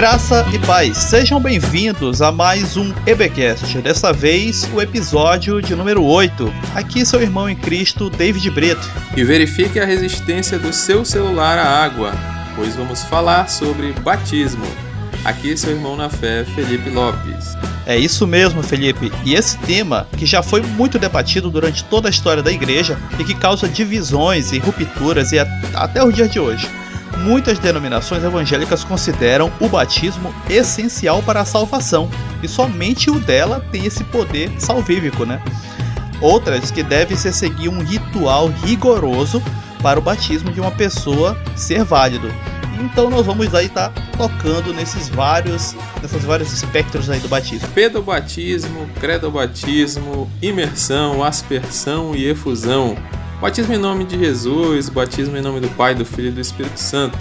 Graça 0.00 0.46
e 0.50 0.58
paz, 0.60 0.96
sejam 0.96 1.38
bem-vindos 1.38 2.22
a 2.22 2.32
mais 2.32 2.74
um 2.74 2.90
EBcast. 3.04 3.82
Dessa 3.82 4.14
vez, 4.14 4.66
o 4.72 4.80
episódio 4.80 5.60
de 5.60 5.74
número 5.74 6.02
8. 6.02 6.50
Aqui 6.74 7.04
seu 7.04 7.20
irmão 7.20 7.50
em 7.50 7.54
Cristo, 7.54 8.08
David 8.08 8.50
Brito. 8.50 8.90
E 9.14 9.22
verifique 9.22 9.78
a 9.78 9.84
resistência 9.84 10.58
do 10.58 10.72
seu 10.72 11.04
celular 11.04 11.58
à 11.58 11.84
água, 11.84 12.14
pois 12.56 12.74
vamos 12.76 13.02
falar 13.02 13.50
sobre 13.50 13.92
batismo. 13.92 14.64
Aqui 15.22 15.54
seu 15.54 15.72
irmão 15.72 15.98
na 15.98 16.08
fé, 16.08 16.46
Felipe 16.54 16.88
Lopes. 16.88 17.54
É 17.84 17.98
isso 17.98 18.26
mesmo, 18.26 18.62
Felipe. 18.62 19.12
E 19.22 19.34
esse 19.34 19.58
tema, 19.58 20.08
que 20.16 20.24
já 20.24 20.42
foi 20.42 20.62
muito 20.62 20.98
debatido 20.98 21.50
durante 21.50 21.84
toda 21.84 22.08
a 22.08 22.10
história 22.10 22.42
da 22.42 22.50
igreja 22.50 22.98
e 23.18 23.24
que 23.24 23.34
causa 23.34 23.68
divisões 23.68 24.50
e 24.50 24.58
rupturas 24.58 25.30
e 25.32 25.38
até 25.74 26.02
o 26.02 26.10
dia 26.10 26.26
de 26.26 26.40
hoje. 26.40 26.79
Muitas 27.22 27.58
denominações 27.58 28.24
evangélicas 28.24 28.82
consideram 28.82 29.52
o 29.60 29.68
batismo 29.68 30.34
essencial 30.48 31.22
para 31.22 31.40
a 31.40 31.44
salvação 31.44 32.08
e 32.42 32.48
somente 32.48 33.10
o 33.10 33.20
dela 33.20 33.64
tem 33.70 33.84
esse 33.84 34.02
poder 34.04 34.50
salvífico, 34.58 35.24
né? 35.24 35.42
Outras 36.20 36.70
que 36.70 36.82
deve 36.82 37.16
se 37.16 37.32
seguir 37.32 37.68
um 37.68 37.82
ritual 37.82 38.48
rigoroso 38.64 39.42
para 39.82 39.98
o 39.98 40.02
batismo 40.02 40.50
de 40.50 40.60
uma 40.60 40.70
pessoa 40.70 41.36
ser 41.56 41.84
válido. 41.84 42.30
Então 42.80 43.10
nós 43.10 43.26
vamos 43.26 43.54
aí 43.54 43.66
estar 43.66 43.90
tá 43.90 44.02
tocando 44.16 44.72
nesses 44.72 45.08
vários, 45.10 45.76
nesses 46.00 46.24
vários 46.24 46.50
espectros 46.52 47.10
aí 47.10 47.20
do 47.20 47.28
batismo. 47.28 47.68
Pedobatismo, 47.68 48.88
credobatismo, 48.98 50.30
imersão, 50.40 51.22
aspersão 51.22 52.14
e 52.14 52.26
efusão. 52.26 52.96
Batismo 53.40 53.72
em 53.72 53.78
nome 53.78 54.04
de 54.04 54.18
Jesus, 54.18 54.90
batismo 54.90 55.34
em 55.34 55.40
nome 55.40 55.60
do 55.60 55.68
Pai, 55.70 55.94
do 55.94 56.04
Filho 56.04 56.28
e 56.28 56.30
do 56.30 56.42
Espírito 56.42 56.78
Santo. 56.78 57.18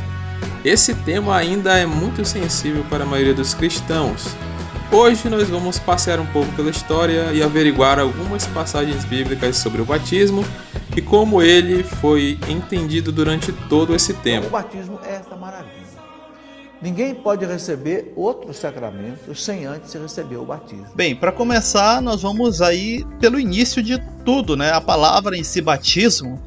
Esse 0.65 0.93
tema 0.93 1.33
ainda 1.33 1.77
é 1.77 1.85
muito 1.85 2.25
sensível 2.25 2.83
para 2.89 3.05
a 3.05 3.07
maioria 3.07 3.33
dos 3.33 3.53
cristãos. 3.53 4.35
Hoje 4.91 5.29
nós 5.29 5.47
vamos 5.47 5.79
passear 5.79 6.19
um 6.19 6.25
pouco 6.25 6.51
pela 6.53 6.69
história 6.69 7.31
e 7.31 7.41
averiguar 7.41 7.97
algumas 7.99 8.45
passagens 8.47 9.05
bíblicas 9.05 9.55
sobre 9.55 9.81
o 9.81 9.85
batismo 9.85 10.43
e 10.93 11.01
como 11.01 11.41
ele 11.41 11.83
foi 11.83 12.37
entendido 12.49 13.13
durante 13.13 13.53
todo 13.53 13.95
esse 13.95 14.13
tempo. 14.15 14.47
O 14.47 14.49
batismo 14.49 14.99
é 15.01 15.15
essa 15.15 15.37
maravilha. 15.37 15.78
Ninguém 16.81 17.13
pode 17.13 17.45
receber 17.45 18.13
outro 18.15 18.53
sacramento 18.53 19.35
sem 19.35 19.65
antes 19.65 19.93
receber 19.93 20.37
o 20.37 20.45
batismo. 20.45 20.87
Bem, 20.95 21.13
para 21.13 21.31
começar, 21.31 22.01
nós 22.01 22.21
vamos 22.21 22.61
aí 22.61 23.05
pelo 23.19 23.37
início 23.37 23.83
de 23.83 23.99
tudo, 24.23 24.55
né? 24.55 24.71
A 24.71 24.79
palavra 24.79 25.37
em 25.37 25.43
si 25.43 25.61
batismo, 25.61 26.41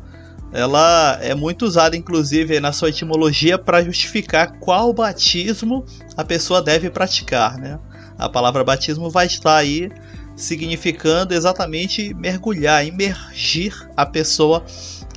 ela 0.50 1.18
é 1.20 1.34
muito 1.34 1.66
usada 1.66 1.96
inclusive 1.96 2.60
na 2.60 2.72
sua 2.72 2.88
etimologia 2.88 3.58
para 3.58 3.82
justificar 3.82 4.58
qual 4.58 4.92
batismo 4.94 5.84
a 6.16 6.24
pessoa 6.24 6.62
deve 6.62 6.88
praticar, 6.88 7.58
né? 7.58 7.78
A 8.18 8.28
palavra 8.28 8.64
batismo 8.64 9.10
vai 9.10 9.26
estar 9.26 9.56
aí 9.56 9.90
significando 10.34 11.34
exatamente 11.34 12.14
mergulhar, 12.14 12.86
imergir 12.86 13.74
a 13.94 14.06
pessoa 14.06 14.64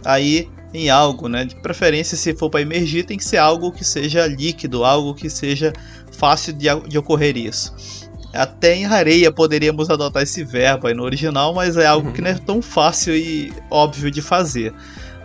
aí 0.04 0.50
em 0.76 0.90
algo, 0.90 1.28
né? 1.28 1.46
De 1.46 1.56
preferência, 1.56 2.18
se 2.18 2.34
for 2.34 2.50
para 2.50 2.62
emergir, 2.62 3.06
tem 3.06 3.18
que 3.18 3.26
ser 3.26 3.38
algo 3.38 3.72
que 3.72 3.84
seja 3.84 4.28
líquido, 4.28 4.84
algo 4.84 5.14
que 5.14 5.30
seja 5.30 5.74
fácil 6.12 6.54
de, 6.54 6.68
de 6.88 6.98
ocorrer 6.98 7.38
isso. 7.38 7.74
Até 8.34 8.76
em 8.76 8.86
areia 8.86 9.32
poderíamos 9.32 9.90
adotar 9.90 10.24
esse 10.24 10.44
verbo 10.44 10.88
aí 10.88 10.94
no 10.94 11.04
original, 11.04 11.54
mas 11.54 11.78
é 11.78 11.86
algo 11.86 12.12
que 12.12 12.22
não 12.22 12.30
é 12.30 12.34
tão 12.34 12.62
fácil 12.62 13.16
e 13.16 13.54
óbvio 13.72 14.12
de 14.12 14.22
fazer. 14.22 14.74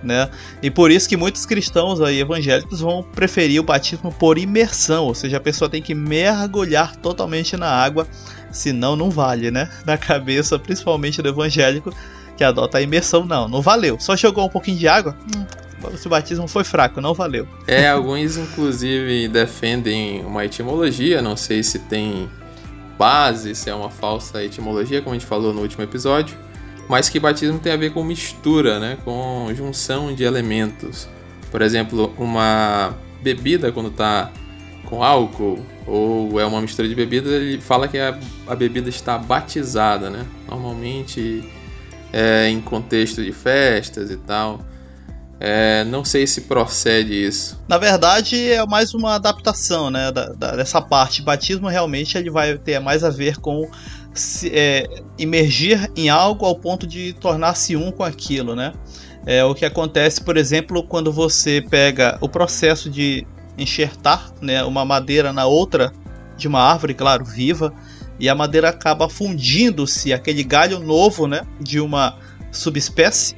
Né? 0.02 0.30
E 0.62 0.70
por 0.70 0.90
isso 0.90 1.08
que 1.08 1.16
muitos 1.16 1.44
cristãos 1.44 2.00
aí 2.00 2.20
evangélicos 2.20 2.80
vão 2.80 3.02
preferir 3.02 3.60
o 3.60 3.64
batismo 3.64 4.10
por 4.12 4.38
imersão, 4.38 5.04
ou 5.04 5.14
seja, 5.14 5.36
a 5.36 5.40
pessoa 5.40 5.68
tem 5.68 5.82
que 5.82 5.94
mergulhar 5.94 6.96
totalmente 6.96 7.54
na 7.56 7.68
água, 7.68 8.06
senão 8.50 8.96
não 8.96 9.10
vale, 9.10 9.50
né? 9.50 9.68
Na 9.84 9.98
cabeça, 9.98 10.58
principalmente 10.58 11.20
do 11.20 11.28
evangélico, 11.28 11.92
que 12.40 12.44
adota 12.44 12.78
a 12.78 12.80
imersão, 12.80 13.26
não, 13.26 13.46
não 13.46 13.60
valeu. 13.60 14.00
Só 14.00 14.16
jogou 14.16 14.46
um 14.46 14.48
pouquinho 14.48 14.78
de 14.78 14.88
água, 14.88 15.14
hum, 15.36 15.44
o 16.02 16.08
batismo 16.08 16.48
foi 16.48 16.64
fraco, 16.64 16.98
não 16.98 17.12
valeu. 17.12 17.46
É, 17.66 17.86
alguns 17.90 18.38
inclusive 18.38 19.28
defendem 19.28 20.24
uma 20.24 20.42
etimologia, 20.42 21.20
não 21.20 21.36
sei 21.36 21.62
se 21.62 21.80
tem 21.80 22.30
base, 22.98 23.54
se 23.54 23.68
é 23.68 23.74
uma 23.74 23.90
falsa 23.90 24.42
etimologia, 24.42 25.02
como 25.02 25.14
a 25.14 25.18
gente 25.18 25.28
falou 25.28 25.52
no 25.52 25.60
último 25.60 25.84
episódio, 25.84 26.34
mas 26.88 27.10
que 27.10 27.20
batismo 27.20 27.58
tem 27.58 27.74
a 27.74 27.76
ver 27.76 27.92
com 27.92 28.02
mistura, 28.02 28.80
né, 28.80 28.96
com 29.04 29.52
junção 29.54 30.14
de 30.14 30.24
elementos. 30.24 31.06
Por 31.50 31.60
exemplo, 31.60 32.14
uma 32.16 32.94
bebida 33.22 33.70
quando 33.70 33.90
está 33.90 34.32
com 34.86 35.04
álcool 35.04 35.58
ou 35.86 36.40
é 36.40 36.46
uma 36.46 36.62
mistura 36.62 36.88
de 36.88 36.94
bebida, 36.94 37.28
ele 37.28 37.60
fala 37.60 37.86
que 37.86 37.98
a, 37.98 38.18
a 38.46 38.54
bebida 38.54 38.88
está 38.88 39.18
batizada, 39.18 40.08
né? 40.08 40.24
Normalmente 40.48 41.44
é, 42.12 42.48
em 42.48 42.60
contexto 42.60 43.24
de 43.24 43.32
festas 43.32 44.10
e 44.10 44.16
tal. 44.16 44.60
É, 45.42 45.84
não 45.84 46.04
sei 46.04 46.26
se 46.26 46.42
procede 46.42 47.14
isso. 47.14 47.58
Na 47.66 47.78
verdade, 47.78 48.50
é 48.50 48.64
mais 48.66 48.92
uma 48.92 49.14
adaptação, 49.14 49.90
né? 49.90 50.12
Da, 50.12 50.26
da, 50.30 50.56
dessa 50.56 50.82
parte. 50.82 51.22
Batismo 51.22 51.66
realmente 51.66 52.18
ele 52.18 52.30
vai 52.30 52.58
ter 52.58 52.78
mais 52.78 53.02
a 53.02 53.08
ver 53.08 53.38
com 53.38 53.66
se, 54.12 54.50
é, 54.52 54.86
imergir 55.18 55.90
em 55.96 56.10
algo 56.10 56.44
ao 56.44 56.54
ponto 56.54 56.86
de 56.86 57.14
tornar-se 57.14 57.74
um 57.74 57.90
com 57.90 58.04
aquilo, 58.04 58.54
né? 58.54 58.74
É 59.24 59.42
o 59.42 59.54
que 59.54 59.64
acontece, 59.64 60.22
por 60.22 60.36
exemplo, 60.36 60.82
quando 60.82 61.10
você 61.10 61.64
pega 61.70 62.18
o 62.20 62.28
processo 62.28 62.90
de 62.90 63.26
enxertar 63.56 64.30
né, 64.40 64.62
uma 64.64 64.84
madeira 64.84 65.32
na 65.32 65.46
outra 65.46 65.92
de 66.36 66.48
uma 66.48 66.60
árvore, 66.60 66.94
claro, 66.94 67.24
viva 67.24 67.72
e 68.20 68.28
a 68.28 68.34
madeira 68.34 68.68
acaba 68.68 69.08
fundindo-se, 69.08 70.12
aquele 70.12 70.44
galho 70.44 70.78
novo, 70.78 71.26
né, 71.26 71.42
de 71.58 71.80
uma 71.80 72.18
subespécie, 72.52 73.34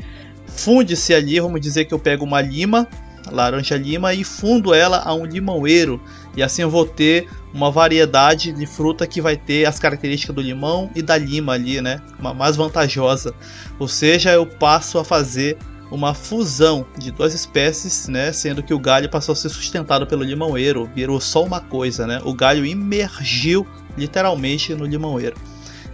funde-se 0.46 1.14
ali, 1.14 1.38
vamos 1.38 1.60
dizer 1.60 1.84
que 1.84 1.94
eu 1.94 1.98
pego 1.98 2.24
uma 2.24 2.40
lima, 2.40 2.88
laranja 3.30 3.76
lima 3.76 4.12
e 4.12 4.24
fundo 4.24 4.74
ela 4.74 4.98
a 4.98 5.14
um 5.14 5.24
limãoeiro 5.24 6.02
e 6.36 6.42
assim 6.42 6.62
eu 6.62 6.70
vou 6.70 6.84
ter 6.84 7.28
uma 7.54 7.70
variedade 7.70 8.52
de 8.52 8.66
fruta 8.66 9.06
que 9.06 9.20
vai 9.20 9.36
ter 9.36 9.64
as 9.66 9.78
características 9.78 10.34
do 10.34 10.42
limão 10.42 10.90
e 10.96 11.02
da 11.02 11.16
lima 11.16 11.52
ali, 11.52 11.80
né, 11.80 12.00
uma 12.18 12.34
mais 12.34 12.56
vantajosa. 12.56 13.34
Ou 13.78 13.86
seja, 13.86 14.32
eu 14.32 14.46
passo 14.46 14.98
a 14.98 15.04
fazer 15.04 15.56
uma 15.90 16.14
fusão 16.14 16.86
de 16.96 17.10
duas 17.10 17.34
espécies, 17.34 18.08
né, 18.08 18.32
sendo 18.32 18.62
que 18.62 18.72
o 18.72 18.78
galho 18.78 19.10
passou 19.10 19.34
a 19.34 19.36
ser 19.36 19.50
sustentado 19.50 20.06
pelo 20.06 20.24
limãoeiro, 20.24 20.90
virou 20.94 21.20
só 21.20 21.44
uma 21.44 21.60
coisa, 21.60 22.06
né? 22.06 22.20
O 22.24 22.32
galho 22.32 22.64
imergiu 22.64 23.66
literalmente 23.96 24.74
no 24.74 24.84
limãoeiro. 24.84 25.36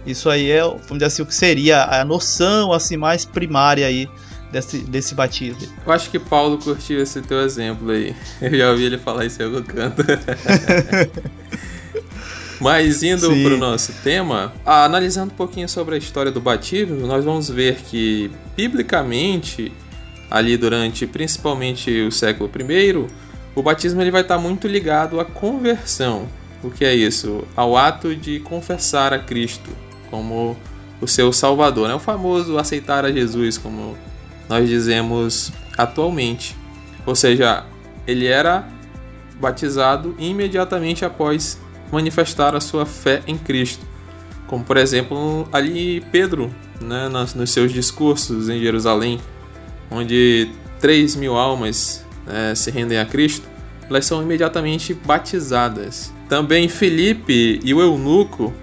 Isso 0.05 0.29
aí 0.29 0.49
é, 0.49 0.61
vamos 0.61 0.93
dizer 0.93 1.05
assim, 1.05 1.21
o 1.21 1.25
que 1.25 1.35
seria 1.35 1.83
a 1.83 2.05
noção 2.05 2.71
assim 2.71 2.97
mais 2.97 3.25
primária 3.25 3.85
aí 3.85 4.09
desse, 4.51 4.79
desse 4.79 5.13
batismo. 5.13 5.61
Eu 5.85 5.91
acho 5.91 6.09
que 6.09 6.19
Paulo 6.19 6.57
curtiu 6.57 7.01
esse 7.01 7.21
teu 7.21 7.41
exemplo 7.41 7.91
aí. 7.91 8.15
Eu 8.41 8.57
já 8.57 8.71
ouvi 8.71 8.85
ele 8.85 8.97
falar 8.97 9.25
isso 9.25 9.41
em 9.41 9.45
algum 9.45 9.61
canto. 9.61 10.03
Mas 12.59 13.03
indo 13.03 13.29
para 13.29 13.53
o 13.53 13.57
nosso 13.57 13.93
tema, 14.03 14.51
analisando 14.65 15.31
um 15.31 15.35
pouquinho 15.35 15.69
sobre 15.69 15.95
a 15.95 15.97
história 15.97 16.29
do 16.29 16.41
batismo, 16.41 17.07
nós 17.07 17.23
vamos 17.23 17.49
ver 17.49 17.77
que, 17.77 18.29
biblicamente, 18.55 19.71
ali 20.29 20.57
durante 20.57 21.07
principalmente 21.07 21.89
o 22.01 22.11
século 22.11 22.51
I, 22.69 23.07
o 23.55 23.63
batismo 23.63 24.01
ele 24.01 24.11
vai 24.11 24.21
estar 24.21 24.37
muito 24.37 24.67
ligado 24.67 25.21
à 25.21 25.25
conversão. 25.25 26.27
O 26.63 26.69
que 26.69 26.83
é 26.83 26.93
isso? 26.93 27.43
Ao 27.55 27.77
ato 27.77 28.15
de 28.15 28.39
confessar 28.39 29.13
a 29.13 29.19
Cristo 29.19 29.69
como 30.09 30.57
o 31.01 31.07
seu 31.07 31.31
Salvador, 31.31 31.87
né? 31.87 31.95
o 31.95 31.99
famoso 31.99 32.57
aceitar 32.57 33.05
a 33.05 33.11
Jesus, 33.11 33.57
como 33.57 33.97
nós 34.49 34.67
dizemos 34.67 35.51
atualmente. 35.77 36.55
Ou 37.05 37.15
seja, 37.15 37.65
ele 38.05 38.25
era 38.25 38.67
batizado 39.39 40.15
imediatamente 40.19 41.05
após 41.05 41.59
manifestar 41.91 42.55
a 42.55 42.59
sua 42.59 42.85
fé 42.85 43.21
em 43.25 43.37
Cristo. 43.37 43.85
Como, 44.47 44.63
por 44.63 44.77
exemplo, 44.77 45.47
ali 45.53 46.01
Pedro, 46.11 46.53
né, 46.81 47.07
nos, 47.07 47.33
nos 47.33 47.51
seus 47.51 47.71
discursos 47.71 48.49
em 48.49 48.59
Jerusalém, 48.59 49.19
onde 49.89 50.49
3 50.79 51.15
mil 51.15 51.37
almas 51.37 52.05
né, 52.25 52.53
se 52.55 52.71
rendem 52.71 52.99
a 52.99 53.05
Cristo, 53.05 53.47
elas 53.89 54.05
são 54.05 54.21
imediatamente 54.21 54.93
batizadas. 54.93 56.13
Também 56.27 56.69
Felipe 56.69 57.59
e 57.63 57.73
o 57.73 57.81
eunuco, 57.81 58.53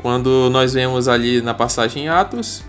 quando 0.00 0.48
nós 0.50 0.72
vemos 0.74 1.08
ali 1.08 1.42
na 1.42 1.52
passagem 1.52 2.04
em 2.04 2.08
Atos, 2.08 2.62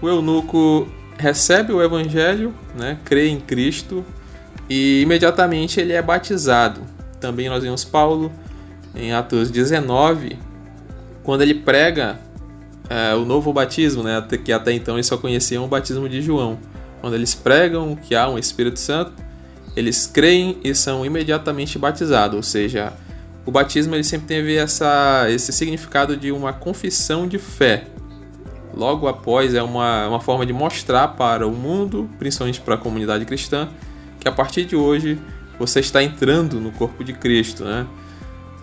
o 0.00 0.08
eunuco 0.08 0.88
recebe 1.18 1.72
o 1.72 1.82
evangelho, 1.82 2.54
né, 2.76 2.98
crê 3.04 3.28
em 3.28 3.40
Cristo 3.40 4.04
e 4.68 5.02
imediatamente 5.02 5.80
ele 5.80 5.92
é 5.92 6.00
batizado. 6.00 6.80
Também 7.20 7.48
nós 7.48 7.62
vemos 7.62 7.84
Paulo 7.84 8.32
em 8.94 9.12
Atos 9.12 9.50
19, 9.50 10.38
quando 11.22 11.42
ele 11.42 11.54
prega 11.54 12.18
é, 12.88 13.14
o 13.14 13.24
novo 13.24 13.52
batismo, 13.52 14.02
né, 14.02 14.22
que 14.44 14.52
até 14.52 14.72
então 14.72 14.94
eles 14.94 15.06
só 15.06 15.16
conheciam 15.16 15.64
o 15.64 15.68
batismo 15.68 16.08
de 16.08 16.20
João. 16.20 16.58
Quando 17.00 17.14
eles 17.14 17.34
pregam 17.34 17.96
que 17.96 18.14
há 18.14 18.28
um 18.28 18.38
Espírito 18.38 18.78
Santo, 18.78 19.12
eles 19.76 20.06
creem 20.06 20.58
e 20.62 20.74
são 20.74 21.04
imediatamente 21.04 21.78
batizados, 21.78 22.36
ou 22.36 22.42
seja, 22.42 22.92
o 23.44 23.50
batismo 23.50 23.94
ele 23.94 24.04
sempre 24.04 24.26
teve 24.26 24.56
essa, 24.56 25.26
esse 25.28 25.52
significado 25.52 26.16
de 26.16 26.30
uma 26.30 26.52
confissão 26.52 27.26
de 27.26 27.38
fé. 27.38 27.86
Logo 28.74 29.06
após, 29.06 29.54
é 29.54 29.62
uma, 29.62 30.08
uma 30.08 30.20
forma 30.20 30.46
de 30.46 30.52
mostrar 30.52 31.08
para 31.08 31.46
o 31.46 31.52
mundo, 31.52 32.08
principalmente 32.18 32.60
para 32.60 32.74
a 32.74 32.78
comunidade 32.78 33.24
cristã, 33.24 33.68
que 34.18 34.28
a 34.28 34.32
partir 34.32 34.64
de 34.64 34.76
hoje 34.76 35.18
você 35.58 35.80
está 35.80 36.02
entrando 36.02 36.60
no 36.60 36.70
corpo 36.72 37.04
de 37.04 37.12
Cristo, 37.12 37.64
né? 37.64 37.86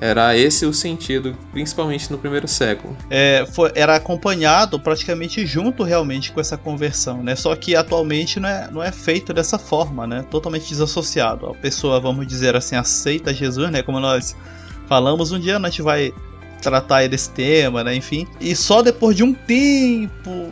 Era 0.01 0.35
esse 0.37 0.65
o 0.65 0.73
sentido, 0.73 1.35
principalmente 1.51 2.09
no 2.09 2.17
primeiro 2.17 2.47
século. 2.47 2.95
É, 3.09 3.45
foi, 3.51 3.71
era 3.75 3.95
acompanhado 3.95 4.79
praticamente 4.79 5.45
junto 5.45 5.83
realmente 5.83 6.31
com 6.31 6.39
essa 6.39 6.57
conversão, 6.57 7.21
né? 7.21 7.35
Só 7.35 7.53
que 7.55 7.75
atualmente 7.75 8.39
não 8.39 8.47
é, 8.47 8.69
não 8.71 8.83
é 8.83 8.91
feito 8.91 9.33
dessa 9.33 9.59
forma, 9.59 10.07
né? 10.07 10.25
Totalmente 10.29 10.69
desassociado. 10.69 11.47
A 11.47 11.53
pessoa, 11.53 11.99
vamos 11.99 12.25
dizer 12.25 12.55
assim, 12.55 12.75
aceita 12.75 13.33
Jesus, 13.33 13.69
né? 13.69 13.81
Como 13.81 13.99
nós 13.99 14.35
falamos, 14.87 15.33
um 15.33 15.39
dia 15.39 15.57
a 15.57 15.61
gente 15.69 15.81
vai 15.81 16.13
tratar 16.61 17.07
desse 17.09 17.29
tema, 17.31 17.83
né? 17.83 17.93
Enfim. 17.93 18.25
E 18.39 18.55
só 18.55 18.81
depois 18.81 19.17
de 19.17 19.23
um 19.23 19.33
tempo 19.33 20.49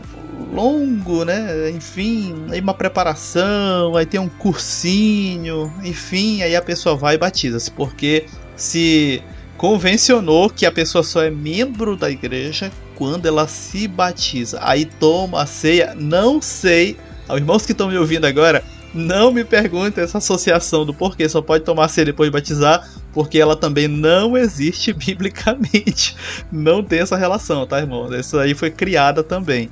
longo, 0.51 1.23
né? 1.23 1.69
Enfim, 1.71 2.45
aí 2.49 2.59
uma 2.59 2.73
preparação, 2.73 3.95
aí 3.95 4.05
tem 4.05 4.19
um 4.19 4.29
cursinho, 4.29 5.71
enfim, 5.83 6.41
aí 6.41 6.55
a 6.55 6.61
pessoa 6.61 6.95
vai 6.95 7.15
e 7.15 7.17
batiza-se, 7.17 7.71
porque 7.71 8.25
se 8.55 9.21
convencionou 9.57 10.49
que 10.49 10.65
a 10.65 10.71
pessoa 10.71 11.03
só 11.03 11.23
é 11.23 11.29
membro 11.29 11.97
da 11.97 12.09
igreja 12.09 12.71
quando 12.95 13.25
ela 13.25 13.47
se 13.47 13.87
batiza. 13.87 14.59
Aí 14.61 14.85
toma 14.85 15.41
a 15.41 15.45
ceia, 15.45 15.95
não 15.95 16.41
sei. 16.41 16.97
Aos 17.27 17.39
irmãos 17.39 17.65
que 17.65 17.71
estão 17.71 17.89
me 17.89 17.97
ouvindo 17.97 18.25
agora, 18.25 18.63
não 18.93 19.31
me 19.31 19.43
perguntem 19.43 20.03
essa 20.03 20.19
associação 20.19 20.85
do 20.85 20.93
porquê 20.93 21.27
só 21.27 21.41
pode 21.41 21.63
tomar 21.63 21.87
ceia 21.87 22.05
depois 22.05 22.29
de 22.29 22.33
batizar, 22.33 22.87
porque 23.11 23.39
ela 23.39 23.55
também 23.55 23.87
não 23.87 24.37
existe 24.37 24.93
biblicamente. 24.93 26.15
Não 26.51 26.83
tem 26.83 26.99
essa 26.99 27.17
relação, 27.17 27.65
tá, 27.65 27.79
irmão? 27.79 28.13
Isso 28.13 28.37
aí 28.37 28.53
foi 28.53 28.71
criada 28.71 29.23
também, 29.23 29.69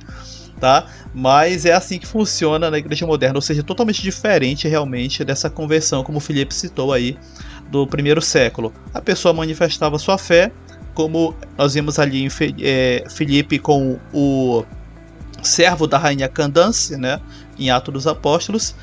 tá? 0.60 0.86
Mas 1.14 1.64
é 1.64 1.72
assim 1.72 1.98
que 1.98 2.06
funciona 2.06 2.70
na 2.70 2.78
igreja 2.78 3.06
moderna, 3.06 3.38
ou 3.38 3.42
seja, 3.42 3.62
totalmente 3.62 4.02
diferente 4.02 4.68
realmente 4.68 5.24
dessa 5.24 5.48
conversão, 5.48 6.04
como 6.04 6.18
o 6.18 6.20
Felipe 6.20 6.54
citou 6.54 6.92
aí, 6.92 7.16
do 7.68 7.86
primeiro 7.86 8.20
século. 8.20 8.72
A 8.94 9.00
pessoa 9.00 9.34
manifestava 9.34 9.98
sua 9.98 10.18
fé, 10.18 10.50
como 10.94 11.34
nós 11.58 11.74
vimos 11.74 11.98
ali 11.98 12.24
em 12.24 12.28
é, 12.62 13.04
Filipe 13.08 13.58
com 13.58 13.98
o 14.12 14.64
servo 15.42 15.86
da 15.86 15.98
rainha 15.98 16.28
Candance, 16.28 16.96
né, 16.96 17.20
em 17.58 17.70
Atos 17.70 17.92
dos 17.92 18.06
Apóstolos. 18.06 18.74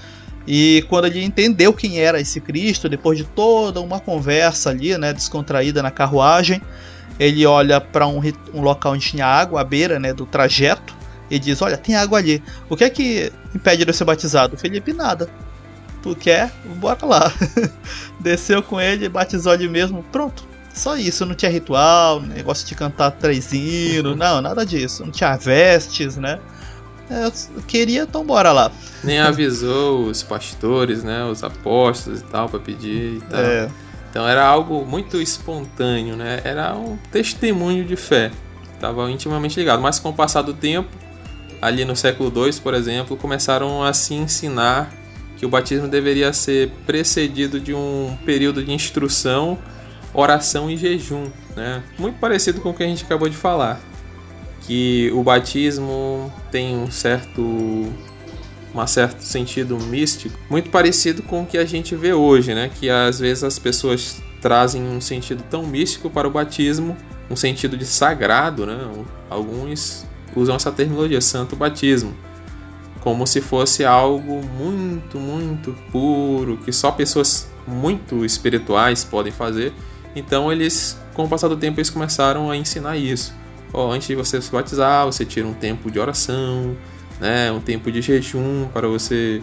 E 0.46 0.86
quando 0.90 1.06
ele 1.06 1.24
entendeu 1.24 1.74
quem 1.74 2.00
era 2.00 2.20
esse 2.20 2.42
Cristo, 2.42 2.90
depois 2.90 3.18
de 3.18 3.24
toda 3.24 3.80
uma 3.80 4.00
conversa 4.00 4.70
ali, 4.70 4.98
né, 4.98 5.14
descontraída 5.14 5.82
na 5.82 5.90
carruagem, 5.90 6.62
ele 7.20 7.46
olha 7.46 7.80
para 7.80 8.08
um, 8.08 8.22
um, 8.54 8.62
local 8.62 8.94
onde 8.94 9.08
tinha 9.08 9.26
água 9.26 9.62
à 9.62 9.64
beira 9.64 10.00
né, 10.00 10.14
do 10.14 10.26
trajeto 10.26 10.96
e 11.30 11.40
diz: 11.40 11.62
Olha, 11.62 11.78
tem 11.78 11.96
água 11.96 12.18
ali. 12.18 12.44
O 12.70 12.76
que 12.76 12.84
é 12.84 12.90
que 12.90 13.32
impede 13.56 13.86
de 13.86 13.90
eu 13.90 13.94
ser 13.94 14.04
batizado? 14.04 14.58
Felipe, 14.58 14.92
nada. 14.94 15.30
Tu 16.04 16.16
quer? 16.18 16.52
Bora 16.76 17.06
lá. 17.06 17.34
Desceu 18.20 18.62
com 18.62 18.80
ele, 18.80 19.08
batizou 19.08 19.54
ali 19.54 19.70
mesmo. 19.70 20.04
Pronto. 20.12 20.44
Só 20.74 20.98
isso, 20.98 21.26
não 21.26 21.36
tinha 21.36 21.52
ritual, 21.52 22.20
negócio 22.20 22.68
de 22.68 22.74
cantar 22.74 23.12
três 23.12 23.54
hinos, 23.54 24.18
não, 24.18 24.42
nada 24.42 24.66
disso. 24.66 25.06
Não 25.06 25.12
tinha 25.12 25.38
vestes, 25.38 26.18
né? 26.18 26.40
É, 27.10 27.26
eu 27.26 27.32
queria, 27.68 28.04
então 28.04 28.26
bora 28.26 28.52
lá. 28.52 28.72
Nem 29.04 29.20
avisou 29.20 30.06
os 30.08 30.24
pastores, 30.24 31.04
né? 31.04 31.24
Os 31.26 31.44
apóstolos 31.44 32.22
e 32.22 32.24
tal, 32.24 32.50
para 32.50 32.60
pedir 32.60 33.18
e 33.18 33.22
tal. 33.30 33.40
É. 33.40 33.70
Então 34.10 34.28
era 34.28 34.46
algo 34.46 34.86
muito 34.86 35.22
espontâneo, 35.22 36.16
né? 36.16 36.42
Era 36.44 36.76
um 36.76 36.98
testemunho 37.12 37.86
de 37.86 37.96
fé. 37.96 38.32
Estava 38.74 39.10
intimamente 39.12 39.60
ligado. 39.60 39.82
Mas 39.82 40.00
com 40.00 40.10
o 40.10 40.14
passar 40.14 40.42
do 40.42 40.54
tempo, 40.54 40.90
ali 41.62 41.86
no 41.86 41.96
século 41.96 42.32
II, 42.36 42.54
por 42.62 42.74
exemplo, 42.74 43.16
começaram 43.16 43.84
a 43.84 43.94
se 43.94 44.14
ensinar 44.16 44.92
que 45.44 45.46
o 45.46 45.50
batismo 45.50 45.90
deveria 45.90 46.32
ser 46.32 46.72
precedido 46.86 47.60
de 47.60 47.74
um 47.74 48.18
período 48.26 48.64
de 48.64 48.72
instrução, 48.72 49.60
oração 50.14 50.72
e 50.72 50.78
jejum, 50.78 51.28
né? 51.54 51.84
Muito 52.00 52.18
parecido 52.18 52.62
com 52.62 52.70
o 52.70 52.74
que 52.74 52.82
a 52.82 52.88
gente 52.88 53.04
acabou 53.04 53.28
de 53.28 53.36
falar, 53.36 53.82
que 54.62 55.12
o 55.14 55.22
batismo 55.22 56.32
tem 56.50 56.78
um 56.78 56.90
certo 56.90 57.42
um 58.74 58.88
certo 58.88 59.22
sentido 59.22 59.78
místico, 59.78 60.40
muito 60.50 60.70
parecido 60.70 61.22
com 61.22 61.44
o 61.44 61.46
que 61.46 61.58
a 61.58 61.66
gente 61.66 61.94
vê 61.94 62.14
hoje, 62.14 62.56
né? 62.56 62.72
Que 62.80 62.90
às 62.90 63.20
vezes 63.20 63.44
as 63.44 63.60
pessoas 63.60 64.24
trazem 64.42 64.82
um 64.82 65.02
sentido 65.02 65.44
tão 65.50 65.64
místico 65.64 66.10
para 66.10 66.26
o 66.26 66.32
batismo, 66.32 66.96
um 67.30 67.36
sentido 67.36 67.76
de 67.76 67.86
sagrado, 67.86 68.66
né? 68.66 68.80
Alguns 69.30 70.06
usam 70.34 70.56
essa 70.56 70.72
terminologia, 70.72 71.20
santo 71.20 71.54
batismo 71.54 72.16
como 73.04 73.28
se 73.28 73.42
fosse 73.42 73.84
algo 73.84 74.42
muito, 74.58 75.20
muito 75.20 75.76
puro, 75.92 76.58
que 76.58 76.72
só 76.72 76.90
pessoas 76.90 77.52
muito 77.68 78.24
espirituais 78.24 79.04
podem 79.04 79.32
fazer. 79.32 79.74
Então 80.16 80.50
eles, 80.50 80.98
com 81.14 81.26
o 81.26 81.28
passar 81.28 81.50
do 81.50 81.58
tempo, 81.58 81.80
eles 81.80 81.90
começaram 81.90 82.50
a 82.50 82.56
ensinar 82.56 82.96
isso. 82.96 83.34
Oh, 83.74 83.92
antes 83.92 84.08
de 84.08 84.16
você 84.16 84.42
se 84.42 84.50
batizar, 84.50 85.06
você 85.06 85.26
tira 85.26 85.46
um 85.46 85.54
tempo 85.54 85.92
de 85.92 86.00
oração, 86.00 86.78
né, 87.20 87.52
um 87.52 87.60
tempo 87.60 87.92
de 87.92 88.02
jejum 88.02 88.70
para 88.72 88.88
você 88.88 89.42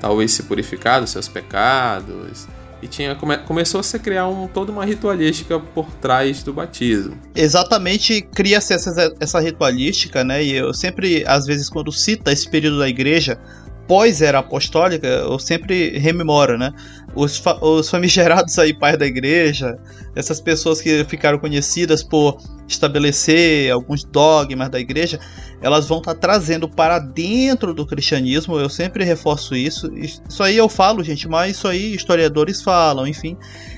talvez 0.00 0.32
se 0.32 0.44
purificar 0.44 1.00
dos 1.00 1.10
seus 1.10 1.28
pecados, 1.28 2.48
e 2.84 2.86
tinha 2.86 3.14
come, 3.14 3.38
começou 3.38 3.80
a 3.80 3.82
se 3.82 3.98
criar 3.98 4.28
um, 4.28 4.46
toda 4.46 4.70
uma 4.70 4.84
ritualística 4.84 5.58
por 5.58 5.86
trás 5.94 6.42
do 6.42 6.52
batismo. 6.52 7.18
Exatamente, 7.34 8.20
cria-se 8.20 8.74
essa, 8.74 9.14
essa 9.18 9.40
ritualística, 9.40 10.22
né? 10.22 10.44
E 10.44 10.52
eu 10.52 10.74
sempre, 10.74 11.24
às 11.26 11.46
vezes, 11.46 11.70
quando 11.70 11.90
cita 11.90 12.30
esse 12.30 12.48
período 12.48 12.78
da 12.78 12.88
igreja, 12.88 13.40
pós-era 13.88 14.38
apostólica, 14.38 15.06
eu 15.06 15.38
sempre 15.38 15.98
rememoro, 15.98 16.58
né? 16.58 16.72
Os, 17.14 17.38
fa 17.38 17.58
os 17.64 17.88
famigerados 17.88 18.58
aí, 18.58 18.74
pais 18.74 18.98
da 18.98 19.06
igreja, 19.06 19.78
essas 20.14 20.38
pessoas 20.38 20.82
que 20.82 21.04
ficaram 21.04 21.38
conhecidas 21.38 22.02
por 22.02 22.36
estabelecer 22.68 23.70
alguns 23.70 24.04
dogmas 24.04 24.68
da 24.68 24.78
igreja, 24.78 25.18
elas 25.64 25.88
vão 25.88 25.96
estar 25.96 26.12
tá 26.12 26.20
trazendo 26.20 26.68
para 26.68 26.98
dentro 26.98 27.72
do 27.72 27.86
cristianismo, 27.86 28.58
eu 28.60 28.68
sempre 28.68 29.02
reforço 29.02 29.56
isso. 29.56 29.90
Isso 29.96 30.42
aí 30.42 30.58
eu 30.58 30.68
falo, 30.68 31.02
gente, 31.02 31.26
mas 31.26 31.56
isso 31.56 31.66
aí 31.66 31.94
historiadores 31.94 32.60
falam, 32.60 33.06
enfim. 33.06 33.34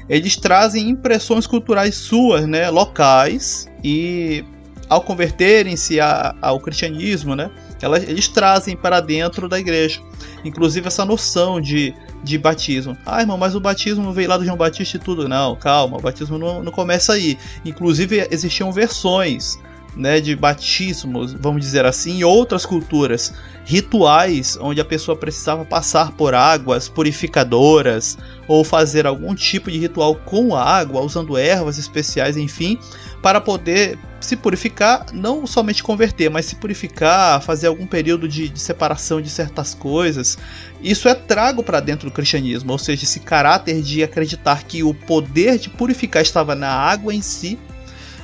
Eles 0.09 0.37
trazem 0.37 0.91
impressões 0.91 1.47
culturais 1.47 1.95
suas, 1.95 2.45
né, 2.45 2.69
locais, 2.71 3.69
e 3.85 4.45
ao 4.89 5.01
converterem-se 5.01 5.99
ao 6.43 6.59
cristianismo, 6.59 7.37
né, 7.37 7.53
elas, 7.81 8.03
eles 8.03 8.27
trazem 8.27 8.77
para 8.77 8.99
dentro 8.99 9.49
da 9.49 9.57
igreja. 9.57 10.01
Inclusive 10.45 10.89
essa 10.89 11.05
noção 11.05 11.61
de, 11.61 11.95
de 12.25 12.37
batismo. 12.37 12.99
Ah, 13.07 13.21
irmão, 13.21 13.39
mas 13.39 13.55
o 13.55 13.61
batismo 13.61 14.13
veio 14.13 14.29
lá 14.29 14.37
do 14.37 14.45
João 14.45 14.57
Batista 14.57 14.97
e 14.97 15.01
tudo. 15.01 15.29
Não, 15.29 15.55
calma, 15.55 15.99
o 15.99 16.01
batismo 16.01 16.37
não, 16.37 16.65
não 16.65 16.73
começa 16.73 17.13
aí. 17.13 17.39
Inclusive 17.65 18.27
existiam 18.29 18.73
versões 18.73 19.57
né, 19.97 20.21
de 20.21 20.37
batismos, 20.37 21.33
vamos 21.33 21.63
dizer 21.63 21.87
assim, 21.87 22.19
em 22.19 22.25
outras 22.25 22.67
culturas, 22.67 23.33
rituais 23.65 24.57
onde 24.61 24.81
a 24.81 24.85
pessoa 24.85 25.17
precisava 25.17 25.65
passar 25.65 26.13
por 26.13 26.35
águas 26.35 26.89
purificadoras 26.89 28.17
ou 28.47 28.63
fazer 28.63 29.07
algum 29.07 29.35
tipo 29.35 29.71
de 29.71 29.79
ritual 29.79 30.15
com 30.15 30.55
água, 30.55 31.01
usando 31.01 31.37
ervas 31.37 31.79
especiais, 31.79 32.37
enfim, 32.37 32.79
para 33.21 33.41
poder 33.41 33.99
se 34.21 34.37
purificar, 34.37 35.07
não 35.13 35.47
somente 35.47 35.83
converter, 35.83 36.31
mas 36.31 36.47
se 36.47 36.57
purificar, 36.57 37.41
fazer 37.43 37.67
algum 37.67 37.87
período 37.87 38.29
de, 38.29 38.49
de 38.49 38.61
separação 38.61 39.21
de 39.21 39.29
certas 39.29 39.75
coisas. 39.75 40.39
Isso 40.81 41.09
é 41.09 41.15
trago 41.15 41.63
para 41.63 41.81
dentro 41.81 42.09
do 42.09 42.13
cristianismo, 42.13 42.73
ou 42.73 42.79
seja, 42.79 43.05
esse 43.05 43.21
caráter 43.21 43.83
de 43.83 44.03
acreditar 44.03 44.63
que 44.65 44.83
o 44.83 44.95
poder 44.95 45.59
de 45.59 45.71
purificar 45.71 46.23
estava 46.23 46.55
na 46.55 46.69
água 46.69 47.15
em 47.15 47.23
si, 47.23 47.59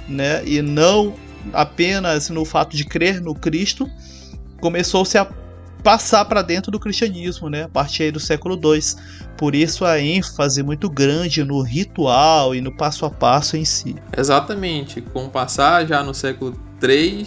né, 0.09 0.43
e 0.45 0.61
não 0.61 1.15
apenas 1.53 2.31
no 2.31 2.45
fato 2.45 2.77
de 2.77 2.85
crer 2.85 3.21
no 3.21 3.35
Cristo, 3.35 3.89
começou-se 4.61 5.17
a 5.19 5.27
passar 5.83 6.25
para 6.25 6.43
dentro 6.43 6.71
do 6.71 6.79
cristianismo, 6.79 7.51
né, 7.51 7.65
a 7.65 7.69
partir 7.69 8.13
do 8.13 8.21
século 8.21 8.55
II. 8.55 8.81
Por 9.37 9.55
isso 9.55 9.85
a 9.85 10.01
ênfase 10.01 10.63
muito 10.63 10.89
grande 10.89 11.43
no 11.43 11.61
ritual 11.63 12.55
e 12.55 12.61
no 12.61 12.75
passo 12.77 13.05
a 13.05 13.11
passo 13.11 13.57
em 13.57 13.65
si. 13.65 13.97
Exatamente, 14.17 15.01
com 15.01 15.25
o 15.27 15.29
passar 15.29 15.87
já 15.87 16.03
no 16.03 16.15
século 16.15 16.57
III, 16.81 17.27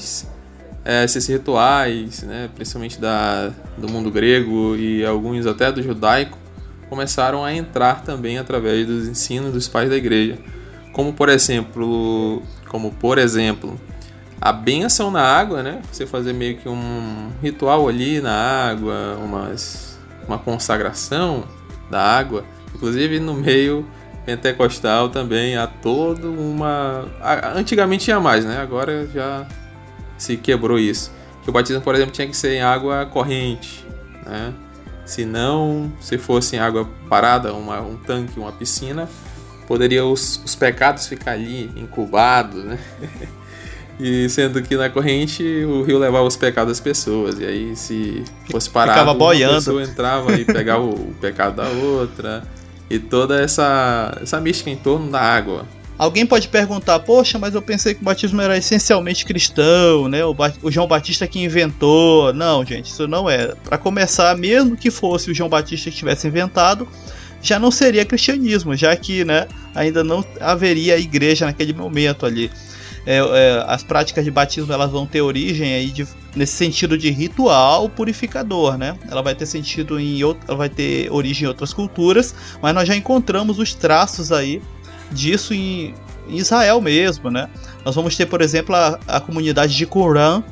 é, 0.85 1.03
esses 1.03 1.27
rituais, 1.27 2.23
né, 2.23 2.49
principalmente 2.55 2.99
da, 2.99 3.51
do 3.77 3.89
mundo 3.89 4.09
grego 4.09 4.75
e 4.75 5.05
alguns 5.05 5.45
até 5.45 5.71
do 5.71 5.81
judaico, 5.81 6.37
começaram 6.89 7.43
a 7.43 7.53
entrar 7.53 8.03
também 8.03 8.37
através 8.37 8.87
dos 8.87 9.07
ensinos 9.07 9.51
dos 9.51 9.67
pais 9.67 9.89
da 9.89 9.97
igreja. 9.97 10.37
Como 10.93 11.11
por 11.11 11.27
exemplo, 11.27 12.41
como 12.69 12.91
por 12.91 13.17
exemplo, 13.17 13.79
a 14.39 14.51
benção 14.51 15.09
na 15.09 15.21
água, 15.21 15.63
né? 15.63 15.81
Você 15.91 16.05
fazer 16.05 16.33
meio 16.33 16.57
que 16.57 16.69
um 16.69 17.31
ritual 17.41 17.87
ali 17.87 18.21
na 18.21 18.33
água, 18.69 19.17
umas, 19.23 19.97
uma 20.27 20.37
consagração 20.37 21.45
da 21.89 22.01
água. 22.01 22.45
Inclusive 22.73 23.19
no 23.19 23.33
meio 23.33 23.85
pentecostal 24.25 25.09
também 25.09 25.55
há 25.55 25.67
todo 25.67 26.31
uma. 26.33 27.05
Antigamente 27.55 28.05
tinha 28.05 28.19
mais, 28.19 28.43
né? 28.43 28.59
Agora 28.59 29.07
já 29.07 29.47
se 30.17 30.35
quebrou 30.35 30.79
isso. 30.79 31.11
Que 31.43 31.49
o 31.49 31.53
batismo, 31.53 31.81
por 31.81 31.95
exemplo, 31.95 32.11
tinha 32.11 32.27
que 32.27 32.35
ser 32.35 32.55
em 32.55 32.61
água 32.61 33.05
corrente, 33.05 33.85
né? 34.25 34.53
Se 35.05 35.23
não, 35.23 35.93
se 36.01 36.17
fosse 36.17 36.55
em 36.55 36.59
água 36.59 36.89
parada, 37.07 37.53
uma, 37.53 37.79
um 37.79 37.95
tanque, 37.95 38.39
uma 38.39 38.51
piscina, 38.51 39.07
poderia 39.67 40.03
os, 40.03 40.41
os 40.43 40.55
pecados 40.55 41.05
ficar 41.05 41.33
ali 41.33 41.71
incubados, 41.75 42.63
né? 42.63 42.79
E 43.99 44.27
sendo 44.29 44.61
que 44.61 44.75
na 44.75 44.89
corrente 44.89 45.43
o 45.63 45.81
rio 45.83 45.97
levava 45.97 46.25
os 46.25 46.35
pecados 46.35 46.71
das 46.71 46.79
pessoas. 46.79 47.39
E 47.39 47.45
aí, 47.45 47.75
se 47.75 48.23
fosse 48.51 48.69
parado, 48.69 48.99
Ficava 48.99 49.17
boiando. 49.17 49.53
uma 49.53 49.59
pessoa 49.59 49.83
entrava 49.83 50.33
e 50.33 50.43
pegava 50.43 50.83
o 50.83 51.13
pecado 51.21 51.55
da 51.55 51.69
outra. 51.69 52.43
E 52.89 52.99
toda 52.99 53.41
essa, 53.41 54.17
essa 54.21 54.39
mística 54.39 54.69
em 54.69 54.75
torno 54.75 55.09
da 55.09 55.21
água. 55.21 55.65
Alguém 55.97 56.25
pode 56.25 56.49
perguntar, 56.49 56.99
poxa, 56.99 57.39
mas 57.39 57.55
eu 57.55 57.61
pensei 57.61 57.93
que 57.93 58.01
o 58.01 58.03
batismo 58.03 58.41
era 58.41 58.57
essencialmente 58.57 59.23
cristão, 59.23 60.09
né? 60.09 60.25
O, 60.25 60.35
o 60.61 60.69
João 60.69 60.87
Batista 60.87 61.25
que 61.25 61.41
inventou. 61.41 62.33
Não, 62.33 62.65
gente, 62.65 62.87
isso 62.87 63.07
não 63.07 63.29
é. 63.29 63.55
Para 63.63 63.77
começar, 63.77 64.35
mesmo 64.37 64.75
que 64.75 64.91
fosse 64.91 65.31
o 65.31 65.33
João 65.33 65.49
Batista 65.49 65.89
que 65.89 65.95
tivesse 65.95 66.27
inventado, 66.27 66.85
já 67.41 67.57
não 67.57 67.71
seria 67.71 68.03
cristianismo, 68.03 68.75
já 68.75 68.93
que 68.95 69.23
né, 69.23 69.47
ainda 69.73 70.03
não 70.03 70.23
haveria 70.41 70.97
igreja 70.97 71.45
naquele 71.45 71.71
momento 71.73 72.25
ali. 72.25 72.51
É, 73.05 73.17
é, 73.17 73.63
as 73.67 73.83
práticas 73.83 74.25
de 74.25 74.31
batismo 74.31 74.73
elas 74.73 74.89
vão 74.89 75.05
ter 75.05 75.21
origem 75.21 75.73
aí 75.73 75.91
de, 75.91 76.07
nesse 76.35 76.53
sentido 76.53 76.97
de 76.97 77.11
ritual 77.11 77.87
purificador, 77.87 78.77
né? 78.77 78.97
Ela 79.09 79.21
vai 79.21 79.35
ter 79.35 79.45
sentido 79.45 79.99
em 79.99 80.19
ela 80.21 80.57
vai 80.57 80.69
ter 80.69 81.11
origem 81.11 81.45
em 81.45 81.47
outras 81.47 81.71
culturas, 81.71 82.33
mas 82.61 82.73
nós 82.73 82.87
já 82.87 82.95
encontramos 82.95 83.59
os 83.59 83.75
traços 83.75 84.31
aí 84.31 84.59
disso 85.11 85.53
em, 85.53 85.93
em 86.27 86.37
Israel 86.37 86.81
mesmo, 86.81 87.29
né? 87.29 87.47
Nós 87.83 87.93
vamos 87.93 88.17
ter, 88.17 88.25
por 88.25 88.41
exemplo, 88.41 88.75
a, 88.75 88.99
a 89.07 89.19
comunidade 89.21 89.75
de 89.75 89.85
Qumran, 89.85 90.43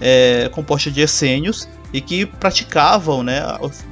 é, 0.00 0.48
composta 0.52 0.92
de 0.92 1.00
essênios, 1.00 1.68
e 1.92 2.00
que 2.00 2.26
praticavam 2.26 3.22
né, 3.22 3.42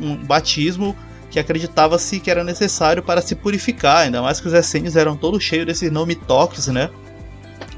um 0.01 0.17
batismo 0.17 0.95
que 1.31 1.39
acreditava-se 1.41 2.21
que 2.21 2.31
era 2.31 2.45
necessário 2.45 3.03
para 3.03 3.21
se 3.21 3.35
purificar, 3.35 4.05
ainda 4.05 4.23
mais 4.23 4.41
que 4.41 4.47
os 4.47 4.55
essênios 4.55 4.97
eram 4.97 5.17
todos 5.17 5.43
cheios 5.43 5.67
desses 5.67 5.91
nomitoques, 5.91 6.69
né? 6.69 6.89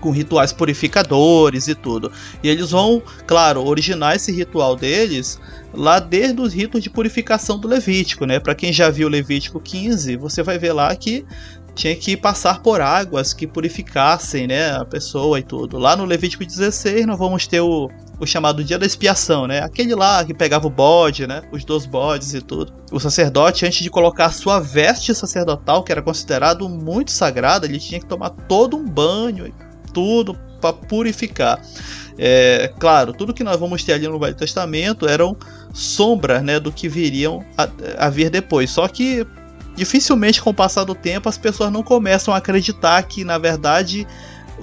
Com 0.00 0.10
rituais 0.10 0.52
purificadores 0.52 1.68
e 1.68 1.74
tudo. 1.74 2.10
E 2.42 2.48
eles 2.48 2.70
vão, 2.70 3.02
claro, 3.26 3.64
originar 3.64 4.16
esse 4.16 4.32
ritual 4.32 4.76
deles 4.76 5.40
lá 5.72 5.98
desde 5.98 6.40
os 6.40 6.52
ritos 6.52 6.82
de 6.82 6.90
purificação 6.90 7.58
do 7.58 7.68
Levítico, 7.68 8.24
né? 8.24 8.38
Para 8.38 8.54
quem 8.54 8.72
já 8.72 8.90
viu 8.90 9.08
Levítico 9.08 9.60
15, 9.60 10.16
você 10.16 10.42
vai 10.42 10.58
ver 10.58 10.72
lá 10.72 10.94
que 10.94 11.24
tinha 11.78 11.94
que 11.94 12.16
passar 12.16 12.60
por 12.60 12.80
águas 12.80 13.32
que 13.32 13.46
purificassem 13.46 14.48
né, 14.48 14.72
a 14.72 14.84
pessoa 14.84 15.38
e 15.38 15.44
tudo. 15.44 15.78
Lá 15.78 15.94
no 15.94 16.04
Levítico 16.04 16.44
16 16.44 17.06
nós 17.06 17.16
vamos 17.16 17.46
ter 17.46 17.60
o, 17.60 17.88
o 18.18 18.26
chamado 18.26 18.64
dia 18.64 18.76
da 18.78 18.84
expiação, 18.84 19.46
né? 19.46 19.60
Aquele 19.60 19.94
lá 19.94 20.24
que 20.24 20.34
pegava 20.34 20.66
o 20.66 20.70
bode, 20.70 21.24
né? 21.24 21.42
Os 21.52 21.64
dois 21.64 21.86
bodes 21.86 22.34
e 22.34 22.40
tudo. 22.40 22.72
O 22.90 22.98
sacerdote, 22.98 23.64
antes 23.64 23.80
de 23.80 23.90
colocar 23.90 24.32
sua 24.32 24.58
veste 24.58 25.14
sacerdotal, 25.14 25.84
que 25.84 25.92
era 25.92 26.02
considerado 26.02 26.68
muito 26.68 27.12
sagrada, 27.12 27.64
ele 27.64 27.78
tinha 27.78 28.00
que 28.00 28.06
tomar 28.06 28.30
todo 28.30 28.76
um 28.76 28.84
banho, 28.84 29.52
tudo 29.92 30.34
para 30.60 30.72
purificar. 30.72 31.60
É, 32.18 32.72
claro, 32.78 33.12
tudo 33.12 33.32
que 33.32 33.44
nós 33.44 33.58
vamos 33.58 33.84
ter 33.84 33.92
ali 33.92 34.08
no 34.08 34.18
Velho 34.18 34.34
Testamento 34.34 35.08
eram 35.08 35.36
sombras 35.72 36.42
né, 36.42 36.58
do 36.58 36.72
que 36.72 36.88
viriam 36.88 37.44
a, 37.56 37.68
a 38.06 38.10
vir 38.10 38.28
depois. 38.28 38.70
Só 38.70 38.88
que 38.88 39.24
dificilmente 39.76 40.42
com 40.42 40.50
o 40.50 40.54
passar 40.54 40.82
do 40.84 40.94
tempo 40.94 41.28
as 41.28 41.38
pessoas 41.38 41.70
não 41.70 41.84
começam 41.84 42.34
a 42.34 42.38
acreditar 42.38 43.00
que 43.04 43.22
na 43.22 43.38
verdade 43.38 44.04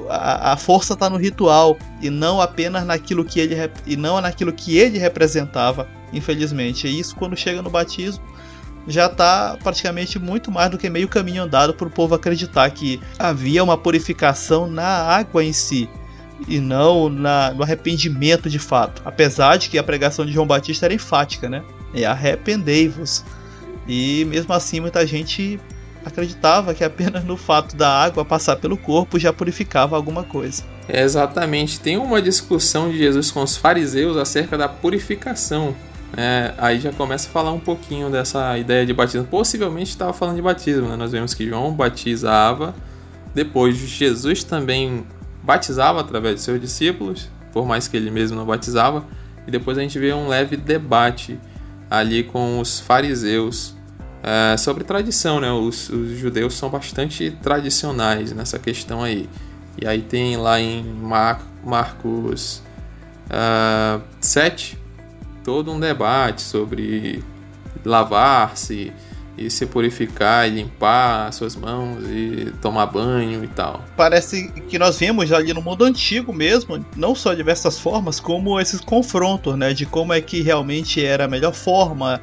a, 0.10 0.51
a 0.51 0.58
força 0.58 0.94
está 0.94 1.10
no 1.10 1.15
ritual 1.15 1.77
e 2.01 2.10
não 2.10 2.41
apenas 2.41 2.86
naquilo 2.86 3.24
que 3.24 3.39
ele 3.39 3.55
e 3.88 3.96
não 3.96 4.20
naquilo 4.20 4.51
que 4.51 4.77
ele 4.77 4.98
representava, 4.98 5.88
infelizmente. 6.12 6.88
E 6.88 7.00
isso 7.00 7.15
quando 7.15 7.38
chega 7.38 7.62
no 7.62 7.70
batismo 7.70 8.22
já 8.87 9.07
está 9.07 9.57
praticamente 9.63 10.19
muito 10.19 10.51
mais 10.51 10.69
do 10.69 10.77
que 10.77 10.89
meio 10.89 11.07
caminho 11.07 11.43
andado 11.43 11.73
para 11.73 11.87
o 11.87 11.91
povo 11.91 12.15
acreditar 12.15 12.69
que 12.69 12.99
havia 13.17 13.63
uma 13.63 13.77
purificação 13.77 14.67
na 14.67 14.85
água 14.85 15.43
em 15.43 15.53
si 15.53 15.89
e 16.47 16.59
não 16.59 17.09
na, 17.09 17.51
no 17.51 17.63
arrependimento 17.63 18.49
de 18.49 18.59
fato. 18.59 19.01
Apesar 19.05 19.57
de 19.57 19.69
que 19.69 19.77
a 19.77 19.83
pregação 19.83 20.25
de 20.25 20.31
João 20.31 20.45
Batista 20.45 20.85
era 20.85 20.93
enfática, 20.93 21.49
né? 21.49 21.63
É 21.93 22.05
arrependei-vos. 22.05 23.23
E 23.87 24.25
mesmo 24.25 24.53
assim, 24.53 24.79
muita 24.79 25.05
gente 25.05 25.59
acreditava 26.05 26.73
que 26.73 26.83
apenas 26.83 27.23
no 27.23 27.35
fato 27.35 27.75
da 27.75 27.89
água 27.89 28.23
passar 28.23 28.57
pelo 28.57 28.77
corpo 28.77 29.17
já 29.17 29.33
purificava 29.33 29.95
alguma 29.95 30.23
coisa. 30.23 30.63
Exatamente. 30.87 31.79
Tem 31.79 31.97
uma 31.97 32.21
discussão 32.21 32.91
de 32.91 32.97
Jesus 32.97 33.31
com 33.31 33.41
os 33.41 33.57
fariseus 33.57 34.17
acerca 34.17 34.57
da 34.57 34.67
purificação. 34.69 35.75
É, 36.17 36.53
aí 36.57 36.79
já 36.79 36.93
começa 36.93 37.27
a 37.27 37.31
falar 37.31 37.51
um 37.51 37.60
pouquinho 37.60 38.10
dessa 38.10 38.57
ideia 38.57 38.86
de 38.86 38.93
batismo. 38.93 39.27
Possivelmente 39.27 39.89
estava 39.89 40.13
falando 40.13 40.38
de 40.38 40.41
batismo. 40.41 40.88
Né? 40.88 40.95
Nós 40.95 41.12
vemos 41.12 41.34
que 41.34 41.48
João 41.48 41.74
batizava, 41.74 42.74
depois 43.34 43.75
Jesus 43.75 44.43
também 44.43 45.05
batizava 45.43 46.00
através 46.00 46.36
de 46.36 46.41
seus 46.41 46.60
discípulos, 46.60 47.29
por 47.51 47.65
mais 47.65 47.88
que 47.88 47.98
ele 47.98 48.10
mesmo 48.10 48.38
não 48.38 48.45
batizava. 48.45 49.05
E 49.45 49.51
depois 49.51 49.77
a 49.77 49.81
gente 49.81 50.00
vê 50.00 50.13
um 50.13 50.27
leve 50.27 50.55
debate 50.55 51.38
ali 51.89 52.24
com 52.24 52.60
os 52.60 52.79
fariseus 52.79 53.75
é, 54.24 54.57
sobre 54.57 54.84
tradição, 54.84 55.39
né? 55.39 55.51
Os, 55.51 55.89
os, 55.89 56.17
judeus 56.17 56.55
são 56.55 56.69
bastante 56.69 57.29
tradicionais 57.43 58.31
nessa 58.31 58.57
questão 58.57 59.03
aí. 59.03 59.29
E 59.79 59.86
aí 59.86 60.01
tem 60.01 60.38
lá 60.38 60.60
em 60.60 60.84
Mar 60.84 61.41
Marcos 61.63 62.63
uh, 63.29 64.00
é, 64.00 64.01
7 64.19 64.84
todo 65.45 65.71
um 65.71 65.79
debate 65.79 66.41
sobre 66.41 67.23
lavar-se 67.85 68.91
e 69.37 69.49
se 69.49 69.65
purificar 69.65 70.47
e 70.47 70.51
limpar 70.51 71.31
suas 71.31 71.55
mãos 71.55 71.99
e 72.09 72.51
tomar 72.61 72.87
banho 72.87 73.43
e 73.43 73.47
tal. 73.47 73.83
Parece 73.95 74.49
que 74.67 74.79
nós 74.79 74.97
vimos 74.97 75.31
ali 75.31 75.53
no 75.53 75.61
mundo 75.61 75.83
antigo 75.83 76.33
mesmo, 76.33 76.83
não 76.95 77.13
só 77.13 77.33
diversas 77.33 77.77
formas, 77.77 78.19
como 78.19 78.59
esses 78.59 78.81
confrontos, 78.81 79.55
né, 79.55 79.73
de 79.73 79.85
como 79.85 80.13
é 80.13 80.21
que 80.21 80.41
realmente 80.41 81.05
era 81.05 81.25
a 81.25 81.27
melhor 81.27 81.53
forma 81.53 82.19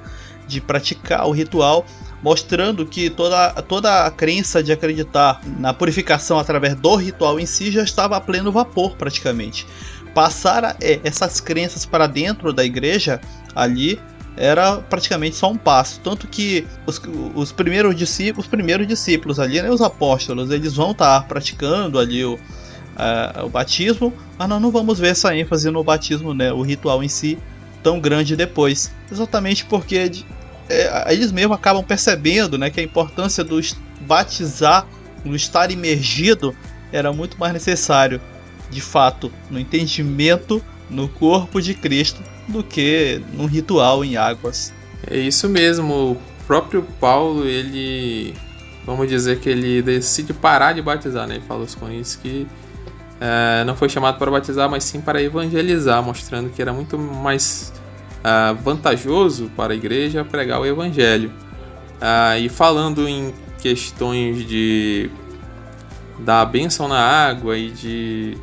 de 0.49 0.61
praticar 0.61 1.27
o 1.27 1.31
ritual, 1.31 1.87
mostrando 2.23 2.85
que 2.87 3.09
toda, 3.09 3.51
toda 3.63 4.07
a 4.07 4.11
crença 4.11 4.63
de 4.63 4.73
acreditar 4.73 5.41
na 5.59 5.73
purificação 5.73 6.39
através 6.39 6.75
do 6.75 6.97
ritual 6.97 7.39
em 7.39 7.47
si 7.47 7.71
já 7.71 7.83
estava 7.83 8.17
a 8.17 8.21
pleno 8.21 8.51
vapor 8.51 8.97
praticamente. 8.97 9.67
Passar 10.15 10.77
é, 10.81 11.01
essas 11.05 11.41
crenças 11.41 11.87
para 11.87 12.07
dentro 12.07 12.53
da 12.53 12.65
igreja 12.65 13.21
ali 13.55 14.01
era 14.37 14.79
praticamente 14.79 15.37
só 15.37 15.51
um 15.51 15.57
passo. 15.57 16.01
Tanto 16.01 16.27
que 16.27 16.67
os, 16.87 17.01
os 17.35 17.53
primeiros 17.53 17.95
discípulos, 17.95 18.47
os 18.47 18.51
primeiros 18.51 18.87
discípulos 18.87 19.39
ali, 19.39 19.61
né, 19.61 19.71
os 19.71 19.81
apóstolos, 19.81 20.51
eles 20.51 20.75
vão 20.75 20.93
estar 20.93 21.27
praticando 21.27 21.99
ali 21.99 22.25
o, 22.25 22.39
o 23.45 23.49
batismo, 23.49 24.13
mas 24.39 24.49
nós 24.49 24.61
não 24.61 24.71
vamos 24.71 24.99
ver 24.99 25.09
essa 25.09 25.37
ênfase 25.37 25.71
no 25.71 25.85
batismo, 25.85 26.35
né, 26.35 26.53
o 26.53 26.63
ritual 26.63 27.03
em 27.03 27.09
si, 27.09 27.39
tão 27.83 28.01
grande 28.01 28.37
depois. 28.37 28.91
Exatamente 29.11 29.65
porque 29.67 30.11
é, 30.69 31.13
eles 31.13 31.33
mesmos 31.33 31.57
acabam 31.57 31.85
percebendo 31.85 32.57
né, 32.57 32.71
que 32.71 32.81
a 32.81 32.83
importância 32.83 33.45
do 33.45 33.61
batizar, 34.01 34.87
do 35.25 35.37
estar 35.37 35.71
imergido, 35.71 36.55
era 36.91 37.13
muito 37.13 37.39
mais 37.39 37.53
necessário, 37.53 38.21
de 38.73 38.81
fato, 38.81 39.31
no 39.51 39.59
entendimento 39.59 40.63
no 40.91 41.09
corpo 41.09 41.61
de 41.61 41.75
Cristo 41.75 42.23
do 42.49 42.63
que 42.63 43.23
num 43.33 43.47
ritual 43.47 44.05
em 44.05 44.17
águas. 44.17 44.73
É 45.07 45.17
isso 45.17 45.49
mesmo. 45.49 46.13
O 46.13 46.17
próprio 46.47 46.83
Paulo, 47.01 47.47
ele. 47.47 48.35
Vamos 48.85 49.09
dizer 49.09 49.39
que 49.39 49.49
ele 49.49 49.81
decide 49.81 50.33
parar 50.33 50.73
de 50.73 50.83
batizar, 50.83 51.27
né? 51.27 51.37
Ele 51.37 51.45
fala 51.47 51.61
aos 51.61 51.75
Coríntios 51.75 52.17
que 52.17 52.47
é, 53.21 53.63
não 53.65 53.77
foi 53.77 53.89
chamado 53.89 54.19
para 54.19 54.31
batizar, 54.31 54.69
mas 54.69 54.83
sim 54.83 55.01
para 55.01 55.23
evangelizar, 55.23 56.03
mostrando 56.03 56.51
que 56.51 56.61
era 56.61 56.73
muito 56.73 56.99
mais 56.99 57.73
uh, 58.19 58.55
vantajoso 58.63 59.51
para 59.57 59.73
a 59.73 59.77
igreja 59.77 60.25
pregar 60.25 60.61
o 60.61 60.67
evangelho. 60.67 61.31
Uh, 62.01 62.39
e 62.41 62.49
falando 62.49 63.09
em 63.09 63.33
questões 63.61 64.45
de 64.47 65.09
da 66.19 66.45
bênção 66.45 66.89
na 66.89 66.99
água 66.99 67.57
e 67.57 67.71
de 67.71 68.37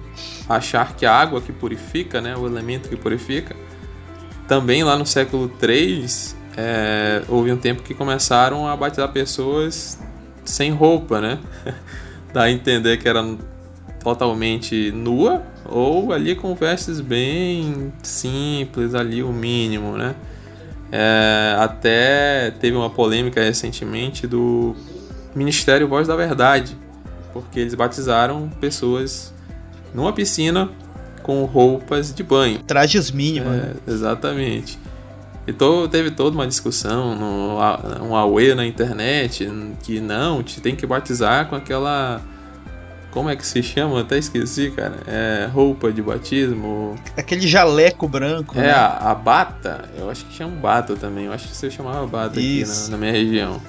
achar 0.50 0.96
que 0.96 1.06
a 1.06 1.13
água 1.13 1.39
que 1.39 1.53
purifica, 1.53 2.20
né, 2.20 2.36
o 2.36 2.48
elemento 2.48 2.89
que 2.89 2.96
purifica, 2.96 3.56
também 4.48 4.84
lá 4.84 4.98
no 4.98 5.06
século 5.06 5.48
3 5.48 6.36
é, 6.58 7.22
houve 7.29 7.53
um 7.53 7.58
tempo 7.58 7.84
que 7.84 7.94
começaram 7.94 8.68
a 8.68 8.75
batizar 8.75 9.08
pessoas 9.10 10.00
sem 10.44 10.72
roupa, 10.72 11.22
né? 11.22 11.38
Dá 12.34 12.44
a 12.44 12.51
entender 12.51 12.98
que 12.98 13.08
era 13.08 13.24
totalmente 14.03 14.91
nua 14.91 15.44
ou 15.65 16.12
ali 16.12 16.36
com 16.36 16.56
vestes 16.56 17.00
bem 17.00 17.94
simples, 18.01 18.96
ali 18.96 19.22
o 19.22 19.32
mínimo, 19.32 19.96
né? 19.96 20.15
É, 20.91 21.56
até 21.60 22.51
teve 22.60 22.75
uma 22.75 22.89
polêmica 22.89 23.44
recentemente 23.44 24.25
do 24.25 24.75
Ministério 25.36 25.88
Voz 25.88 26.08
da 26.08 26.15
Verdade, 26.15 26.75
porque 27.32 27.60
eles 27.60 27.75
batizaram 27.75 28.50
pessoas 28.60 29.32
numa 29.93 30.13
piscina 30.13 30.69
com 31.24 31.46
roupas 31.46 32.13
de 32.13 32.24
banho. 32.24 32.60
Trajes 32.60 33.12
mínimos. 33.12 33.53
É, 33.53 33.58
né? 33.58 33.74
Exatamente. 33.88 34.79
E 35.50 35.53
to, 35.53 35.88
teve 35.88 36.12
toda 36.12 36.36
uma 36.36 36.46
discussão, 36.46 37.15
no, 37.15 37.58
um 38.05 38.15
auê 38.15 38.53
na 38.53 38.65
internet, 38.65 39.50
que 39.84 40.00
não, 40.00 40.43
te 40.43 40.62
tem 40.62 40.75
que 40.75 40.86
batizar 40.86 41.48
com 41.48 41.55
aquela. 41.55 42.22
Como 43.10 43.27
é 43.29 43.36
que 43.36 43.46
se 43.46 43.63
chama? 43.63 44.01
Até 44.01 44.19
esqueci, 44.19 44.69
cara. 44.69 44.98
É 45.08 45.50
roupa 45.51 45.91
de 45.91 46.01
batismo. 46.01 46.96
Aquele 47.17 47.48
jaleco 47.48 48.08
branco. 48.08 48.55
É, 48.60 48.62
né? 48.62 48.72
a, 48.72 49.12
a, 49.12 49.15
bata. 49.15 49.89
Eu 49.98 50.12
acho 50.12 50.25
que 50.25 50.36
chama 50.36 50.55
bata 50.55 50.96
também. 50.96 51.25
Eu 51.25 51.34
acho 51.34 51.48
que 51.48 51.58
você 51.58 51.72
chamava 51.72 52.05
bata 52.05 52.39
Isso. 52.39 52.84
aqui 52.84 52.91
na, 52.91 52.98
na 52.98 52.98
minha 53.00 53.12
região. 53.12 53.60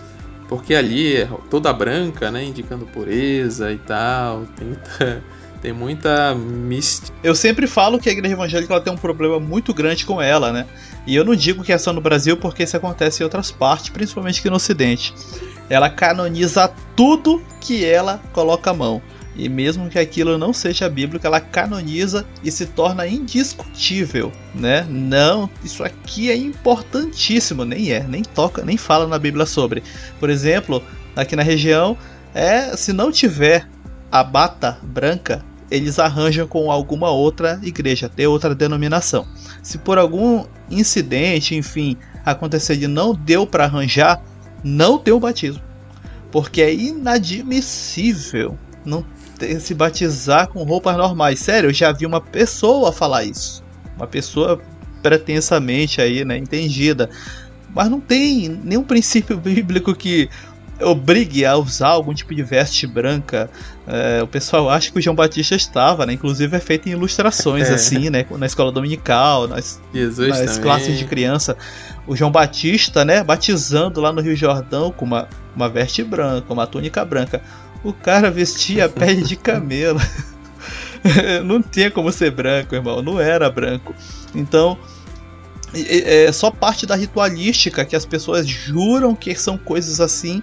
Porque 0.50 0.75
ali 0.75 1.17
é 1.17 1.29
toda 1.49 1.73
branca, 1.73 2.31
né? 2.31 2.45
Indicando 2.45 2.85
pureza 2.85 3.73
e 3.73 3.79
tal. 3.79 4.45
Tem, 4.57 4.77
tem 5.61 5.73
muita 5.73 6.35
mística. 6.35 7.17
Eu 7.23 7.35
sempre 7.35 7.67
falo 7.67 7.99
que 7.99 8.09
a 8.09 8.12
igreja 8.12 8.35
evangélica 8.35 8.73
ela 8.73 8.83
tem 8.83 8.93
um 8.93 8.97
problema 8.97 9.38
muito 9.38 9.75
grande 9.75 10.07
com 10.07 10.21
ela, 10.21 10.52
né? 10.52 10.67
E 11.07 11.14
eu 11.14 11.25
não 11.25 11.35
digo 11.35 11.62
que 11.62 11.73
é 11.73 11.79
só 11.79 11.93
no 11.93 12.00
Brasil, 12.00 12.37
porque 12.37 12.62
isso 12.62 12.76
acontece 12.76 13.23
em 13.23 13.25
outras 13.25 13.50
partes, 13.50 13.90
principalmente 13.90 14.40
aqui 14.40 14.50
no 14.50 14.57
Ocidente. 14.57 15.14
Ela 15.69 15.88
canoniza 15.88 16.73
tudo 16.97 17.43
que 17.61 17.85
ela 17.85 18.21
coloca 18.33 18.71
a 18.71 18.75
mão. 18.75 19.02
E 19.37 19.49
mesmo 19.49 19.88
que 19.88 19.99
aquilo 19.99 20.37
não 20.37 20.52
seja 20.52 20.88
bíblico, 20.88 21.26
ela 21.26 21.40
canoniza 21.40 22.26
e 22.43 22.50
se 22.50 22.67
torna 22.67 23.07
indiscutível, 23.07 24.33
né? 24.55 24.85
Não, 24.88 25.49
isso 25.64 25.85
aqui 25.85 26.31
é 26.31 26.37
importantíssimo, 26.37 27.64
nem 27.64 27.93
é, 27.93 28.02
nem 28.02 28.23
toca, 28.23 28.64
nem 28.64 28.76
fala 28.76 29.07
na 29.07 29.19
Bíblia 29.19 29.47
sobre. 29.47 29.83
Por 30.19 30.29
exemplo, 30.29 30.83
aqui 31.14 31.37
na 31.37 31.43
região, 31.43 31.97
é 32.35 32.76
se 32.76 32.93
não 32.93 33.12
tiver 33.12 33.69
a 34.11 34.25
bata 34.25 34.79
branca, 34.83 35.45
eles 35.71 35.99
arranjam 35.99 36.47
com 36.47 36.71
alguma 36.71 37.11
outra 37.11 37.61
igreja, 37.62 38.09
ter 38.09 38.27
outra 38.27 38.55
denominação. 38.55 39.27
Se 39.62 39.79
por 39.79 39.99
algum 39.99 40.45
incidente, 40.71 41.55
enfim, 41.55 41.97
acontecer 42.25 42.77
de 42.77 42.89
não 42.89 43.15
deu 43.15 43.47
para 43.47 43.65
arranjar, 43.65 44.23
não 44.65 44.99
tem 44.99 45.15
o 45.15 45.21
batismo. 45.21 45.62
Porque 46.31 46.61
é 46.61 46.75
inadmissível 46.75 48.59
não 48.85 49.05
ter, 49.39 49.61
se 49.61 49.75
batizar 49.75 50.49
com 50.49 50.62
roupas 50.62 50.97
normais. 50.97 51.39
Sério, 51.41 51.71
eu 51.71 51.75
já 51.75 51.93
vi 51.93 52.07
uma 52.07 52.21
pessoa 52.21 52.93
falar 52.93 53.25
isso. 53.25 53.62
Uma 53.97 54.07
pessoa 54.07 54.61
pretensamente 55.03 56.00
aí, 56.00 56.25
né, 56.25 56.37
entendida. 56.37 57.09
Mas 57.75 57.89
não 57.89 58.00
tem 58.00 58.49
nenhum 58.49 58.83
princípio 58.83 59.39
bíblico 59.39 59.95
que 59.95 60.29
obrigue 60.81 61.45
a 61.45 61.57
usar 61.57 61.89
algum 61.89 62.15
tipo 62.15 62.35
de 62.35 62.43
veste 62.43 62.87
branca. 62.87 63.51
É, 63.87 64.23
o 64.23 64.27
pessoal 64.27 64.71
acha 64.71 64.91
que 64.91 64.99
o 64.99 65.03
João 65.03 65.17
Batista 65.17 65.55
estava, 65.55 66.07
né? 66.07 66.13
Inclusive 66.13 66.57
é 66.57 66.61
feito 66.61 66.89
em 66.89 66.93
ilustrações, 66.93 67.69
é. 67.69 67.75
assim, 67.75 68.11
né? 68.11 68.25
Na 68.31 68.47
escola 68.47 68.73
dominical, 68.73 69.47
nas, 69.49 69.81
nas 69.93 70.59
classes 70.59 70.99
de 70.99 71.05
criança. 71.05 71.57
O 72.07 72.17
João 72.17 72.31
Batista, 72.31 73.05
né? 73.05 73.23
Batizando 73.23 74.01
lá 74.01 74.13
no 74.13 74.21
Rio 74.21 74.37
Jordão 74.37 74.91
com 74.91 75.05
uma, 75.05 75.29
uma 75.55 75.69
veste 75.69 76.03
branca, 76.03 76.53
uma 76.53 76.67
túnica 76.67 77.05
branca. 77.05 77.43
O 77.83 77.93
cara 77.93 78.31
vestia 78.31 78.87
a 78.87 78.89
pele 78.89 79.23
de 79.23 79.37
camelo. 79.37 80.01
não 81.45 81.63
tinha 81.63 81.91
como 81.91 82.13
ser 82.13 82.31
branco, 82.31 82.75
irmão. 82.75 83.03
Não 83.03 83.21
era 83.21 83.51
branco. 83.51 83.95
Então, 84.35 84.79
é 85.75 86.31
só 86.33 86.50
parte 86.50 86.85
da 86.85 86.97
ritualística 86.97 87.85
que 87.85 87.95
as 87.95 88.05
pessoas 88.05 88.47
juram 88.47 89.15
que 89.15 89.35
são 89.35 89.57
coisas 89.57 90.00
assim 90.00 90.43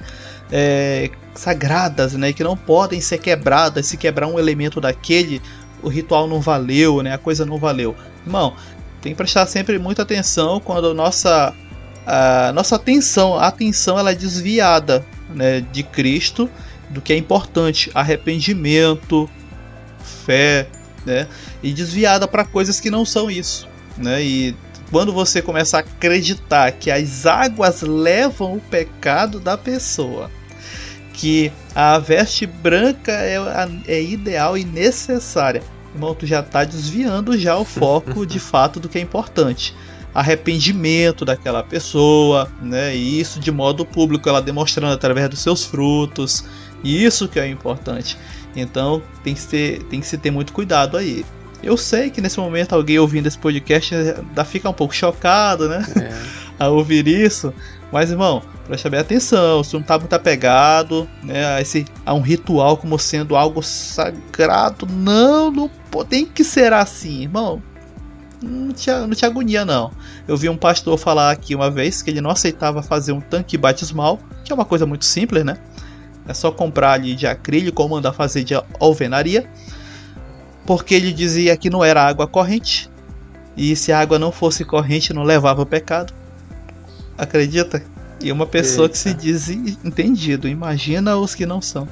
é, 0.52 1.10
sagradas, 1.36 2.14
né, 2.14 2.34
que 2.34 2.44
não 2.44 2.56
podem 2.56 3.02
ser 3.02 3.18
quebradas. 3.20 3.86
Se 3.86 3.98
quebrar 3.98 4.28
um 4.28 4.40
elemento 4.40 4.80
daquele, 4.80 5.42
o 5.82 5.90
ritual 5.90 6.28
não 6.28 6.40
valeu, 6.40 7.02
né, 7.02 7.14
a 7.14 7.18
coisa 7.18 7.46
não 7.46 7.58
valeu. 7.58 7.96
Irmão, 8.26 8.56
tem 9.02 9.12
que 9.12 9.18
prestar 9.18 9.46
sempre 9.46 9.78
muita 9.78 10.02
atenção 10.02 10.60
quando 10.60 10.90
a 10.90 10.94
nossa 10.94 11.54
a 12.10 12.54
nossa 12.54 12.78
atenção, 12.78 13.38
a 13.38 13.48
atenção 13.48 14.00
ela 14.00 14.12
é 14.12 14.16
desviada, 14.16 15.06
né, 15.30 15.60
de 15.60 15.84
Cristo, 15.84 16.50
do 16.90 17.02
que 17.02 17.12
é 17.12 17.18
importante, 17.18 17.92
arrependimento, 17.94 19.30
fé, 20.26 20.70
né, 21.06 21.28
e 21.62 21.74
desviada 21.74 22.26
para 22.26 22.46
coisas 22.46 22.80
que 22.80 22.90
não 22.90 23.04
são 23.04 23.30
isso, 23.30 23.68
né? 23.98 24.24
E 24.24 24.56
quando 24.92 25.12
você 25.12 25.42
começa 25.42 25.78
a 25.78 25.80
acreditar 25.82 26.72
que 26.72 26.90
as 26.90 27.26
águas 27.26 27.82
levam 27.82 28.56
o 28.56 28.62
pecado 28.62 29.40
da 29.40 29.58
pessoa, 29.58 30.32
que 31.14 31.52
a 31.76 31.98
veste 31.98 32.46
branca 32.46 33.12
é, 33.12 33.38
é 33.88 34.02
ideal 34.02 34.58
e 34.58 34.64
necessária, 34.64 35.62
irmão, 35.94 36.14
tu 36.14 36.26
já 36.26 36.40
está 36.40 36.64
desviando 36.64 37.38
já 37.38 37.58
o 37.58 37.66
foco 37.66 38.26
de 38.26 38.40
fato 38.40 38.80
do 38.80 38.88
que 38.88 38.98
é 38.98 39.02
importante. 39.02 39.76
Arrependimento 40.14 41.26
daquela 41.26 41.62
pessoa, 41.62 42.50
né? 42.62 42.96
E 42.96 43.20
isso 43.20 43.40
de 43.40 43.52
modo 43.52 43.86
público, 43.86 44.28
ela 44.28 44.42
demonstrando 44.42 44.94
através 44.94 45.30
dos 45.30 45.40
seus 45.40 45.64
frutos. 45.64 46.44
Isso 46.84 47.28
que 47.28 47.40
é 47.40 47.48
importante. 47.48 48.18
Então 48.56 49.02
tem 49.24 49.36
que, 49.36 49.46
ter, 49.46 49.84
tem 49.84 50.00
que 50.00 50.08
se 50.08 50.18
ter 50.18 50.32
muito 50.32 50.54
cuidado 50.54 50.98
aí. 50.98 51.24
Eu 51.64 51.76
sei 51.76 52.10
que 52.10 52.22
nesse 52.22 52.40
momento 52.40 52.74
alguém 52.74 53.00
ouvindo 53.00 53.28
esse 53.28 53.38
podcast 53.38 53.96
ainda 53.96 54.46
fica 54.46 54.70
um 54.70 54.74
pouco 54.74 54.94
chocado, 54.94 55.68
né? 55.68 55.86
É. 55.96 56.38
a 56.60 56.70
ouvir 56.70 57.08
isso. 57.08 57.54
Mas, 57.92 58.12
irmão, 58.12 58.42
preste 58.66 58.90
bem 58.90 59.00
atenção, 59.00 59.64
se 59.64 59.74
não 59.74 59.82
tá 59.82 59.98
muito 59.98 60.14
apegado 60.14 61.08
né, 61.24 61.46
a, 61.46 61.62
esse, 61.62 61.86
a 62.06 62.14
um 62.14 62.22
ritual 62.22 62.78
como 62.78 63.00
sendo 63.00 63.36
algo 63.36 63.64
sagrado, 63.64 64.86
não, 64.86 65.52
não 65.52 65.70
tem 66.08 66.26
que 66.26 66.44
ser 66.44 66.74
assim, 66.74 67.24
irmão. 67.24 67.62
Não 68.42 68.72
te, 68.72 68.92
não 68.92 69.12
te 69.12 69.26
agonia, 69.26 69.66
não. 69.66 69.92
Eu 70.28 70.38
vi 70.38 70.50
um 70.50 70.58
pastor 70.58 70.98
falar 70.98 71.32
aqui 71.32 71.56
uma 71.56 71.72
vez 71.72 72.02
que 72.02 72.10
ele 72.10 72.22
não 72.22 72.30
aceitava 72.30 72.84
fazer 72.84 73.12
um 73.12 73.22
tanque 73.22 73.58
batismal, 73.58 74.20
que 74.44 74.52
é 74.52 74.56
uma 74.56 74.66
coisa 74.66 74.86
muito 74.86 75.06
simples, 75.06 75.44
né? 75.44 75.58
É 76.28 76.34
só 76.34 76.52
comprar 76.52 76.92
ali 76.92 77.16
de 77.16 77.26
acrílico 77.26 77.82
ou 77.82 77.90
mandar 77.90 78.12
fazer 78.12 78.44
de 78.44 78.54
alvenaria 78.80 79.50
porque 80.68 80.94
ele 80.94 81.14
dizia 81.14 81.56
que 81.56 81.70
não 81.70 81.84
era 81.84 82.06
água 82.06 82.28
corrente, 82.28 82.92
e 83.56 83.76
se 83.76 83.92
a 83.92 84.00
água 84.00 84.20
não 84.20 84.32
fosse 84.32 84.66
corrente 84.66 85.14
não 85.14 85.24
levava 85.24 85.62
o 85.64 85.66
pecado. 85.66 86.14
Acredita? 87.18 87.82
E 88.22 88.32
uma 88.32 88.46
pessoa 88.46 88.86
Eita. 88.86 88.92
que 88.92 88.98
se 89.00 89.14
diz 89.14 89.50
entendido, 89.50 90.48
imagina 90.48 91.16
os 91.16 91.34
que 91.34 91.46
não 91.46 91.62
são. 91.62 91.88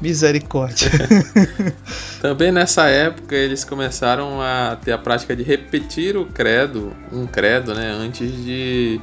Misericórdia. 0.00 0.90
Também 2.20 2.52
nessa 2.52 2.86
época 2.88 3.34
eles 3.34 3.64
começaram 3.64 4.42
a 4.42 4.76
ter 4.76 4.92
a 4.92 4.98
prática 4.98 5.34
de 5.34 5.42
repetir 5.42 6.18
o 6.18 6.26
credo, 6.26 6.92
um 7.10 7.26
credo, 7.26 7.74
né, 7.74 7.92
antes 7.92 8.30
de, 8.44 9.00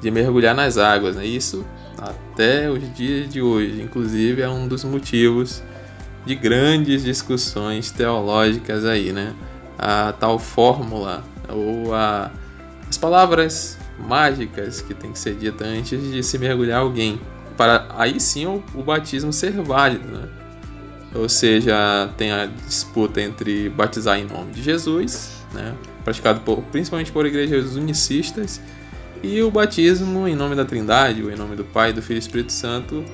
de 0.00 0.10
mergulhar 0.10 0.54
nas 0.54 0.78
águas. 0.78 1.16
Né? 1.16 1.26
Isso 1.26 1.66
até 1.98 2.70
os 2.70 2.94
dias 2.94 3.28
de 3.28 3.42
hoje, 3.42 3.82
inclusive 3.82 4.40
é 4.40 4.48
um 4.48 4.66
dos 4.66 4.84
motivos 4.84 5.62
de 6.24 6.34
grandes 6.34 7.02
discussões 7.02 7.90
teológicas 7.90 8.84
aí, 8.84 9.12
né? 9.12 9.34
A 9.78 10.12
tal 10.12 10.38
fórmula 10.38 11.24
ou 11.48 11.94
a, 11.94 12.30
as 12.88 12.98
palavras 12.98 13.78
mágicas 13.98 14.80
que 14.80 14.94
tem 14.94 15.12
que 15.12 15.18
ser 15.18 15.34
dita 15.34 15.64
antes 15.64 16.00
de 16.00 16.22
se 16.22 16.38
mergulhar 16.38 16.80
alguém, 16.80 17.20
para 17.56 17.86
aí 17.96 18.20
sim 18.20 18.46
o, 18.46 18.62
o 18.74 18.82
batismo 18.82 19.32
ser 19.32 19.52
válido, 19.52 20.08
né? 20.08 20.28
Ou 21.14 21.28
seja, 21.28 22.08
tem 22.16 22.30
a 22.30 22.46
disputa 22.46 23.20
entre 23.20 23.68
batizar 23.68 24.18
em 24.18 24.24
nome 24.24 24.52
de 24.52 24.62
Jesus, 24.62 25.44
né? 25.52 25.74
praticado 26.04 26.40
por, 26.40 26.62
principalmente 26.70 27.10
por 27.10 27.26
igrejas 27.26 27.74
unicistas, 27.74 28.60
e 29.22 29.42
o 29.42 29.50
batismo 29.50 30.26
em 30.26 30.34
nome 30.34 30.54
da 30.54 30.64
Trindade, 30.64 31.22
ou 31.22 31.30
em 31.30 31.36
nome 31.36 31.56
do 31.56 31.64
Pai, 31.64 31.92
do 31.92 32.00
Filho 32.00 32.16
e 32.16 32.20
do 32.20 32.22
Espírito 32.22 32.52
Santo, 32.52 33.04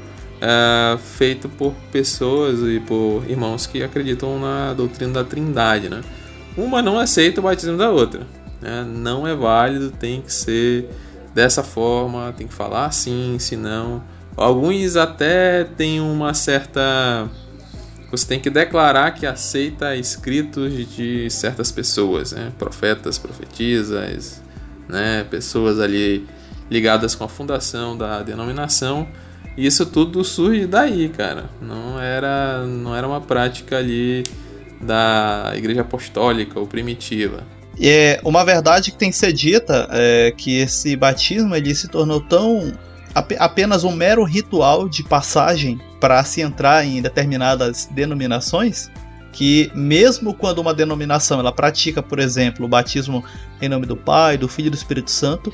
é, 0.40 0.98
feito 0.98 1.48
por 1.48 1.72
pessoas 1.90 2.60
e 2.60 2.80
por 2.80 3.24
irmãos 3.28 3.66
que 3.66 3.82
acreditam 3.82 4.38
na 4.38 4.74
doutrina 4.74 5.12
da 5.12 5.24
Trindade, 5.24 5.88
né? 5.88 6.02
Uma 6.56 6.82
não 6.82 6.98
aceita 6.98 7.40
o 7.40 7.44
batismo 7.44 7.76
da 7.76 7.90
outra, 7.90 8.26
né? 8.60 8.84
Não 8.84 9.26
é 9.26 9.34
válido, 9.34 9.90
tem 9.90 10.22
que 10.22 10.32
ser 10.32 10.88
dessa 11.34 11.62
forma, 11.62 12.34
tem 12.36 12.46
que 12.46 12.54
falar 12.54 12.86
assim, 12.86 13.36
senão. 13.38 14.02
Alguns 14.36 14.96
até 14.96 15.64
têm 15.64 16.00
uma 16.00 16.34
certa. 16.34 17.28
Você 18.10 18.26
tem 18.26 18.38
que 18.38 18.48
declarar 18.50 19.12
que 19.12 19.26
aceita 19.26 19.96
escritos 19.96 20.72
de 20.94 21.28
certas 21.30 21.72
pessoas, 21.72 22.32
né? 22.32 22.52
Profetas, 22.58 23.18
profetisas, 23.18 24.42
né? 24.88 25.24
Pessoas 25.24 25.80
ali 25.80 26.26
ligadas 26.70 27.14
com 27.14 27.24
a 27.24 27.28
fundação 27.28 27.96
da 27.96 28.22
denominação 28.22 29.08
e 29.56 29.66
isso 29.66 29.86
tudo 29.86 30.22
surge 30.22 30.66
daí, 30.66 31.08
cara. 31.08 31.50
Não 31.60 32.00
era, 32.00 32.64
não 32.66 32.94
era 32.94 33.06
uma 33.06 33.20
prática 33.20 33.78
ali 33.78 34.22
da 34.80 35.52
igreja 35.54 35.80
apostólica 35.80 36.60
ou 36.60 36.66
primitiva. 36.66 37.42
É 37.80 38.20
uma 38.24 38.44
verdade 38.44 38.90
que 38.90 38.98
tem 38.98 39.10
que 39.10 39.16
ser 39.16 39.32
dita 39.32 39.88
é 39.90 40.32
que 40.36 40.58
esse 40.58 40.96
batismo 40.96 41.54
ele 41.54 41.74
se 41.74 41.88
tornou 41.88 42.20
tão 42.20 42.72
apenas 43.38 43.82
um 43.82 43.92
mero 43.92 44.24
ritual 44.24 44.88
de 44.88 45.02
passagem 45.02 45.80
para 45.98 46.22
se 46.22 46.42
entrar 46.42 46.84
em 46.84 47.00
determinadas 47.00 47.88
denominações, 47.90 48.90
que 49.32 49.70
mesmo 49.74 50.34
quando 50.34 50.58
uma 50.58 50.74
denominação 50.74 51.40
ela 51.40 51.52
pratica, 51.52 52.02
por 52.02 52.18
exemplo, 52.18 52.66
o 52.66 52.68
batismo 52.68 53.24
em 53.60 53.70
nome 53.70 53.86
do 53.86 53.96
Pai, 53.96 54.36
do 54.36 54.48
Filho 54.48 54.66
e 54.66 54.70
do 54.70 54.76
Espírito 54.76 55.10
Santo, 55.10 55.50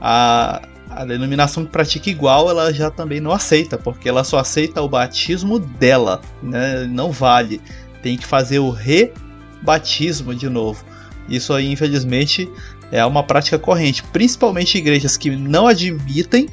a, 0.00 0.62
a 0.90 1.04
denominação 1.04 1.64
que 1.64 1.70
pratica 1.70 2.10
igual 2.10 2.48
ela 2.50 2.72
já 2.72 2.90
também 2.90 3.20
não 3.20 3.32
aceita, 3.32 3.76
porque 3.78 4.08
ela 4.08 4.24
só 4.24 4.38
aceita 4.38 4.82
o 4.82 4.88
batismo 4.88 5.58
dela, 5.58 6.20
né? 6.42 6.84
não 6.84 7.12
vale. 7.12 7.60
Tem 8.02 8.16
que 8.16 8.26
fazer 8.26 8.58
o 8.58 8.70
rebatismo 8.70 10.34
de 10.34 10.48
novo. 10.48 10.84
Isso 11.28 11.52
aí, 11.52 11.70
infelizmente, 11.70 12.50
é 12.90 13.04
uma 13.04 13.22
prática 13.22 13.58
corrente, 13.58 14.02
principalmente 14.04 14.78
igrejas 14.78 15.16
que 15.16 15.30
não 15.30 15.66
admitem, 15.66 16.48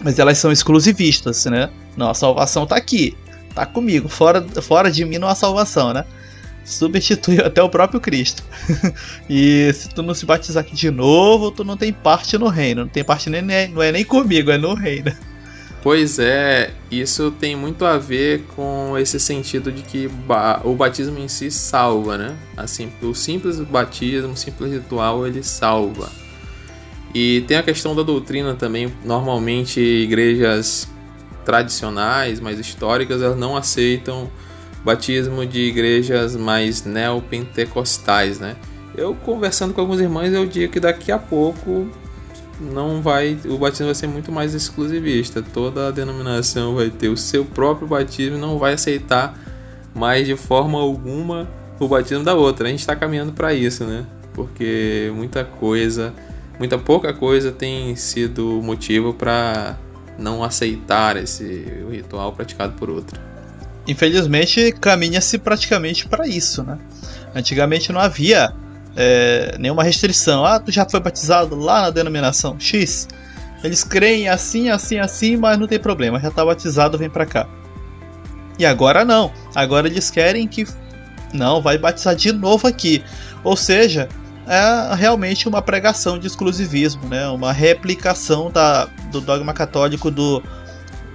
mas 0.00 0.18
elas 0.18 0.38
são 0.38 0.50
exclusivistas, 0.50 1.44
né? 1.44 1.70
Não, 1.96 2.08
a 2.08 2.14
salvação 2.14 2.66
tá 2.66 2.76
aqui, 2.76 3.16
tá 3.54 3.66
comigo, 3.66 4.08
fora, 4.08 4.42
fora 4.62 4.90
de 4.90 5.04
mim 5.04 5.18
não 5.18 5.28
há 5.28 5.34
salvação, 5.34 5.92
né? 5.92 6.04
Substitui 6.64 7.38
até 7.40 7.62
o 7.62 7.68
próprio 7.68 8.00
Cristo. 8.00 8.42
e 9.28 9.72
se 9.72 9.88
tu 9.88 10.02
não 10.02 10.14
se 10.14 10.24
batizar 10.24 10.62
aqui 10.62 10.74
de 10.74 10.90
novo, 10.90 11.50
tu 11.50 11.64
não 11.64 11.76
tem 11.76 11.92
parte 11.92 12.38
no 12.38 12.48
reino, 12.48 12.82
não 12.82 12.88
tem 12.88 13.04
parte 13.04 13.28
nem, 13.28 13.42
não 13.68 13.82
é 13.82 13.92
nem 13.92 14.04
comigo, 14.04 14.50
é 14.50 14.58
no 14.58 14.74
reino. 14.74 15.12
Pois 15.82 16.20
é, 16.20 16.72
isso 16.92 17.32
tem 17.32 17.56
muito 17.56 17.84
a 17.84 17.98
ver 17.98 18.44
com 18.54 18.96
esse 18.96 19.18
sentido 19.18 19.72
de 19.72 19.82
que 19.82 20.08
o 20.62 20.74
batismo 20.76 21.18
em 21.18 21.26
si 21.26 21.50
salva, 21.50 22.16
né? 22.16 22.36
Assim, 22.56 22.92
o 23.02 23.12
simples 23.12 23.58
batismo, 23.58 24.32
o 24.32 24.36
simples 24.36 24.72
ritual, 24.72 25.26
ele 25.26 25.42
salva. 25.42 26.08
E 27.12 27.44
tem 27.48 27.56
a 27.56 27.64
questão 27.64 27.96
da 27.96 28.04
doutrina 28.04 28.54
também. 28.54 28.92
Normalmente, 29.04 29.80
igrejas 29.80 30.88
tradicionais, 31.44 32.38
mais 32.38 32.60
históricas, 32.60 33.20
elas 33.20 33.36
não 33.36 33.56
aceitam 33.56 34.30
batismo 34.84 35.46
de 35.46 35.60
igrejas 35.60 36.36
mais 36.36 36.84
neopentecostais, 36.84 38.38
né? 38.38 38.56
Eu 38.96 39.14
conversando 39.14 39.72
com 39.72 39.80
alguns 39.80 40.00
irmãos, 40.00 40.32
eu 40.32 40.46
digo 40.46 40.72
que 40.72 40.80
daqui 40.80 41.10
a 41.10 41.18
pouco 41.18 41.88
não 42.60 43.00
vai, 43.00 43.38
o 43.46 43.56
batismo 43.56 43.86
vai 43.86 43.94
ser 43.94 44.06
muito 44.06 44.30
mais 44.30 44.54
exclusivista. 44.54 45.42
Toda 45.42 45.88
a 45.88 45.90
denominação 45.90 46.74
vai 46.74 46.90
ter 46.90 47.08
o 47.08 47.16
seu 47.16 47.44
próprio 47.44 47.88
batismo 47.88 48.36
não 48.38 48.58
vai 48.58 48.74
aceitar 48.74 49.38
mais 49.94 50.26
de 50.26 50.36
forma 50.36 50.78
alguma 50.78 51.48
o 51.78 51.88
batismo 51.88 52.24
da 52.24 52.34
outra. 52.34 52.68
A 52.68 52.70
gente 52.70 52.80
está 52.80 52.94
caminhando 52.94 53.32
para 53.32 53.54
isso, 53.54 53.84
né? 53.84 54.06
Porque 54.34 55.10
muita 55.14 55.44
coisa, 55.44 56.12
muita 56.58 56.78
pouca 56.78 57.12
coisa 57.12 57.50
tem 57.50 57.96
sido 57.96 58.60
motivo 58.62 59.12
para 59.14 59.76
não 60.18 60.44
aceitar 60.44 61.16
esse 61.16 61.66
ritual 61.90 62.32
praticado 62.32 62.74
por 62.74 62.90
outra. 62.90 63.31
Infelizmente, 63.86 64.72
caminha-se 64.80 65.38
praticamente 65.38 66.06
para 66.06 66.26
isso, 66.26 66.62
né? 66.62 66.78
Antigamente 67.34 67.92
não 67.92 68.00
havia 68.00 68.52
é, 68.96 69.56
nenhuma 69.58 69.82
restrição. 69.82 70.44
Ah, 70.44 70.60
tu 70.60 70.70
já 70.70 70.88
foi 70.88 71.00
batizado 71.00 71.56
lá 71.56 71.82
na 71.82 71.90
denominação 71.90 72.58
X. 72.60 73.08
Eles 73.64 73.84
creem 73.84 74.28
assim, 74.28 74.68
assim, 74.68 74.98
assim, 74.98 75.36
mas 75.36 75.58
não 75.58 75.66
tem 75.66 75.78
problema, 75.78 76.18
já 76.20 76.28
está 76.28 76.44
batizado, 76.44 76.98
vem 76.98 77.10
para 77.10 77.26
cá. 77.26 77.48
E 78.58 78.66
agora 78.66 79.04
não. 79.04 79.32
Agora 79.54 79.86
eles 79.86 80.10
querem 80.10 80.46
que 80.46 80.66
não 81.32 81.62
vai 81.62 81.78
batizar 81.78 82.14
de 82.14 82.32
novo 82.32 82.66
aqui. 82.66 83.02
Ou 83.42 83.56
seja, 83.56 84.08
é 84.46 84.94
realmente 84.94 85.48
uma 85.48 85.62
pregação 85.62 86.18
de 86.18 86.26
exclusivismo, 86.26 87.08
né? 87.08 87.28
Uma 87.28 87.52
replicação 87.52 88.50
da, 88.50 88.86
do 89.10 89.20
dogma 89.20 89.52
católico 89.52 90.10
do 90.10 90.42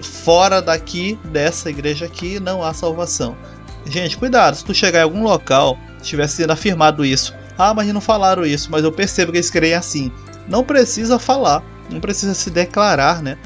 fora 0.01 0.61
daqui 0.61 1.17
dessa 1.25 1.69
igreja 1.69 2.05
aqui 2.05 2.39
não 2.39 2.63
há 2.63 2.73
salvação. 2.73 3.35
Gente, 3.85 4.17
cuidado, 4.17 4.55
se 4.55 4.65
tu 4.65 4.73
chegar 4.73 4.99
em 4.99 5.03
algum 5.03 5.23
local, 5.23 5.77
tivesse 6.01 6.37
sendo 6.37 6.51
afirmado 6.51 7.05
isso, 7.05 7.33
ah, 7.57 7.73
mas 7.73 7.87
não 7.87 8.01
falaram 8.01 8.45
isso, 8.45 8.69
mas 8.69 8.83
eu 8.83 8.91
percebo 8.91 9.31
que 9.31 9.37
eles 9.37 9.49
creem 9.49 9.73
assim. 9.73 10.11
Não 10.47 10.63
precisa 10.63 11.17
falar, 11.17 11.63
não 11.89 11.99
precisa 11.99 12.33
se 12.33 12.49
declarar, 12.49 13.21
né? 13.21 13.37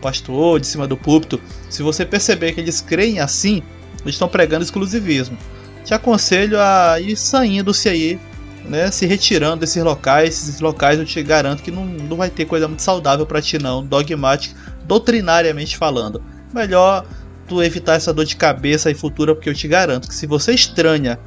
Pastor, 0.00 0.60
de 0.60 0.66
cima 0.66 0.86
do 0.86 0.96
púlpito. 0.96 1.40
Se 1.68 1.82
você 1.82 2.04
perceber 2.04 2.52
que 2.52 2.60
eles 2.60 2.80
creem 2.80 3.20
assim, 3.20 3.62
eles 4.02 4.14
estão 4.14 4.28
pregando 4.28 4.64
exclusivismo. 4.64 5.36
Te 5.84 5.92
aconselho 5.92 6.58
a 6.60 7.00
ir 7.00 7.16
saindo-se 7.16 7.88
aí, 7.88 8.20
né? 8.64 8.90
Se 8.90 9.06
retirando 9.06 9.60
desses 9.60 9.82
locais. 9.82 10.34
Esses 10.34 10.60
locais 10.60 10.98
eu 10.98 11.04
te 11.04 11.22
garanto 11.22 11.62
que 11.62 11.70
não, 11.70 11.84
não 11.84 12.16
vai 12.16 12.30
ter 12.30 12.44
coisa 12.44 12.68
muito 12.68 12.82
saudável 12.82 13.26
para 13.26 13.42
ti, 13.42 13.58
não. 13.58 13.84
Dogmática, 13.84 14.54
doutrinariamente 14.88 15.76
falando. 15.76 16.22
Melhor 16.52 17.06
tu 17.46 17.62
evitar 17.62 17.94
essa 17.94 18.12
dor 18.12 18.24
de 18.24 18.36
cabeça 18.36 18.88
aí 18.88 18.94
futura, 18.94 19.34
porque 19.34 19.48
eu 19.48 19.54
te 19.54 19.68
garanto 19.68 20.08
que 20.08 20.14
se 20.14 20.26
você 20.26 20.52
estranha 20.52 21.18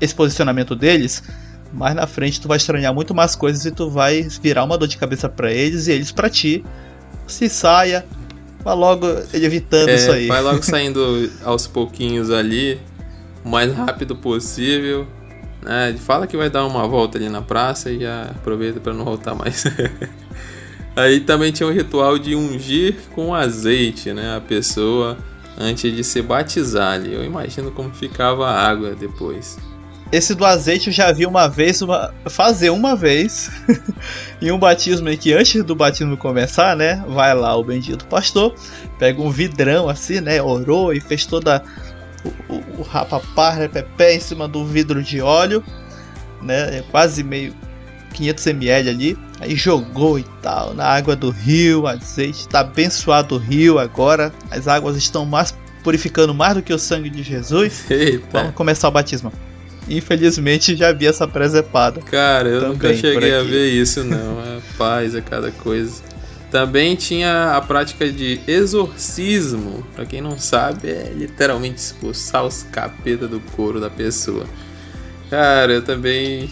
esse 0.00 0.14
posicionamento 0.14 0.74
deles, 0.74 1.22
mais 1.72 1.94
na 1.94 2.06
frente 2.06 2.40
tu 2.40 2.48
vai 2.48 2.56
estranhar 2.56 2.92
muito 2.92 3.14
mais 3.14 3.36
coisas 3.36 3.64
e 3.64 3.70
tu 3.70 3.90
vai 3.90 4.22
virar 4.42 4.64
uma 4.64 4.76
dor 4.76 4.88
de 4.88 4.96
cabeça 4.96 5.28
para 5.28 5.52
eles 5.52 5.86
e 5.86 5.92
eles 5.92 6.10
para 6.10 6.28
ti. 6.28 6.64
Se 7.26 7.48
saia, 7.48 8.04
vai 8.64 8.74
logo 8.74 9.06
evitando 9.32 9.90
é, 9.90 9.94
isso 9.94 10.10
aí. 10.10 10.26
Vai 10.26 10.42
logo 10.42 10.62
saindo 10.64 11.30
aos 11.44 11.66
pouquinhos 11.66 12.30
ali, 12.30 12.80
o 13.44 13.48
mais 13.48 13.72
rápido 13.72 14.16
possível. 14.16 15.06
Né? 15.62 15.94
Fala 15.98 16.26
que 16.26 16.36
vai 16.36 16.48
dar 16.48 16.66
uma 16.66 16.88
volta 16.88 17.18
ali 17.18 17.28
na 17.28 17.42
praça 17.42 17.90
e 17.90 18.00
já 18.00 18.22
aproveita 18.22 18.80
para 18.80 18.94
não 18.94 19.04
voltar 19.04 19.34
mais. 19.34 19.64
aí 20.96 21.20
também 21.20 21.52
tinha 21.52 21.68
o 21.68 21.72
ritual 21.72 22.18
de 22.18 22.34
ungir 22.34 22.96
com 23.14 23.34
azeite, 23.34 24.12
né? 24.12 24.36
A 24.36 24.40
pessoa 24.40 25.16
antes 25.58 25.94
de 25.94 26.02
se 26.02 26.22
batizar 26.22 26.94
ali. 26.94 27.12
Eu 27.12 27.24
imagino 27.24 27.70
como 27.70 27.94
ficava 27.94 28.48
a 28.48 28.68
água 28.68 28.94
depois. 28.94 29.58
Esse 30.10 30.34
do 30.34 30.44
azeite 30.44 30.88
eu 30.88 30.92
já 30.92 31.12
vi 31.12 31.24
uma 31.24 31.46
vez, 31.46 31.80
uma, 31.82 32.12
fazer 32.28 32.70
uma 32.70 32.96
vez, 32.96 33.48
em 34.42 34.50
um 34.50 34.58
batismo 34.58 35.08
em 35.08 35.16
que 35.16 35.32
antes 35.32 35.62
do 35.62 35.76
batismo 35.76 36.16
começar, 36.16 36.74
né? 36.74 37.04
Vai 37.08 37.32
lá 37.32 37.54
o 37.56 37.62
bendito 37.62 38.04
pastor, 38.06 38.54
pega 38.98 39.22
um 39.22 39.30
vidrão 39.30 39.88
assim, 39.88 40.20
né? 40.20 40.42
Orou 40.42 40.92
e 40.92 41.00
fez 41.00 41.26
toda 41.26 41.62
o, 42.24 42.54
o, 42.54 42.80
o 42.80 42.82
rapapá, 42.82 43.50
repepé 43.50 44.16
em 44.16 44.20
cima 44.20 44.48
do 44.48 44.64
vidro 44.64 45.00
de 45.00 45.20
óleo, 45.20 45.62
né? 46.42 46.78
É 46.78 46.84
quase 46.90 47.22
meio 47.22 47.54
500 48.14 48.46
ml 48.46 48.90
ali, 48.90 49.18
aí 49.40 49.56
jogou 49.56 50.18
e 50.18 50.24
tal 50.42 50.74
na 50.74 50.84
água 50.84 51.16
do 51.16 51.30
rio, 51.30 51.86
azeite, 51.86 52.48
tá 52.48 52.60
abençoado 52.60 53.36
o 53.36 53.38
rio 53.38 53.78
agora, 53.78 54.32
as 54.50 54.68
águas 54.68 54.96
estão 54.96 55.24
mais 55.24 55.54
purificando 55.82 56.34
mais 56.34 56.54
do 56.54 56.62
que 56.62 56.72
o 56.72 56.78
sangue 56.78 57.08
de 57.08 57.22
Jesus. 57.22 57.84
Eita. 57.90 58.26
Vamos 58.32 58.54
começar 58.54 58.88
o 58.88 58.90
batismo. 58.90 59.32
Infelizmente 59.88 60.76
já 60.76 60.92
vi 60.92 61.06
essa 61.06 61.26
presepada. 61.26 62.00
Cara, 62.02 62.48
eu 62.48 62.68
nunca 62.68 62.94
cheguei 62.94 63.34
a 63.34 63.42
ver 63.42 63.70
isso, 63.70 64.04
não. 64.04 64.40
É 64.40 64.60
paz, 64.76 65.14
é 65.14 65.20
cada 65.20 65.50
coisa. 65.50 66.02
Também 66.50 66.96
tinha 66.96 67.56
a 67.56 67.60
prática 67.60 68.10
de 68.10 68.40
exorcismo. 68.46 69.86
Pra 69.94 70.04
quem 70.04 70.20
não 70.20 70.38
sabe, 70.38 70.88
é 70.88 71.12
literalmente 71.14 71.78
expulsar 71.78 72.44
os 72.44 72.64
capetas 72.64 73.30
do 73.30 73.40
couro 73.40 73.80
da 73.80 73.88
pessoa. 73.88 74.44
Cara, 75.30 75.72
eu 75.72 75.82
também. 75.82 76.50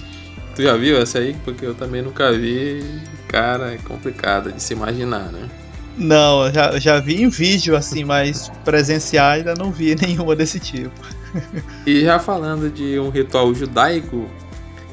Tu 0.59 0.65
já 0.65 0.77
viu 0.77 0.99
essa 1.01 1.21
aí? 1.21 1.37
Porque 1.45 1.65
eu 1.65 1.73
também 1.73 2.03
nunca 2.03 2.33
vi. 2.33 2.83
Cara, 3.29 3.75
é 3.75 3.79
complicado 3.79 4.51
de 4.51 4.61
se 4.61 4.73
imaginar, 4.73 5.31
né? 5.31 5.49
Não, 5.97 6.53
já, 6.53 6.77
já 6.81 6.99
vi 6.99 7.23
em 7.23 7.29
vídeo 7.29 7.77
assim, 7.77 8.03
mas 8.03 8.51
presencial 8.65 9.31
ainda 9.31 9.55
não 9.55 9.71
vi 9.71 9.95
nenhuma 10.03 10.35
desse 10.35 10.59
tipo 10.59 10.91
e 11.87 12.03
já 12.03 12.19
falando 12.19 12.71
de 12.71 12.99
um 12.99 13.09
ritual 13.09 13.55
judaico, 13.55 14.29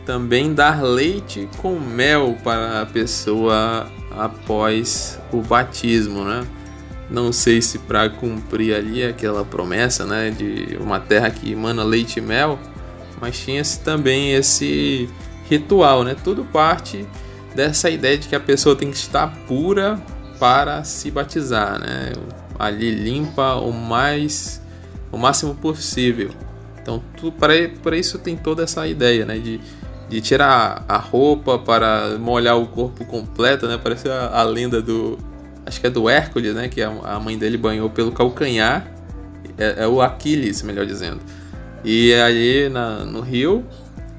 também 0.06 0.54
dar 0.54 0.84
leite 0.84 1.50
com 1.58 1.80
mel 1.80 2.38
para 2.44 2.82
a 2.82 2.86
pessoa 2.86 3.88
após 4.12 5.20
o 5.32 5.42
batismo, 5.42 6.24
né? 6.24 6.46
Não 7.10 7.32
sei 7.32 7.60
se 7.62 7.80
para 7.80 8.08
cumprir 8.10 8.76
ali 8.76 9.04
aquela 9.04 9.44
promessa, 9.44 10.06
né, 10.06 10.30
de 10.30 10.78
uma 10.80 11.00
terra 11.00 11.30
que 11.30 11.52
emana 11.52 11.84
leite 11.84 12.18
e 12.20 12.22
mel, 12.22 12.60
mas 13.22 13.40
tinha-se 13.40 13.80
também 13.82 14.34
esse 14.34 15.08
ritual, 15.50 16.04
né? 16.04 16.16
Tudo 16.22 16.44
parte 16.46 17.08
dessa 17.56 17.90
ideia 17.90 18.18
de 18.18 18.28
que 18.28 18.36
a 18.36 18.40
pessoa 18.40 18.76
tem 18.76 18.92
que 18.92 18.98
estar 18.98 19.28
pura 19.48 20.00
para 20.40 20.84
se 20.84 21.10
batizar, 21.10 21.80
né? 21.80 22.14
Ali 22.58 22.92
limpa 22.92 23.56
o 23.56 23.72
mais 23.72 24.62
o 25.12 25.18
máximo 25.18 25.56
possível. 25.56 26.30
Então, 26.82 27.02
para 27.40 27.98
isso 27.98 28.20
tem 28.20 28.36
toda 28.36 28.64
essa 28.64 28.86
ideia, 28.88 29.26
né? 29.26 29.40
De, 29.40 29.60
de 30.10 30.22
tirar 30.22 30.86
a 30.88 30.98
roupa 30.98 31.58
para 31.58 32.18
molhar 32.20 32.58
o 32.58 32.68
corpo 32.68 33.06
completo, 33.06 33.68
né? 33.68 33.80
Parece 33.82 34.10
a, 34.10 34.40
a 34.40 34.44
lenda 34.44 34.82
do. 34.82 35.18
Acho 35.66 35.82
que 35.82 35.88
é 35.88 35.90
do 35.90 36.08
Hércules, 36.08 36.54
né? 36.54 36.68
Que 36.68 36.84
a, 36.84 36.90
a 36.90 37.20
mãe 37.20 37.38
dele 37.38 37.58
banhou 37.58 37.90
pelo 37.90 38.12
calcanhar. 38.12 38.92
É, 39.58 39.84
é, 39.84 39.88
o 39.88 40.02
Aquiles, 40.02 40.62
melhor 40.62 40.86
dizendo. 40.86 41.22
E 41.84 42.14
aí 42.14 42.70
na, 42.70 43.06
no 43.06 43.22
rio. 43.22 43.64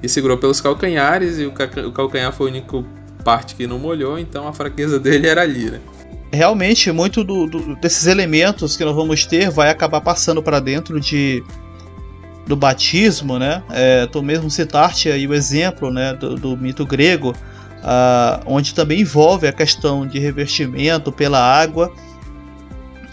E 0.07 0.09
segurou 0.09 0.39
pelos 0.39 0.61
calcanhares. 0.61 1.39
E 1.39 1.45
o, 1.45 1.53
o 1.87 1.93
calcanhar 1.93 2.33
foi 2.33 2.49
a 2.49 2.51
única 2.53 2.85
parte 3.23 3.55
que 3.55 3.67
não 3.67 3.79
molhou. 3.79 4.19
Então 4.19 4.49
a 4.49 4.53
fraqueza 4.53 4.99
dele 5.01 5.29
era 5.29 5.43
ali, 5.43 5.71
né? 5.71 5.81
realmente 6.33 6.91
muito 6.93 7.25
do, 7.25 7.47
do, 7.47 7.77
desses 7.77 8.07
elementos 8.07 8.77
que 8.77 8.85
nós 8.85 8.95
vamos 8.95 9.25
ter 9.25 9.49
vai 9.49 9.71
acabar 9.71 10.01
passando 10.01 10.43
para 10.43 10.61
dentro 10.61 11.01
de 11.01 11.43
do 12.47 12.55
batismo, 12.55 13.39
né? 13.39 13.63
É, 13.71 14.09
mesmo 14.23 14.49
citaste 14.49 15.11
aí 15.11 15.27
o 15.27 15.35
exemplo, 15.35 15.91
né, 15.91 16.15
do, 16.15 16.37
do 16.37 16.57
mito 16.57 16.87
grego, 16.87 17.31
uh, 17.31 18.41
onde 18.47 18.73
também 18.73 19.01
envolve 19.01 19.49
a 19.49 19.53
questão 19.53 20.07
de 20.07 20.21
revestimento 20.21 21.11
pela 21.11 21.41
água 21.41 21.93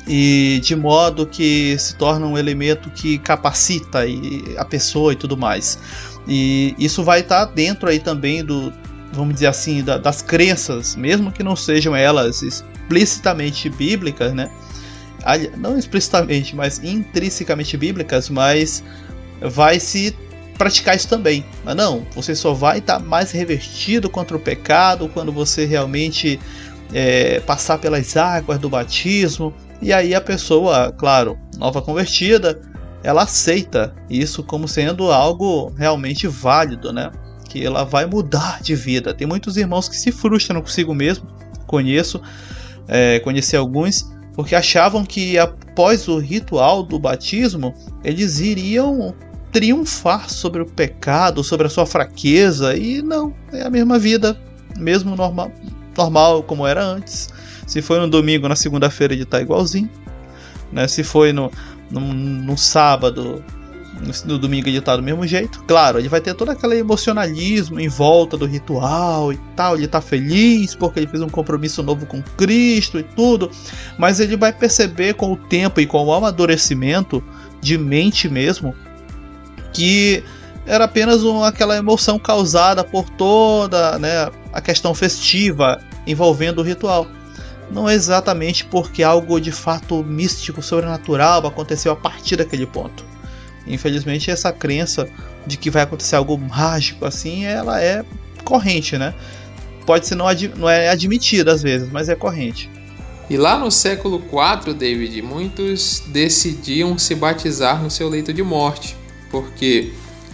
e 0.08 0.62
de 0.64 0.76
modo 0.76 1.26
que 1.26 1.76
se 1.80 1.96
torna 1.96 2.28
um 2.28 2.38
elemento 2.38 2.92
que 2.92 3.18
capacita 3.18 4.02
a 4.58 4.66
pessoa 4.66 5.14
e 5.14 5.16
tudo 5.16 5.36
mais. 5.36 5.80
E 6.28 6.76
isso 6.78 7.04
vai 7.04 7.20
estar 7.20 7.46
dentro 7.46 7.90
aí 7.90 8.00
também 8.00 8.44
do, 8.44 8.74
vamos 9.12 9.36
dizer 9.36 9.48
assim, 9.48 9.84
da, 9.84 9.98
das 9.98 10.22
crenças, 10.22 10.96
mesmo 10.96 11.32
que 11.32 11.44
não 11.44 11.56
sejam 11.56 11.96
elas 11.96 12.42
explicitamente 12.42 13.70
bíblicas, 13.70 14.34
né? 14.34 14.50
Não 15.58 15.78
explicitamente, 15.78 16.56
mas 16.56 16.84
intrinsecamente 16.84 17.78
bíblicas, 17.78 18.30
mas 18.30 18.84
vai 19.42 19.80
se 19.80 20.16
praticar 20.58 20.96
isso 20.96 21.08
também. 21.08 21.46
Mas 21.64 21.76
não, 21.76 22.06
você 22.14 22.36
só 22.36 22.54
vai 22.54 22.80
estar 22.80 23.00
mais 23.00 23.32
revestido 23.32 24.10
contra 24.10 24.36
o 24.36 24.40
pecado 24.40 25.10
quando 25.10 25.32
você 25.32 25.66
realmente 25.66 26.40
é, 26.94 27.40
passar 27.42 27.78
pelas 27.78 28.18
águas 28.18 28.60
do 28.60 28.70
batismo. 28.70 29.54
E 29.82 29.92
aí 29.92 30.14
a 30.14 30.22
pessoa, 30.22 30.92
claro, 30.92 31.38
nova 31.58 31.82
convertida, 31.82 32.62
ela 33.04 33.24
aceita 33.24 33.94
isso 34.10 34.44
como 34.44 34.68
sendo 34.68 35.12
algo 35.12 35.72
realmente 35.78 36.28
válido, 36.28 36.94
né? 36.94 37.12
Que 37.50 37.66
ela 37.66 37.84
vai 37.84 38.06
mudar 38.06 38.62
de 38.62 38.74
vida. 38.76 39.14
Tem 39.14 39.28
muitos 39.28 39.58
irmãos 39.58 39.90
que 39.90 39.98
se 39.98 40.12
frustram 40.12 40.62
consigo 40.62 40.96
mesmo, 40.96 41.28
conheço, 41.68 42.22
é, 42.88 43.20
conheci 43.20 43.56
alguns, 43.56 44.10
porque 44.34 44.56
achavam 44.56 45.06
que 45.06 45.38
após 45.38 46.08
o 46.08 46.18
ritual 46.18 46.82
do 46.82 46.98
batismo 46.98 47.74
eles 48.04 48.40
iriam 48.40 49.14
triunfar 49.52 50.30
sobre 50.30 50.62
o 50.62 50.66
pecado, 50.66 51.44
sobre 51.44 51.68
a 51.68 51.70
sua 51.70 51.86
fraqueza, 51.86 52.76
e 52.76 53.02
não, 53.02 53.34
é 53.52 53.62
a 53.62 53.70
mesma 53.70 54.00
vida, 54.00 54.36
mesmo 54.78 55.16
normal, 55.16 55.52
normal 55.96 56.42
como 56.42 56.66
era 56.66 56.84
antes. 56.84 57.30
Se 57.68 57.82
foi 57.82 58.00
no 58.00 58.10
domingo, 58.10 58.48
na 58.48 58.56
segunda-feira 58.56 59.14
ele 59.14 59.26
tá 59.26 59.40
igualzinho. 59.42 59.90
Né? 60.72 60.88
Se 60.88 61.04
foi 61.04 61.32
no, 61.32 61.52
no, 61.94 62.02
no 62.02 62.58
sábado, 62.58 63.44
no 64.26 64.40
domingo 64.40 64.68
ele 64.68 64.82
tá 64.82 64.96
do 64.96 65.04
mesmo 65.04 65.26
jeito. 65.26 65.64
Claro, 65.68 66.00
ele 66.00 66.10
vai 66.10 66.20
ter 66.20 66.34
todo 66.34 66.50
aquele 66.50 66.78
emocionalismo 66.78 67.80
em 67.80 67.88
volta 67.88 68.36
do 68.36 68.46
ritual 68.46 69.32
e 69.32 69.38
tal. 69.56 69.78
Ele 69.78 69.88
tá 69.88 70.02
feliz 70.02 70.76
porque 70.76 71.00
ele 71.00 71.08
fez 71.08 71.22
um 71.22 71.30
compromisso 71.30 71.84
novo 71.84 72.06
com 72.06 72.22
Cristo 72.22 73.00
e 73.00 73.04
tudo. 73.04 73.50
Mas 73.98 74.20
ele 74.20 74.36
vai 74.36 74.52
perceber 74.52 75.14
com 75.14 75.32
o 75.32 75.38
tempo 75.38 75.80
e 75.80 75.86
com 75.86 76.04
o 76.04 76.14
amadurecimento 76.14 77.24
de 77.62 77.78
mente 77.78 78.28
mesmo 78.28 78.76
que 79.72 80.24
era 80.66 80.86
apenas 80.86 81.24
uma, 81.24 81.48
aquela 81.48 81.76
emoção 81.76 82.18
causada 82.20 82.84
por 82.84 83.10
toda 83.10 83.98
né, 84.00 84.30
a 84.52 84.62
questão 84.62 84.94
festiva 84.94 85.82
envolvendo 86.06 86.60
o 86.60 86.64
ritual. 86.64 87.08
Não 87.72 87.90
é 87.90 87.94
exatamente 87.94 88.66
porque 88.66 89.04
algo 89.04 89.40
de 89.40 89.52
fato 89.52 90.04
místico, 90.04 90.62
sobrenatural 90.62 91.46
aconteceu 91.48 91.92
a 91.92 91.96
partir 91.96 92.36
daquele 92.36 92.66
ponto. 92.66 93.06
Infelizmente, 93.66 94.30
essa 94.30 94.52
crença 94.52 95.08
de 95.48 95.58
que 95.58 95.70
vai 95.70 95.84
acontecer 95.84 96.16
algo 96.16 96.38
mágico 96.38 97.06
assim, 97.06 97.46
ela 97.46 97.82
é 97.82 98.04
corrente, 98.44 98.98
né? 98.98 99.14
Pode 99.86 100.08
ser 100.08 100.16
não, 100.16 100.26
não 100.58 100.70
é 100.70 100.90
admitida 100.90 101.54
às 101.54 101.64
vezes, 101.64 101.90
mas 101.92 102.10
é 102.10 102.16
corrente. 102.16 102.70
E 103.30 103.38
lá 103.38 103.58
no 103.58 103.72
século 103.72 104.22
IV, 104.22 104.74
David, 104.74 105.22
muitos 105.22 106.04
decidiam 106.08 106.98
se 106.98 107.16
batizar 107.16 107.82
no 107.82 107.90
seu 107.90 108.10
leito 108.10 108.34
de 108.34 108.44
morte 108.44 108.96
porque 109.34 109.92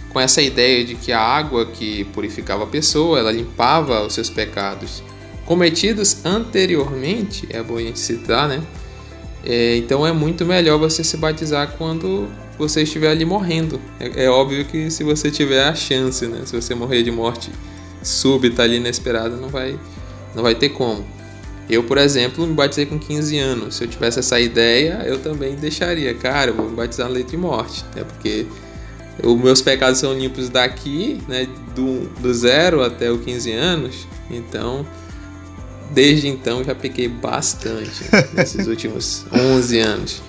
com 0.10 0.20
essa 0.20 0.42
ideia 0.42 0.84
de 0.84 0.96
que 0.96 1.14
a 1.14 1.22
água 1.22 1.66
que 1.68 2.04
purificava 2.06 2.66
a 2.66 2.68
pessoa, 2.68 3.18
ela 3.18 3.32
limpava 3.32 4.06
os 4.06 4.14
seus 4.14 4.30
pecados 4.30 5.02
cometidos 5.50 6.24
anteriormente, 6.24 7.48
é 7.50 7.64
bom 7.64 7.78
a 7.78 7.82
gente 7.82 7.98
citar, 7.98 8.48
né? 8.48 8.62
É, 9.44 9.78
então 9.78 10.06
é 10.06 10.12
muito 10.12 10.46
melhor 10.46 10.78
você 10.78 11.04
se 11.04 11.18
batizar 11.18 11.74
quando 11.76 12.30
você 12.56 12.84
estiver 12.84 13.10
ali 13.10 13.26
morrendo. 13.26 13.82
É, 14.00 14.26
é, 14.26 14.30
óbvio 14.30 14.64
que 14.64 14.92
se 14.92 15.04
você 15.04 15.32
tiver 15.32 15.64
a 15.64 15.74
chance, 15.74 16.28
né? 16.28 16.44
Se 16.46 16.56
você 16.56 16.76
morrer 16.76 17.02
de 17.02 17.10
morte 17.10 17.50
súbita 18.04 18.62
ali 18.62 18.78
inesperada, 18.78 19.38
não 19.38 19.50
vai, 19.50 19.80
não 20.36 20.44
vai 20.44 20.54
ter 20.54 20.70
como. 20.70 21.04
Eu, 21.68 21.84
por 21.84 21.98
exemplo, 21.98 22.46
me 22.46 22.54
batizei 22.54 22.86
com 22.86 23.00
15 23.00 23.40
anos. 23.40 23.76
Se 23.78 23.86
eu 23.86 23.88
tivesse 23.88 24.20
essa 24.20 24.40
ideia, 24.40 25.02
eu 25.08 25.18
também 25.18 25.56
deixaria. 25.56 26.14
Cara, 26.14 26.52
vou 26.52 26.70
me 26.70 26.76
batizar 26.76 27.08
no 27.08 27.16
leito 27.16 27.32
de 27.32 27.38
morte. 27.38 27.84
Né? 27.96 28.04
porque 28.04 28.46
os 29.24 29.36
meus 29.36 29.64
pecados 29.64 29.98
são 29.98 30.14
limpos 30.14 30.48
daqui, 30.48 31.20
né, 31.28 31.48
do, 31.76 32.08
do 32.22 32.32
zero 32.36 32.84
até 32.84 33.12
os 33.12 33.20
15 33.22 33.52
anos. 33.52 34.08
Então, 34.30 34.86
desde 35.92 36.28
então 36.28 36.64
já 36.64 36.76
pequei 36.76 37.08
bastante 37.08 38.04
nesses 38.34 38.68
últimos 38.68 39.26
11 39.34 39.80
anos. 39.80 40.22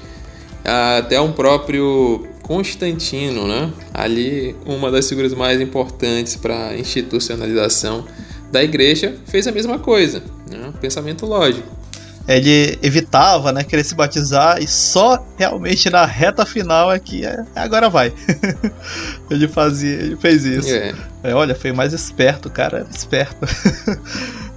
Até 0.98 1.20
um 1.20 1.32
próprio 1.32 2.26
Constantino, 2.42 3.46
né? 3.46 3.72
Ali, 3.94 4.54
uma 4.66 4.90
das 4.90 5.08
figuras 5.08 5.32
mais 5.32 5.60
importantes 5.60 6.36
para 6.36 6.68
a 6.68 6.78
institucionalização 6.78 8.04
da 8.52 8.62
igreja, 8.62 9.16
fez 9.26 9.46
a 9.46 9.52
mesma 9.52 9.78
coisa. 9.78 10.22
Né? 10.50 10.72
Pensamento 10.80 11.24
lógico 11.24 11.80
ele 12.28 12.78
evitava, 12.82 13.50
né, 13.50 13.64
querer 13.64 13.84
se 13.84 13.94
batizar 13.94 14.62
e 14.62 14.66
só 14.66 15.24
realmente 15.36 15.90
na 15.90 16.04
reta 16.04 16.46
final 16.46 16.92
é 16.92 16.98
que 16.98 17.24
é, 17.24 17.44
agora 17.56 17.88
vai. 17.88 18.12
ele 19.28 19.48
fazia, 19.48 19.94
ele 19.94 20.16
fez 20.16 20.44
isso. 20.44 20.72
É. 20.72 20.94
É, 21.22 21.34
olha, 21.34 21.54
foi 21.54 21.72
mais 21.72 21.92
esperto, 21.92 22.48
cara, 22.48 22.86
esperto. 22.94 23.46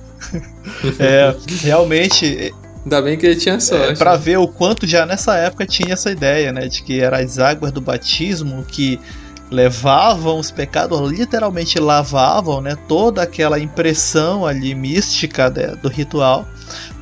é, 0.99 1.35
realmente 1.61 2.53
Ainda 2.83 3.01
bem 3.01 3.17
que 3.17 3.25
ele 3.25 3.37
tinha 3.37 3.59
sorte. 3.61 3.93
É, 3.93 3.95
pra 3.95 4.17
ver 4.17 4.37
o 4.37 4.47
quanto 4.47 4.85
já 4.85 5.05
nessa 5.05 5.35
época 5.37 5.65
tinha 5.65 5.93
essa 5.93 6.11
ideia, 6.11 6.51
né? 6.51 6.67
De 6.67 6.83
que 6.83 6.99
eram 6.99 7.17
as 7.17 7.39
águas 7.39 7.71
do 7.71 7.79
batismo 7.79 8.63
que 8.65 8.99
levavam 9.49 10.37
os 10.37 10.51
pecados, 10.51 10.99
literalmente 11.09 11.79
lavavam, 11.79 12.59
né? 12.59 12.75
Toda 12.87 13.21
aquela 13.21 13.57
impressão 13.57 14.45
ali 14.45 14.75
mística 14.75 15.49
né, 15.49 15.75
do 15.81 15.87
ritual 15.87 16.45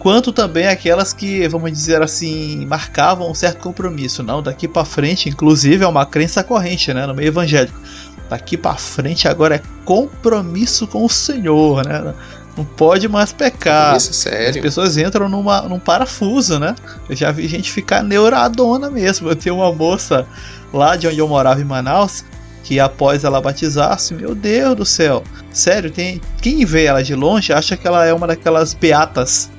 quanto 0.01 0.31
também 0.31 0.67
aquelas 0.67 1.13
que, 1.13 1.47
vamos 1.47 1.71
dizer 1.71 2.01
assim, 2.01 2.65
marcavam 2.65 3.29
um 3.29 3.35
certo 3.35 3.59
compromisso. 3.59 4.23
Não, 4.23 4.41
daqui 4.41 4.67
para 4.67 4.83
frente, 4.83 5.29
inclusive, 5.29 5.83
é 5.83 5.87
uma 5.87 6.07
crença 6.07 6.43
corrente, 6.43 6.91
né, 6.91 7.05
no 7.05 7.13
meio 7.13 7.27
evangélico. 7.27 7.79
Daqui 8.27 8.57
para 8.57 8.75
frente 8.75 9.27
agora 9.27 9.55
é 9.55 9.61
compromisso 9.85 10.87
com 10.87 11.05
o 11.05 11.09
Senhor, 11.09 11.85
né? 11.85 12.13
Não 12.57 12.65
pode 12.65 13.07
mais 13.07 13.31
pecar. 13.31 13.95
Isso, 13.95 14.13
sério. 14.13 14.49
As 14.49 14.57
pessoas 14.57 14.97
entram 14.97 15.29
numa, 15.29 15.61
num 15.61 15.79
parafuso, 15.79 16.59
né? 16.59 16.75
Eu 17.09 17.15
já 17.15 17.31
vi 17.31 17.47
gente 17.47 17.71
ficar 17.71 18.03
neuradona 18.03 18.89
mesmo. 18.89 19.29
Eu 19.29 19.35
tenho 19.35 19.55
uma 19.55 19.71
moça 19.71 20.27
lá 20.73 20.95
de 20.95 21.07
onde 21.07 21.19
eu 21.19 21.27
morava 21.27 21.61
em 21.61 21.65
Manaus 21.65 22.25
que 22.63 22.79
após 22.79 23.23
ela 23.23 23.41
batizar-se, 23.41 24.13
meu 24.13 24.35
Deus 24.35 24.75
do 24.75 24.85
céu, 24.85 25.23
sério, 25.51 25.89
tem 25.89 26.21
quem 26.41 26.63
vê 26.63 26.85
ela 26.85 27.03
de 27.03 27.15
longe 27.15 27.51
acha 27.51 27.75
que 27.75 27.87
ela 27.87 28.05
é 28.05 28.13
uma 28.13 28.27
daquelas 28.27 28.73
beatas 28.75 29.49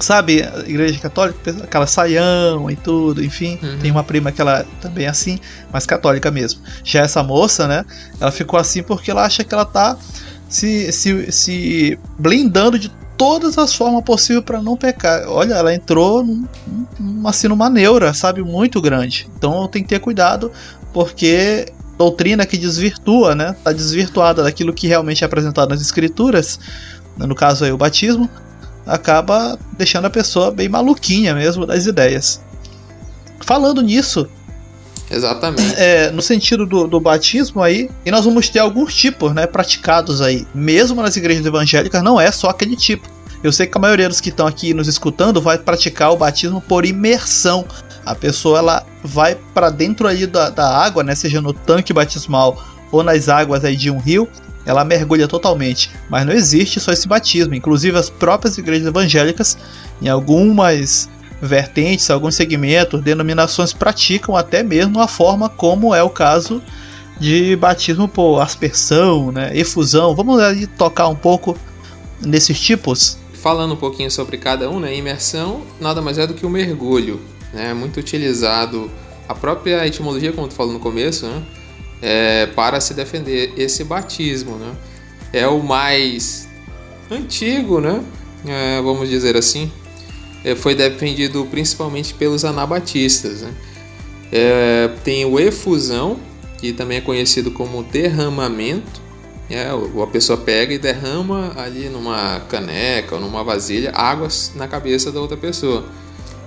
sabe, 0.00 0.44
igreja 0.66 0.98
católica, 0.98 1.50
aquela 1.62 1.86
saião 1.86 2.70
e 2.70 2.76
tudo, 2.76 3.22
enfim. 3.22 3.58
Uhum. 3.62 3.78
Tem 3.78 3.90
uma 3.90 4.02
prima 4.02 4.32
que 4.32 4.40
ela 4.40 4.66
também 4.80 5.06
é 5.06 5.08
assim, 5.08 5.38
mas 5.72 5.86
católica 5.86 6.30
mesmo. 6.30 6.60
Já 6.82 7.02
essa 7.02 7.22
moça, 7.22 7.66
né, 7.66 7.84
ela 8.20 8.30
ficou 8.30 8.58
assim 8.58 8.82
porque 8.82 9.10
ela 9.10 9.24
acha 9.24 9.44
que 9.44 9.54
ela 9.54 9.64
tá 9.64 9.96
se, 10.54 10.92
se, 10.92 11.32
se 11.32 11.98
blindando 12.16 12.78
de 12.78 12.88
todas 13.16 13.58
as 13.58 13.74
formas 13.74 14.04
possíveis 14.04 14.44
para 14.44 14.62
não 14.62 14.76
pecar. 14.76 15.28
Olha, 15.28 15.54
ela 15.54 15.74
entrou 15.74 16.22
num, 16.22 16.46
num, 16.98 17.26
assim 17.26 17.48
numa 17.48 17.68
neura, 17.68 18.14
sabe, 18.14 18.40
muito 18.40 18.80
grande. 18.80 19.28
Então 19.36 19.66
tem 19.66 19.82
que 19.82 19.88
ter 19.88 19.98
cuidado, 19.98 20.52
porque 20.92 21.72
doutrina 21.98 22.46
que 22.46 22.56
desvirtua, 22.56 23.34
né, 23.34 23.56
tá 23.64 23.72
desvirtuada 23.72 24.44
daquilo 24.44 24.72
que 24.72 24.86
realmente 24.86 25.24
é 25.24 25.26
apresentado 25.26 25.70
nas 25.70 25.80
escrituras, 25.80 26.60
no 27.16 27.34
caso 27.34 27.64
aí 27.64 27.72
o 27.72 27.76
batismo, 27.76 28.30
acaba 28.86 29.58
deixando 29.76 30.04
a 30.04 30.10
pessoa 30.10 30.52
bem 30.52 30.68
maluquinha 30.68 31.34
mesmo 31.34 31.66
das 31.66 31.86
ideias. 31.86 32.40
Falando 33.40 33.82
nisso. 33.82 34.28
Exatamente. 35.10 35.74
É, 35.76 36.10
no 36.10 36.22
sentido 36.22 36.66
do, 36.66 36.86
do 36.86 37.00
batismo 37.00 37.62
aí, 37.62 37.90
e 38.04 38.10
nós 38.10 38.24
vamos 38.24 38.48
ter 38.48 38.58
alguns 38.58 38.94
tipos, 38.94 39.34
né, 39.34 39.46
praticados 39.46 40.20
aí. 40.20 40.46
Mesmo 40.54 41.02
nas 41.02 41.16
igrejas 41.16 41.44
evangélicas, 41.44 42.02
não 42.02 42.20
é 42.20 42.30
só 42.30 42.48
aquele 42.48 42.76
tipo. 42.76 43.08
Eu 43.42 43.52
sei 43.52 43.66
que 43.66 43.76
a 43.76 43.80
maioria 43.80 44.08
dos 44.08 44.20
que 44.20 44.30
estão 44.30 44.46
aqui 44.46 44.72
nos 44.72 44.88
escutando 44.88 45.40
vai 45.40 45.58
praticar 45.58 46.12
o 46.12 46.16
batismo 46.16 46.62
por 46.62 46.86
imersão. 46.86 47.66
A 48.04 48.14
pessoa 48.14 48.58
ela 48.58 48.86
vai 49.02 49.36
para 49.52 49.68
dentro 49.68 50.08
aí 50.08 50.26
da, 50.26 50.48
da 50.48 50.76
água, 50.78 51.02
né, 51.02 51.14
seja 51.14 51.40
no 51.40 51.52
tanque 51.52 51.92
batismal 51.92 52.62
ou 52.90 53.02
nas 53.02 53.28
águas 53.28 53.64
aí 53.64 53.76
de 53.76 53.90
um 53.90 53.98
rio, 53.98 54.28
ela 54.64 54.84
mergulha 54.84 55.28
totalmente. 55.28 55.90
Mas 56.08 56.24
não 56.24 56.32
existe 56.32 56.80
só 56.80 56.92
esse 56.92 57.06
batismo. 57.06 57.54
Inclusive 57.54 57.98
as 57.98 58.08
próprias 58.08 58.56
igrejas 58.56 58.86
evangélicas, 58.86 59.58
em 60.00 60.08
algumas 60.08 61.08
vertentes, 61.40 62.10
alguns 62.10 62.34
segmentos, 62.34 63.02
denominações 63.02 63.72
praticam 63.72 64.36
até 64.36 64.62
mesmo 64.62 65.00
a 65.00 65.08
forma 65.08 65.48
como 65.48 65.94
é 65.94 66.02
o 66.02 66.10
caso 66.10 66.62
de 67.18 67.54
batismo 67.56 68.08
por 68.08 68.40
aspersão, 68.40 69.30
né, 69.30 69.56
efusão. 69.56 70.14
Vamos 70.14 70.40
aí 70.40 70.66
tocar 70.66 71.08
um 71.08 71.14
pouco 71.14 71.56
nesses 72.20 72.58
tipos? 72.60 73.18
Falando 73.34 73.74
um 73.74 73.76
pouquinho 73.76 74.10
sobre 74.10 74.38
cada 74.38 74.68
um, 74.70 74.80
né, 74.80 74.96
imersão 74.96 75.62
nada 75.80 76.00
mais 76.00 76.18
é 76.18 76.26
do 76.26 76.34
que 76.34 76.46
o 76.46 76.50
mergulho, 76.50 77.20
né, 77.52 77.74
muito 77.74 78.00
utilizado 78.00 78.90
a 79.28 79.34
própria 79.34 79.86
etimologia, 79.86 80.32
como 80.32 80.48
tu 80.48 80.54
falou 80.54 80.72
no 80.72 80.80
começo, 80.80 81.26
né, 81.26 81.42
é, 82.02 82.46
para 82.46 82.80
se 82.80 82.94
defender 82.94 83.52
esse 83.56 83.84
batismo, 83.84 84.56
né, 84.56 84.72
é 85.32 85.46
o 85.46 85.62
mais 85.62 86.48
antigo, 87.10 87.80
né, 87.80 88.02
é, 88.46 88.80
vamos 88.82 89.08
dizer 89.08 89.36
assim, 89.36 89.70
foi 90.54 90.74
defendido 90.74 91.46
principalmente 91.50 92.12
pelos 92.12 92.44
anabatistas. 92.44 93.42
Né? 93.42 93.54
É, 94.30 94.90
tem 95.02 95.24
o 95.24 95.38
efusão, 95.38 96.18
que 96.58 96.72
também 96.72 96.98
é 96.98 97.00
conhecido 97.00 97.50
como 97.50 97.82
derramamento. 97.82 99.02
É, 99.48 99.68
a 99.68 100.06
pessoa 100.06 100.38
pega 100.38 100.74
e 100.74 100.78
derrama 100.78 101.52
ali 101.56 101.88
numa 101.88 102.40
caneca 102.48 103.14
ou 103.14 103.20
numa 103.20 103.44
vasilha 103.44 103.92
águas 103.94 104.52
na 104.54 104.66
cabeça 104.66 105.12
da 105.12 105.20
outra 105.20 105.36
pessoa. 105.36 105.84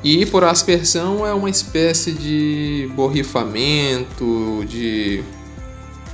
E 0.03 0.25
por 0.25 0.43
aspersão 0.43 1.25
é 1.25 1.33
uma 1.33 1.49
espécie 1.49 2.11
de 2.11 2.89
borrifamento, 2.95 4.63
de 4.67 5.23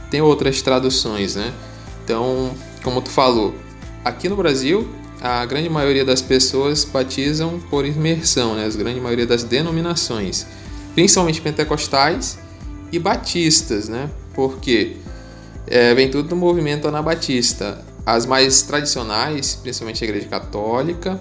tem 0.09 0.21
outras 0.21 0.61
traduções, 0.61 1.35
né? 1.35 1.51
Então, 2.03 2.51
como 2.83 3.01
tu 3.01 3.09
falou, 3.09 3.55
aqui 4.05 4.29
no 4.29 4.35
Brasil 4.35 4.87
a 5.23 5.45
grande 5.45 5.69
maioria 5.69 6.03
das 6.03 6.21
pessoas 6.21 6.83
batizam 6.83 7.57
por 7.69 7.85
imersão, 7.85 8.55
né? 8.55 8.65
a 8.65 8.77
grande 8.77 8.99
maioria 8.99 9.25
das 9.25 9.41
denominações, 9.41 10.45
principalmente 10.93 11.39
pentecostais 11.39 12.37
e 12.91 12.99
batistas, 12.99 13.87
né? 13.87 14.09
porque 14.33 14.97
é, 15.65 15.93
vem 15.93 16.11
tudo 16.11 16.27
do 16.27 16.35
movimento 16.35 16.89
anabatista. 16.89 17.85
As 18.05 18.25
mais 18.25 18.63
tradicionais, 18.63 19.55
principalmente 19.55 20.03
a 20.03 20.07
Igreja 20.07 20.27
Católica, 20.27 21.17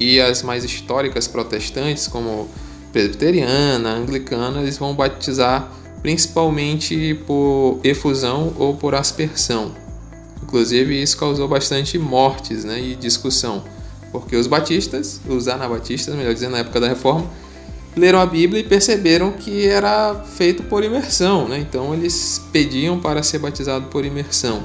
e 0.00 0.20
as 0.20 0.42
mais 0.42 0.64
históricas 0.64 1.28
protestantes, 1.28 2.08
como 2.08 2.48
presbiteriana, 2.92 3.90
anglicana, 3.90 4.60
eles 4.60 4.76
vão 4.76 4.92
batizar 4.92 5.70
principalmente 6.02 7.14
por 7.26 7.78
efusão 7.84 8.52
ou 8.58 8.76
por 8.76 8.96
aspersão. 8.96 9.85
Inclusive, 10.46 11.02
isso 11.02 11.16
causou 11.16 11.48
bastante 11.48 11.98
mortes 11.98 12.64
né, 12.64 12.80
e 12.80 12.94
discussão, 12.94 13.64
porque 14.12 14.36
os 14.36 14.46
batistas, 14.46 15.20
os 15.28 15.48
anabatistas, 15.48 16.14
melhor 16.14 16.32
dizendo, 16.32 16.52
na 16.52 16.58
época 16.58 16.78
da 16.78 16.86
reforma, 16.86 17.28
leram 17.96 18.20
a 18.20 18.26
Bíblia 18.26 18.60
e 18.60 18.64
perceberam 18.64 19.32
que 19.32 19.66
era 19.66 20.14
feito 20.36 20.62
por 20.62 20.84
imersão, 20.84 21.48
né? 21.48 21.58
então 21.58 21.92
eles 21.92 22.40
pediam 22.52 23.00
para 23.00 23.24
ser 23.24 23.40
batizado 23.40 23.86
por 23.86 24.04
imersão. 24.04 24.62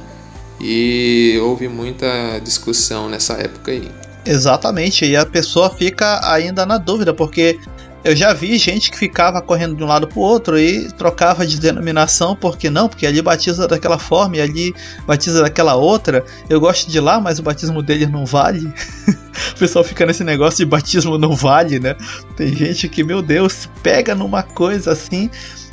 E 0.59 1.39
houve 1.41 1.67
muita 1.67 2.37
discussão 2.43 3.09
nessa 3.09 3.33
época 3.33 3.71
aí. 3.71 3.89
Exatamente, 4.23 5.03
e 5.03 5.15
a 5.15 5.25
pessoa 5.25 5.71
fica 5.71 6.21
ainda 6.31 6.63
na 6.63 6.77
dúvida, 6.77 7.11
porque 7.11 7.59
eu 8.03 8.15
já 8.15 8.33
vi 8.33 8.57
gente 8.57 8.89
que 8.89 8.97
ficava 8.97 9.41
correndo 9.41 9.75
de 9.75 9.83
um 9.83 9.87
lado 9.87 10.07
para 10.07 10.17
o 10.17 10.21
outro 10.21 10.57
e 10.57 10.91
trocava 10.93 11.45
de 11.45 11.59
denominação, 11.59 12.35
porque 12.35 12.69
não? 12.69 12.89
Porque 12.89 13.05
ali 13.05 13.21
batiza 13.21 13.67
daquela 13.67 13.99
forma 13.99 14.37
e 14.37 14.41
ali 14.41 14.75
batiza 15.05 15.43
daquela 15.43 15.75
outra. 15.75 16.25
Eu 16.49 16.59
gosto 16.59 16.89
de 16.89 16.99
lá, 16.99 17.19
mas 17.19 17.37
o 17.37 17.43
batismo 17.43 17.81
dele 17.83 18.07
não 18.07 18.25
vale. 18.25 18.65
o 19.55 19.59
pessoal 19.59 19.83
fica 19.83 20.05
nesse 20.05 20.23
negócio 20.23 20.57
de 20.57 20.65
batismo 20.65 21.17
não 21.17 21.35
vale, 21.35 21.79
né? 21.79 21.95
Tem 22.35 22.55
gente 22.55 22.89
que, 22.89 23.03
meu 23.03 23.21
Deus, 23.21 23.69
pega 23.83 24.15
numa 24.15 24.41
coisa 24.41 24.91
assim 24.91 25.29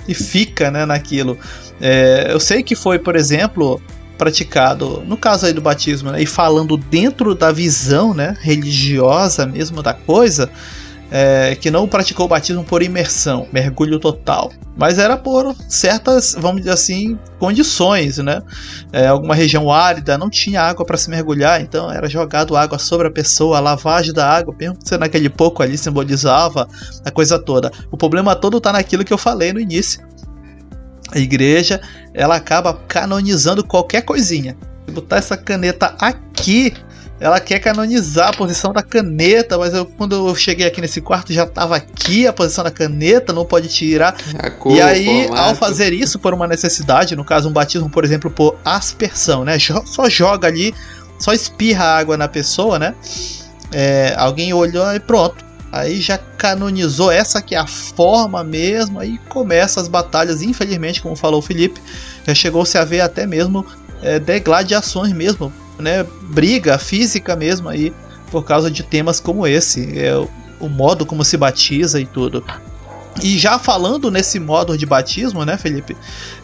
e 0.07 0.13
fica 0.13 0.71
né, 0.71 0.85
naquilo. 0.85 1.39
É, 1.81 2.29
eu 2.31 2.41
sei 2.41 2.63
que 2.63 2.75
foi, 2.75 2.99
por 2.99 3.17
exemplo, 3.17 3.81
praticado, 4.19 5.03
no 5.07 5.17
caso 5.17 5.47
aí 5.47 5.53
do 5.55 5.63
batismo, 5.63 6.11
né, 6.11 6.21
e 6.21 6.27
falando 6.27 6.77
dentro 6.77 7.35
da 7.35 7.53
visão 7.53 8.13
né, 8.13 8.37
religiosa 8.41 9.47
mesmo 9.47 9.83
da 9.83 9.95
coisa 9.95 10.51
é, 11.11 11.57
que 11.59 11.71
não 11.71 11.89
praticou 11.89 12.27
o 12.27 12.29
batismo 12.29 12.65
por 12.65 12.83
imersão, 12.83 13.47
mergulho 13.53 13.99
total, 13.99 14.53
mas 14.77 14.99
era 14.99 15.17
por 15.17 15.55
certas, 15.69 16.37
vamos 16.39 16.59
dizer 16.59 16.73
assim, 16.73 17.19
condições, 17.39 18.19
né? 18.19 18.43
É, 18.93 19.07
alguma 19.07 19.35
região 19.35 19.73
árida 19.73 20.19
não 20.19 20.29
tinha 20.29 20.63
água 20.63 20.85
para 20.85 20.97
se 20.97 21.09
mergulhar, 21.09 21.61
então 21.61 21.91
era 21.91 22.09
jogado 22.09 22.57
água 22.57 22.79
sobre 22.79 23.09
a 23.09 23.11
pessoa, 23.11 23.57
a 23.57 23.61
lavagem 23.61 24.13
da 24.13 24.29
água, 24.29 24.55
mesmo 24.59 24.77
sendo 24.85 25.05
aquele 25.05 25.29
pouco 25.29 25.63
ali 25.63 25.79
simbolizava 25.79 26.69
a 27.05 27.11
coisa 27.11 27.39
toda. 27.39 27.73
O 27.91 27.97
problema 27.97 28.37
todo 28.37 28.59
está 28.59 28.73
naquilo 28.73 29.05
que 29.05 29.13
eu 29.13 29.19
falei 29.19 29.53
no 29.53 29.61
início. 29.61 30.07
A 31.11 31.19
igreja 31.19 31.81
ela 32.13 32.37
acaba 32.37 32.75
canonizando 32.87 33.65
qualquer 33.65 34.03
coisinha. 34.03 34.57
Se 34.87 34.93
botar 34.93 35.17
essa 35.17 35.37
caneta 35.37 35.95
aqui, 35.99 36.75
ela 37.21 37.41
quer 37.41 37.59
canonizar 37.59 38.29
a 38.29 38.33
posição 38.33 38.73
da 38.73 38.83
caneta, 38.83 39.59
mas 39.59 39.75
eu, 39.75 39.85
quando 39.85 40.29
eu 40.29 40.35
cheguei 40.37 40.67
aqui 40.67 40.81
nesse 40.81 41.01
quarto 41.01 41.33
já 41.33 41.45
estava 41.45 41.77
aqui 41.77 42.27
a 42.27 42.33
posição 42.33 42.63
da 42.63 42.71
caneta, 42.71 43.33
não 43.33 43.45
pode 43.45 43.69
tirar. 43.69 44.17
Cor, 44.59 44.77
e 44.77 44.81
aí, 44.81 45.27
formato. 45.27 45.43
ao 45.43 45.55
fazer 45.57 45.93
isso 45.93 46.19
por 46.19 46.33
uma 46.33 46.47
necessidade, 46.47 47.17
no 47.17 47.25
caso 47.25 47.49
um 47.49 47.53
batismo, 47.53 47.91
por 47.91 48.05
exemplo, 48.05 48.31
por 48.31 48.57
aspersão, 48.65 49.45
né? 49.45 49.59
Só 49.85 50.09
joga 50.09 50.47
ali, 50.47 50.73
só 51.19 51.33
espirra 51.33 51.85
água 51.85 52.17
na 52.17 52.29
pessoa, 52.29 52.79
né? 52.79 52.95
É, 53.73 54.15
alguém 54.17 54.53
olhou 54.53 54.95
e 54.95 55.01
pronto. 55.01 55.45
Aí 55.73 56.01
já 56.01 56.17
canonizou 56.17 57.11
essa 57.11 57.43
que 57.43 57.55
é 57.55 57.59
a 57.59 57.67
forma 57.67 58.43
mesmo, 58.43 59.01
aí 59.01 59.19
começa 59.29 59.81
as 59.81 59.89
batalhas, 59.89 60.41
infelizmente, 60.41 61.03
como 61.03 61.15
falou 61.15 61.41
o 61.41 61.43
Felipe, 61.43 61.81
já 62.27 62.35
chegou-se 62.35 62.79
a 62.79 62.85
ver 62.85 63.01
até 63.01 63.27
mesmo 63.27 63.67
é, 64.03 64.19
degladiações 64.19 65.13
mesmo 65.13 65.53
né, 65.79 66.05
briga 66.23 66.79
física 66.79 67.37
mesmo 67.37 67.69
aí 67.69 67.93
por 68.31 68.45
causa 68.45 68.71
de 68.71 68.83
temas 68.83 69.21
como 69.21 69.47
esse, 69.47 69.99
é, 69.99 70.15
o 70.61 70.69
modo 70.69 71.07
como 71.07 71.25
se 71.25 71.37
batiza 71.37 72.01
e 72.01 72.07
tudo. 72.07 72.45
E 73.23 73.39
já 73.39 73.59
falando 73.59 74.11
nesse 74.11 74.39
modo 74.39 74.77
de 74.77 74.87
batismo, 74.87 75.45
né, 75.45 75.57
Felipe, 75.57 75.97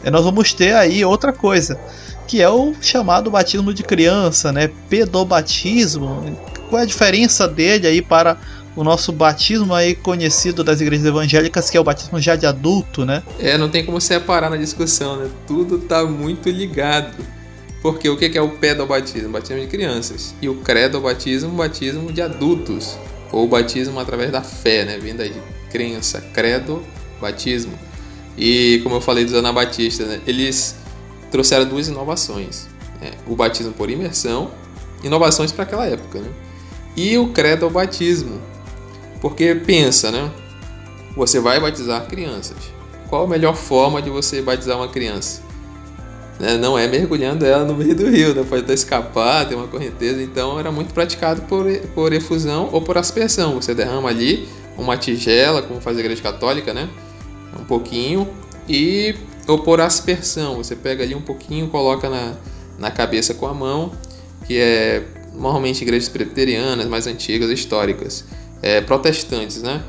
é, 0.02 0.10
nós 0.10 0.24
vamos 0.24 0.52
ter 0.52 0.74
aí 0.74 1.04
outra 1.04 1.32
coisa, 1.32 1.78
que 2.26 2.42
é 2.42 2.48
o 2.48 2.74
chamado 2.80 3.30
batismo 3.30 3.72
de 3.72 3.82
criança, 3.82 4.50
né, 4.50 4.70
pedobatismo. 4.88 6.36
Qual 6.68 6.80
é 6.80 6.82
a 6.82 6.86
diferença 6.86 7.46
dele 7.46 7.86
aí 7.86 8.02
para 8.02 8.38
o 8.76 8.82
nosso 8.82 9.12
batismo 9.12 9.72
aí 9.72 9.94
conhecido 9.94 10.64
das 10.64 10.80
igrejas 10.80 11.06
evangélicas, 11.06 11.70
que 11.70 11.76
é 11.76 11.80
o 11.80 11.84
batismo 11.84 12.18
já 12.20 12.34
de 12.34 12.46
adulto, 12.46 13.04
né? 13.04 13.22
É, 13.38 13.56
não 13.56 13.68
tem 13.68 13.84
como 13.84 14.00
separar 14.00 14.50
na 14.50 14.56
discussão, 14.56 15.16
né? 15.16 15.30
Tudo 15.46 15.78
tá 15.78 16.04
muito 16.04 16.48
ligado. 16.48 17.14
Porque 17.84 18.08
o 18.08 18.16
que 18.16 18.38
é 18.38 18.40
o 18.40 18.48
pedobatismo? 18.48 19.28
Batismo 19.28 19.60
de 19.60 19.66
crianças. 19.66 20.34
E 20.40 20.48
o 20.48 20.54
credobatismo, 20.54 21.50
batismo 21.50 22.10
de 22.10 22.22
adultos. 22.22 22.98
Ou 23.30 23.46
batismo 23.46 24.00
através 24.00 24.32
da 24.32 24.40
fé, 24.40 24.86
né? 24.86 24.96
Vindo 24.96 25.20
aí 25.20 25.28
de 25.28 25.40
crença, 25.70 26.22
credo, 26.32 26.82
batismo. 27.20 27.78
E 28.38 28.80
como 28.82 28.94
eu 28.94 29.02
falei 29.02 29.26
dos 29.26 29.34
anabatistas, 29.34 30.08
né? 30.08 30.20
eles 30.26 30.76
trouxeram 31.30 31.66
duas 31.66 31.86
inovações. 31.86 32.68
Né? 33.02 33.10
O 33.26 33.36
batismo 33.36 33.74
por 33.74 33.90
imersão, 33.90 34.50
inovações 35.02 35.52
para 35.52 35.64
aquela 35.64 35.84
época, 35.84 36.20
né? 36.20 36.30
E 36.96 37.18
o 37.18 37.34
credo 37.34 37.68
batismo. 37.68 38.40
Porque 39.20 39.54
pensa, 39.56 40.10
né? 40.10 40.32
Você 41.14 41.38
vai 41.38 41.60
batizar 41.60 42.06
crianças. 42.06 42.56
Qual 43.10 43.24
a 43.24 43.28
melhor 43.28 43.54
forma 43.54 44.00
de 44.00 44.08
você 44.08 44.40
batizar 44.40 44.78
uma 44.78 44.88
criança? 44.88 45.42
Né, 46.38 46.56
não 46.56 46.78
é 46.78 46.86
mergulhando 46.86 47.44
ela 47.44 47.64
no 47.64 47.74
meio 47.74 47.94
do 47.94 48.08
rio, 48.08 48.34
né, 48.34 48.44
pode 48.48 48.62
até 48.62 48.74
escapar, 48.74 49.46
tem 49.46 49.56
uma 49.56 49.68
correnteza, 49.68 50.22
então 50.22 50.58
era 50.58 50.70
muito 50.72 50.92
praticado 50.92 51.42
por, 51.42 51.66
por 51.94 52.12
efusão 52.12 52.68
ou 52.72 52.82
por 52.82 52.98
aspersão. 52.98 53.54
Você 53.54 53.74
derrama 53.74 54.08
ali 54.08 54.48
uma 54.76 54.96
tigela, 54.96 55.62
como 55.62 55.80
faz 55.80 55.96
a 55.96 56.00
igreja 56.00 56.22
católica, 56.22 56.74
né, 56.74 56.88
um 57.58 57.64
pouquinho, 57.64 58.28
e 58.68 59.14
ou 59.46 59.58
por 59.58 59.80
aspersão, 59.80 60.56
você 60.56 60.74
pega 60.74 61.04
ali 61.04 61.14
um 61.14 61.20
pouquinho, 61.20 61.68
coloca 61.68 62.08
na, 62.08 62.34
na 62.78 62.90
cabeça 62.90 63.34
com 63.34 63.46
a 63.46 63.52
mão, 63.52 63.92
que 64.46 64.58
é 64.58 65.04
normalmente 65.34 65.82
igrejas 65.82 66.08
presbiterianas 66.08 66.86
mais 66.86 67.06
antigas, 67.06 67.50
históricas, 67.50 68.24
é, 68.62 68.80
protestantes, 68.80 69.62
né? 69.62 69.82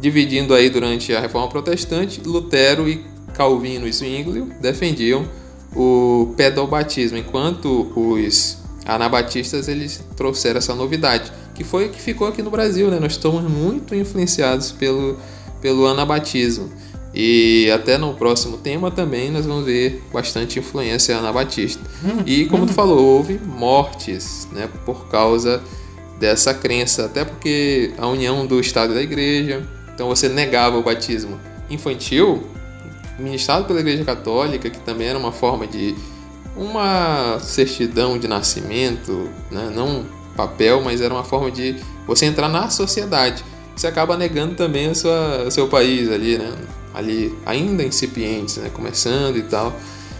Dividindo 0.00 0.54
aí 0.54 0.70
durante 0.70 1.14
a 1.14 1.20
Reforma 1.20 1.48
Protestante, 1.48 2.20
Lutero 2.24 2.88
e 2.88 3.04
Calvino 3.34 3.86
e 3.86 3.92
Zwinglio 3.92 4.50
defendiam 4.60 5.26
o 5.74 6.34
pedobatismo, 6.36 7.18
enquanto 7.18 7.90
os 7.96 8.58
anabatistas 8.86 9.68
eles 9.68 10.04
trouxeram 10.16 10.58
essa 10.58 10.74
novidade, 10.74 11.32
que 11.54 11.64
foi 11.64 11.88
que 11.88 12.00
ficou 12.00 12.28
aqui 12.28 12.42
no 12.42 12.50
Brasil, 12.50 12.90
né? 12.90 12.98
Nós 13.00 13.12
estamos 13.12 13.42
muito 13.42 13.94
influenciados 13.94 14.72
pelo, 14.72 15.16
pelo 15.60 15.86
anabatismo. 15.86 16.70
E 17.14 17.70
até 17.70 17.96
no 17.96 18.12
próximo 18.14 18.58
tema 18.58 18.90
também 18.90 19.30
nós 19.30 19.46
vamos 19.46 19.64
ver 19.64 20.02
bastante 20.12 20.58
influência 20.58 21.16
anabatista. 21.16 21.80
E 22.26 22.46
como 22.46 22.66
tu 22.66 22.72
falou, 22.72 22.98
houve 22.98 23.38
mortes, 23.38 24.48
né, 24.52 24.68
por 24.84 25.06
causa 25.08 25.62
dessa 26.18 26.52
crença, 26.52 27.04
até 27.04 27.24
porque 27.24 27.92
a 27.98 28.08
união 28.08 28.44
do 28.46 28.58
Estado 28.58 28.92
e 28.92 28.94
da 28.96 29.02
Igreja, 29.02 29.62
então 29.94 30.08
você 30.08 30.28
negava 30.28 30.76
o 30.76 30.82
batismo 30.82 31.38
infantil, 31.70 32.42
ministrado 33.18 33.64
pela 33.64 33.80
Igreja 33.80 34.04
Católica, 34.04 34.68
que 34.70 34.78
também 34.80 35.08
era 35.08 35.18
uma 35.18 35.32
forma 35.32 35.66
de 35.66 35.94
uma 36.56 37.38
certidão 37.40 38.18
de 38.18 38.28
nascimento, 38.28 39.28
né? 39.50 39.72
não 39.74 40.04
papel, 40.36 40.80
mas 40.82 41.00
era 41.00 41.12
uma 41.12 41.24
forma 41.24 41.50
de 41.50 41.76
você 42.06 42.26
entrar 42.26 42.48
na 42.48 42.68
sociedade. 42.68 43.44
Você 43.74 43.86
acaba 43.86 44.16
negando 44.16 44.54
também 44.54 44.90
o 44.90 45.50
seu 45.50 45.68
país 45.68 46.10
ali, 46.10 46.38
né? 46.38 46.52
Ali 46.92 47.36
ainda 47.44 47.82
incipientes, 47.82 48.56
né? 48.56 48.70
Começando 48.72 49.36
e 49.36 49.42
tal. 49.42 49.74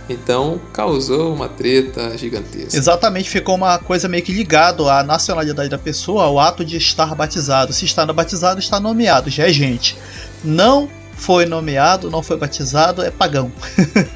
Então 0.09 0.61
causou 0.73 1.33
uma 1.33 1.49
treta 1.49 2.17
gigantesca. 2.19 2.77
Exatamente, 2.77 3.31
ficou 3.31 3.55
uma 3.55 3.79
coisa 3.79 4.09
meio 4.09 4.23
que 4.23 4.33
ligado 4.33 4.89
à 4.89 5.03
nacionalidade 5.03 5.69
da 5.69 5.79
pessoa, 5.79 6.25
ao 6.25 6.39
ato 6.39 6.65
de 6.65 6.77
estar 6.77 7.15
batizado. 7.15 7.73
Se 7.73 7.85
está 7.85 8.05
batizado, 8.13 8.59
está 8.59 8.81
nomeado, 8.81 9.31
já 9.31 9.49
é 9.49 9.53
gente. 9.53 9.97
Não 10.43 10.89
foi 11.17 11.47
nomeado, 11.47 12.11
não 12.11 12.23
foi 12.23 12.37
batizado, 12.37 13.03
é 13.03 13.11
pagão. 13.11 13.51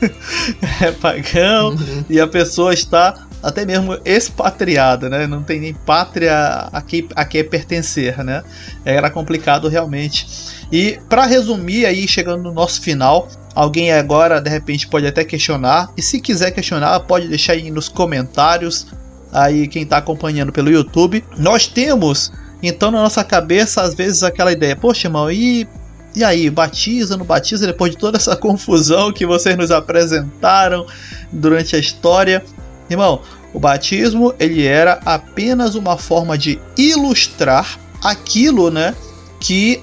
é 0.81 0.93
pagão 0.93 1.71
uhum. 1.71 2.05
e 2.09 2.21
a 2.21 2.27
pessoa 2.27 2.75
está 2.75 3.27
até 3.43 3.65
mesmo 3.65 3.97
expatriada, 4.05 5.09
né? 5.09 5.27
Não 5.27 5.43
tem 5.43 5.61
nem 5.61 5.75
pátria 5.75 6.69
a 6.73 6.83
que, 6.83 7.09
a 7.15 7.25
que 7.25 7.45
pertencer, 7.45 8.23
né? 8.25 8.43
Era 8.85 9.11
complicado 9.11 9.69
realmente. 9.69 10.27
E 10.73 10.99
para 11.09 11.25
resumir 11.25 11.87
aí, 11.87 12.07
chegando 12.09 12.43
no 12.43 12.53
nosso 12.53 12.81
final, 12.81 13.29
alguém 13.55 13.93
agora 13.93 14.41
de 14.41 14.51
repente 14.51 14.89
pode 14.89 15.07
até 15.07 15.25
questionar, 15.25 15.91
e 15.97 16.03
se 16.03 16.21
quiser 16.21 16.51
questionar, 16.51 17.01
pode 17.01 17.29
deixar 17.29 17.53
aí 17.53 17.71
nos 17.71 17.89
comentários, 17.89 18.87
aí 19.33 19.69
quem 19.69 19.83
está 19.83 19.99
acompanhando 19.99 20.53
pelo 20.53 20.71
YouTube. 20.71 21.25
Nós 21.37 21.67
temos 21.67 22.33
então 22.61 22.91
na 22.91 23.01
nossa 23.03 23.23
cabeça 23.23 23.83
às 23.83 23.95
vezes 23.95 24.23
aquela 24.25 24.51
ideia, 24.53 24.75
poxa, 24.75 25.07
irmão, 25.07 25.31
e 25.31 25.67
e 26.15 26.25
aí, 26.25 26.51
batiza, 26.51 27.17
não 27.17 27.25
batiza, 27.25 27.67
depois 27.67 27.93
de 27.93 27.99
toda 27.99 28.17
essa 28.17 28.35
confusão 28.37 29.13
que 29.13 29.27
vocês 29.27 29.57
nos 29.57 29.71
apresentaram 29.71 30.87
durante 31.33 31.77
a 31.77 31.79
história. 31.79 32.45
Irmão, 32.91 33.23
o 33.53 33.61
batismo 33.61 34.35
ele 34.39 34.67
era 34.67 35.01
apenas 35.05 35.75
uma 35.75 35.97
forma 35.97 36.37
de 36.37 36.59
ilustrar 36.77 37.79
aquilo, 38.03 38.71
né, 38.71 38.95
que 39.41 39.83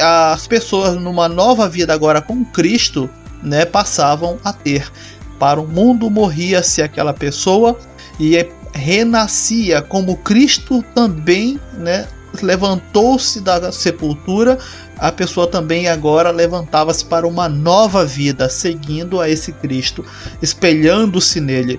as 0.00 0.46
pessoas 0.46 0.94
numa 1.00 1.28
nova 1.28 1.68
vida 1.68 1.94
agora 1.94 2.20
com 2.20 2.44
Cristo, 2.44 3.08
né, 3.42 3.64
passavam 3.64 4.38
a 4.44 4.52
ter. 4.52 4.90
Para 5.38 5.60
o 5.60 5.66
mundo 5.66 6.10
morria-se 6.10 6.82
aquela 6.82 7.12
pessoa 7.12 7.78
e 8.20 8.46
renascia 8.72 9.82
como 9.82 10.16
Cristo 10.18 10.84
também, 10.94 11.58
né, 11.78 12.06
levantou-se 12.42 13.40
da 13.40 13.70
sepultura 13.72 14.58
a 15.04 15.12
pessoa 15.12 15.46
também 15.46 15.86
agora 15.86 16.30
levantava-se 16.30 17.04
para 17.04 17.26
uma 17.26 17.46
nova 17.46 18.06
vida, 18.06 18.48
seguindo 18.48 19.20
a 19.20 19.28
esse 19.28 19.52
Cristo, 19.52 20.02
espelhando-se 20.40 21.42
nele. 21.42 21.78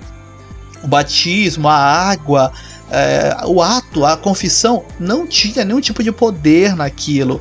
O 0.84 0.86
batismo, 0.86 1.66
a 1.66 1.74
água, 1.74 2.52
é, 2.88 3.36
o 3.44 3.60
ato, 3.60 4.04
a 4.04 4.16
confissão 4.16 4.84
não 5.00 5.26
tinha 5.26 5.64
nenhum 5.64 5.80
tipo 5.80 6.04
de 6.04 6.12
poder 6.12 6.76
naquilo. 6.76 7.40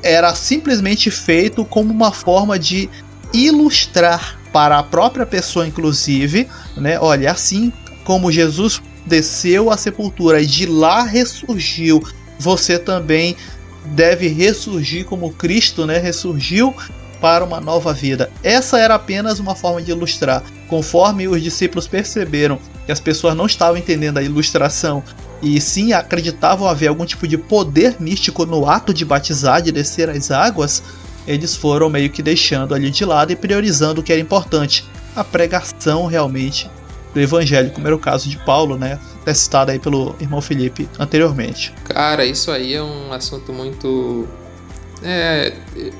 Era 0.00 0.32
simplesmente 0.32 1.10
feito 1.10 1.64
como 1.64 1.92
uma 1.92 2.12
forma 2.12 2.56
de 2.56 2.88
ilustrar 3.32 4.38
para 4.52 4.78
a 4.78 4.82
própria 4.84 5.26
pessoa, 5.26 5.66
inclusive, 5.66 6.48
né? 6.76 7.00
Olha, 7.00 7.32
assim 7.32 7.72
como 8.04 8.30
Jesus 8.30 8.80
desceu 9.04 9.72
à 9.72 9.76
sepultura 9.76 10.40
e 10.40 10.46
de 10.46 10.66
lá 10.66 11.02
ressurgiu, 11.02 12.00
você 12.38 12.78
também 12.78 13.36
deve 13.94 14.28
ressurgir 14.28 15.04
como 15.04 15.32
Cristo, 15.32 15.86
né, 15.86 15.98
ressurgiu 15.98 16.74
para 17.20 17.44
uma 17.44 17.60
nova 17.60 17.92
vida. 17.92 18.30
Essa 18.42 18.78
era 18.78 18.94
apenas 18.94 19.38
uma 19.38 19.54
forma 19.54 19.80
de 19.80 19.90
ilustrar. 19.90 20.42
Conforme 20.68 21.28
os 21.28 21.42
discípulos 21.42 21.86
perceberam 21.86 22.58
que 22.84 22.92
as 22.92 23.00
pessoas 23.00 23.34
não 23.34 23.46
estavam 23.46 23.76
entendendo 23.76 24.18
a 24.18 24.22
ilustração 24.22 25.02
e 25.42 25.60
sim 25.60 25.92
acreditavam 25.92 26.68
haver 26.68 26.88
algum 26.88 27.04
tipo 27.04 27.26
de 27.26 27.36
poder 27.36 27.96
místico 28.00 28.44
no 28.44 28.68
ato 28.68 28.92
de 28.92 29.04
batizar, 29.04 29.62
de 29.62 29.72
descer 29.72 30.08
as 30.10 30.30
águas, 30.30 30.82
eles 31.26 31.56
foram 31.56 31.88
meio 31.88 32.10
que 32.10 32.22
deixando 32.22 32.74
ali 32.74 32.90
de 32.90 33.04
lado 33.04 33.32
e 33.32 33.36
priorizando 33.36 34.00
o 34.00 34.04
que 34.04 34.12
era 34.12 34.20
importante, 34.20 34.84
a 35.14 35.24
pregação 35.24 36.06
realmente 36.06 36.70
do 37.16 37.20
evangelho, 37.20 37.70
como 37.70 37.86
era 37.86 37.96
o 37.96 37.98
caso 37.98 38.28
de 38.28 38.36
Paulo, 38.44 38.76
né? 38.76 39.00
Até 39.22 39.32
citado 39.32 39.70
aí 39.70 39.78
pelo 39.78 40.14
irmão 40.20 40.42
Felipe 40.42 40.86
anteriormente. 40.98 41.72
Cara, 41.84 42.26
isso 42.26 42.50
aí 42.50 42.74
é 42.74 42.82
um 42.82 43.10
assunto 43.10 43.54
muito. 43.54 44.28
É, 45.02 45.54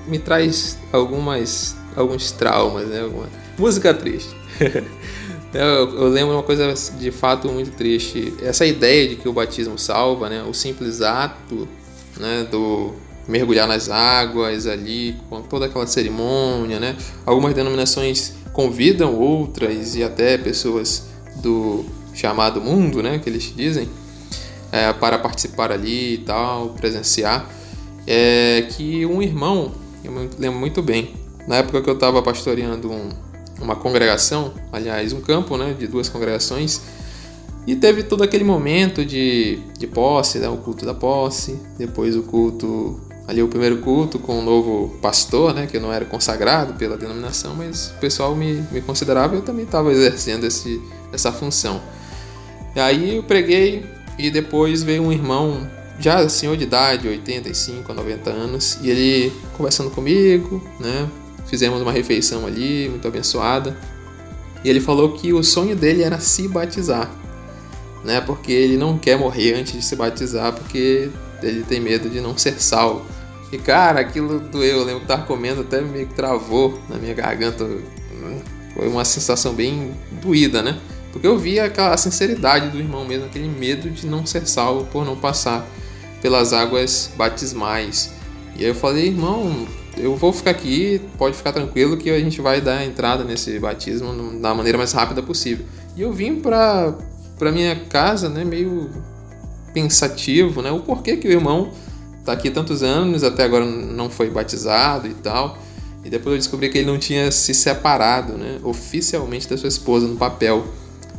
me 0.07 0.19
traz 0.19 0.79
algumas 0.93 1.75
alguns 1.97 2.31
traumas, 2.33 2.87
né? 2.89 3.01
Alguma... 3.01 3.29
Música 3.57 3.95
triste. 3.95 4.37
eu, 5.55 6.01
eu, 6.01 6.09
lembro 6.09 6.35
uma 6.35 6.43
coisa 6.43 6.75
de 6.99 7.11
fato 7.11 7.49
muito 7.49 7.71
triste. 7.71 8.35
Essa 8.43 8.67
ideia 8.67 9.09
de 9.09 9.17
que 9.17 9.27
o 9.27 9.33
batismo 9.33 9.79
salva, 9.79 10.29
né? 10.29 10.43
O 10.43 10.53
simples 10.53 11.01
ato, 11.01 11.67
né? 12.19 12.47
Do 12.51 12.93
mergulhar 13.29 13.67
nas 13.67 13.89
águas 13.89 14.67
ali, 14.67 15.17
com 15.29 15.43
toda 15.43 15.67
aquela 15.67 15.87
cerimônia, 15.87 16.79
né? 16.79 16.97
Algumas 17.25 17.55
denominações 17.55 18.35
convidam 18.53 19.15
outras 19.15 19.97
e 19.97 20.03
até 20.03 20.39
pessoas 20.39 21.09
do 21.37 21.85
chamado 22.15 22.61
mundo, 22.61 23.03
né, 23.03 23.19
que 23.19 23.29
eles 23.29 23.53
dizem, 23.55 23.89
é, 24.73 24.93
para 24.95 25.19
participar 25.19 25.71
ali 25.71 26.15
e 26.15 26.19
tal, 26.19 26.71
presenciar, 26.71 27.49
é 28.07 28.67
que 28.71 29.05
um 29.05 29.21
irmão, 29.21 29.73
eu 30.03 30.11
me 30.11 30.31
lembro 30.39 30.59
muito 30.59 30.83
bem, 30.83 31.15
na 31.47 31.57
época 31.57 31.83
que 31.83 31.91
eu 31.91 31.95
estava 31.95 32.23
pastoreando 32.23 32.91
um, 32.91 33.11
uma 33.61 33.77
congregação, 33.77 34.55
aliás, 34.73 35.13
um 35.13 35.21
campo 35.21 35.57
né, 35.57 35.75
de 35.79 35.87
duas 35.87 36.09
congregações, 36.09 36.81
e 37.67 37.77
teve 37.77 38.05
todo 38.05 38.23
aquele 38.23 38.45
momento 38.45 39.05
de, 39.05 39.59
de 39.79 39.87
posse, 39.87 40.39
né, 40.39 40.49
o 40.49 40.57
culto 40.57 40.87
da 40.87 40.95
posse, 40.95 41.61
depois 41.77 42.17
o 42.17 42.23
culto 42.23 43.01
ali 43.27 43.43
o 43.43 43.49
primeiro 43.49 43.79
culto 43.79 44.19
com 44.19 44.39
um 44.39 44.45
novo 44.45 44.97
pastor, 45.01 45.53
né, 45.53 45.67
que 45.67 45.77
eu 45.77 45.81
não 45.81 45.93
era 45.93 46.05
consagrado 46.05 46.75
pela 46.75 46.97
denominação, 46.97 47.55
mas 47.57 47.93
o 47.97 48.01
pessoal 48.01 48.37
me, 48.37 48.63
me 48.71 48.81
considerava 48.81 49.35
e 49.35 49.39
eu 49.39 49.43
também 49.43 49.65
estava 49.65 49.91
exercendo 49.91 50.45
esse, 50.45 50.81
essa 51.13 51.33
função. 51.33 51.81
E 52.75 52.81
aí 52.81 53.17
eu 53.17 53.23
preguei 53.23 53.85
e 54.19 54.31
depois 54.31 54.83
veio 54.83 55.03
um 55.03 55.13
irmão 55.13 55.69
já 55.99 56.29
senhor 56.29 56.57
de 56.57 56.65
idade, 56.65 57.09
85 57.09 57.91
a 57.91 57.95
90 57.95 58.31
anos, 58.31 58.79
e 58.83 58.91
ele 58.91 59.33
conversando 59.57 59.91
comigo, 59.91 60.63
né, 60.79 61.09
fizemos 61.47 61.81
uma 61.81 61.91
refeição 61.91 62.47
ali, 62.47 62.89
muito 62.89 63.09
abençoada, 63.09 63.77
e 64.63 64.71
ele 64.71 64.81
falou 64.81 65.13
que 65.13 65.33
o 65.33 65.43
sonho 65.43 65.75
dele 65.75 66.03
era 66.03 66.21
se 66.21 66.47
batizar, 66.47 67.11
né, 68.05 68.21
porque 68.21 68.53
ele 68.53 68.77
não 68.77 68.99
quer 68.99 69.19
morrer 69.19 69.55
antes 69.55 69.73
de 69.73 69.83
se 69.83 69.97
batizar, 69.97 70.53
porque 70.53 71.11
ele 71.43 71.63
tem 71.65 71.81
medo 71.81 72.09
de 72.09 72.21
não 72.21 72.37
ser 72.37 72.61
salvo. 72.61 73.05
E 73.53 73.59
cara, 73.59 74.01
aquilo 74.01 74.41
doeu. 74.41 74.79
Eu 74.79 74.85
lembro 74.85 75.01
que 75.03 75.07
tava 75.07 75.23
comendo, 75.23 75.61
até 75.61 75.81
meio 75.81 76.07
que 76.07 76.15
travou 76.15 76.79
na 76.89 76.97
minha 76.97 77.15
garganta. 77.15 77.67
Foi 78.75 78.89
uma 78.89 79.05
sensação 79.05 79.55
bem 79.55 79.93
doída, 80.23 80.63
né? 80.63 80.79
Porque 81.13 81.27
eu 81.27 81.39
via 81.39 81.65
aquela 81.65 81.97
sinceridade 81.97 82.69
do 82.69 82.79
irmão 82.79 83.05
mesmo, 83.07 83.25
aquele 83.25 83.49
medo 83.49 83.89
de 83.89 84.07
não 84.07 84.27
ser 84.27 84.47
salvo 84.47 84.85
por 84.87 85.05
não 85.05 85.17
passar 85.17 85.67
pelas 86.21 86.53
águas 86.53 87.11
batismais. 87.17 88.13
E 88.55 88.65
aí 88.65 88.71
eu 88.71 88.75
falei, 88.75 89.07
irmão, 89.07 89.67
eu 89.97 90.15
vou 90.15 90.33
ficar 90.33 90.51
aqui, 90.51 91.01
pode 91.17 91.35
ficar 91.37 91.53
tranquilo 91.53 91.97
que 91.97 92.11
a 92.11 92.19
gente 92.19 92.41
vai 92.43 92.61
dar 92.61 92.85
entrada 92.85 93.25
nesse 93.25 93.59
batismo 93.59 94.39
da 94.41 94.55
maneira 94.55 94.77
mais 94.77 94.93
rápida 94.93 95.23
possível. 95.23 95.65
E 95.97 96.03
eu 96.03 96.13
vim 96.13 96.41
pra, 96.41 96.95
pra 97.39 97.51
minha 97.51 97.75
casa, 97.75 98.29
né, 98.29 98.45
meio 98.45 98.91
pensativo, 99.73 100.61
né, 100.61 100.71
o 100.71 100.81
porquê 100.81 101.17
que 101.17 101.27
o 101.27 101.31
irmão 101.31 101.71
tá 102.27 102.33
aqui 102.33 102.51
tantos 102.51 102.83
anos, 102.83 103.23
até 103.23 103.45
agora 103.45 103.65
não 103.65 104.11
foi 104.11 104.29
batizado 104.29 105.07
e 105.07 105.15
tal. 105.15 105.59
E 106.05 106.11
depois 106.11 106.35
eu 106.35 106.39
descobri 106.39 106.69
que 106.69 106.79
ele 106.79 106.87
não 106.87 106.99
tinha 106.99 107.33
se 107.33 107.55
separado, 107.55 108.35
né, 108.35 108.59
oficialmente 108.63 109.49
da 109.49 109.57
sua 109.57 109.69
esposa 109.69 110.07
no 110.07 110.17
papel. 110.17 110.67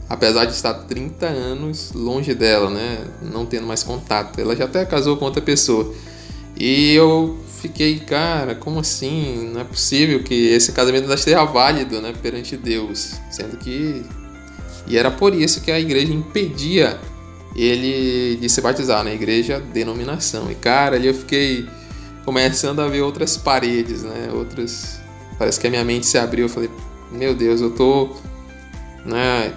Apesar 0.09 0.45
de 0.45 0.53
estar 0.53 0.73
30 0.73 1.25
anos 1.25 1.91
longe 1.93 2.33
dela, 2.33 2.69
né, 2.69 2.99
não 3.21 3.45
tendo 3.45 3.65
mais 3.67 3.83
contato. 3.83 4.39
Ela 4.39 4.55
já 4.55 4.65
até 4.65 4.85
casou 4.85 5.17
com 5.17 5.25
outra 5.25 5.41
pessoa. 5.41 5.93
E 6.55 6.93
eu 6.93 7.37
fiquei, 7.61 7.99
cara, 7.99 8.55
como 8.55 8.79
assim? 8.79 9.49
Não 9.53 9.61
é 9.61 9.63
possível 9.65 10.23
que 10.23 10.33
esse 10.33 10.71
casamento 10.71 11.03
ainda 11.03 11.15
esteja 11.15 11.43
válido, 11.43 12.01
né, 12.01 12.13
perante 12.21 12.55
Deus, 12.55 13.15
sendo 13.29 13.57
que 13.57 14.05
e 14.87 14.97
era 14.97 15.11
por 15.11 15.35
isso 15.35 15.61
que 15.61 15.69
a 15.69 15.79
igreja 15.79 16.13
impedia 16.13 16.97
ele 17.57 18.35
de 18.35 18.47
se 18.47 18.61
batizar 18.61 19.03
na 19.03 19.11
igreja 19.11 19.59
denominação. 19.59 20.51
E 20.51 20.55
cara, 20.55 20.95
ali 20.95 21.07
eu 21.07 21.13
fiquei 21.13 21.67
começando 22.23 22.81
a 22.81 22.87
ver 22.87 23.01
outras 23.01 23.35
paredes, 23.35 24.03
né? 24.03 24.29
Outras. 24.33 25.01
Parece 25.39 25.59
que 25.59 25.67
a 25.67 25.69
minha 25.69 25.83
mente 25.83 26.05
se 26.05 26.17
abriu. 26.17 26.45
Eu 26.45 26.49
falei, 26.49 26.69
meu 27.11 27.33
Deus, 27.33 27.61
eu 27.61 27.71
tô 27.71 28.15
né, 29.05 29.53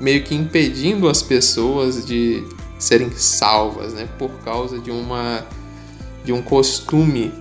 meio 0.00 0.22
que 0.22 0.34
impedindo 0.34 1.08
as 1.08 1.22
pessoas 1.22 2.06
de 2.06 2.42
serem 2.78 3.10
salvas, 3.12 3.92
né? 3.92 4.08
Por 4.18 4.30
causa 4.44 4.78
de 4.78 4.90
uma 4.90 5.44
de 6.24 6.32
um 6.32 6.40
costume, 6.40 7.32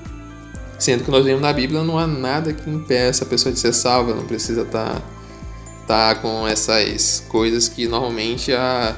sendo 0.79 1.03
que 1.03 1.11
nós 1.11 1.23
vemos 1.23 1.41
na 1.41 1.53
Bíblia 1.53 1.83
não 1.83 1.99
há 1.99 2.07
nada 2.07 2.51
que 2.51 2.67
impeça 2.67 3.23
a 3.23 3.27
pessoa 3.27 3.53
de 3.53 3.59
ser 3.59 3.73
salva, 3.73 4.15
não 4.15 4.25
precisa 4.25 4.63
estar 4.63 4.99
tá, 5.87 6.13
tá 6.13 6.15
com 6.15 6.47
essas 6.47 7.23
coisas 7.29 7.69
que 7.69 7.87
normalmente 7.87 8.51
a 8.51 8.95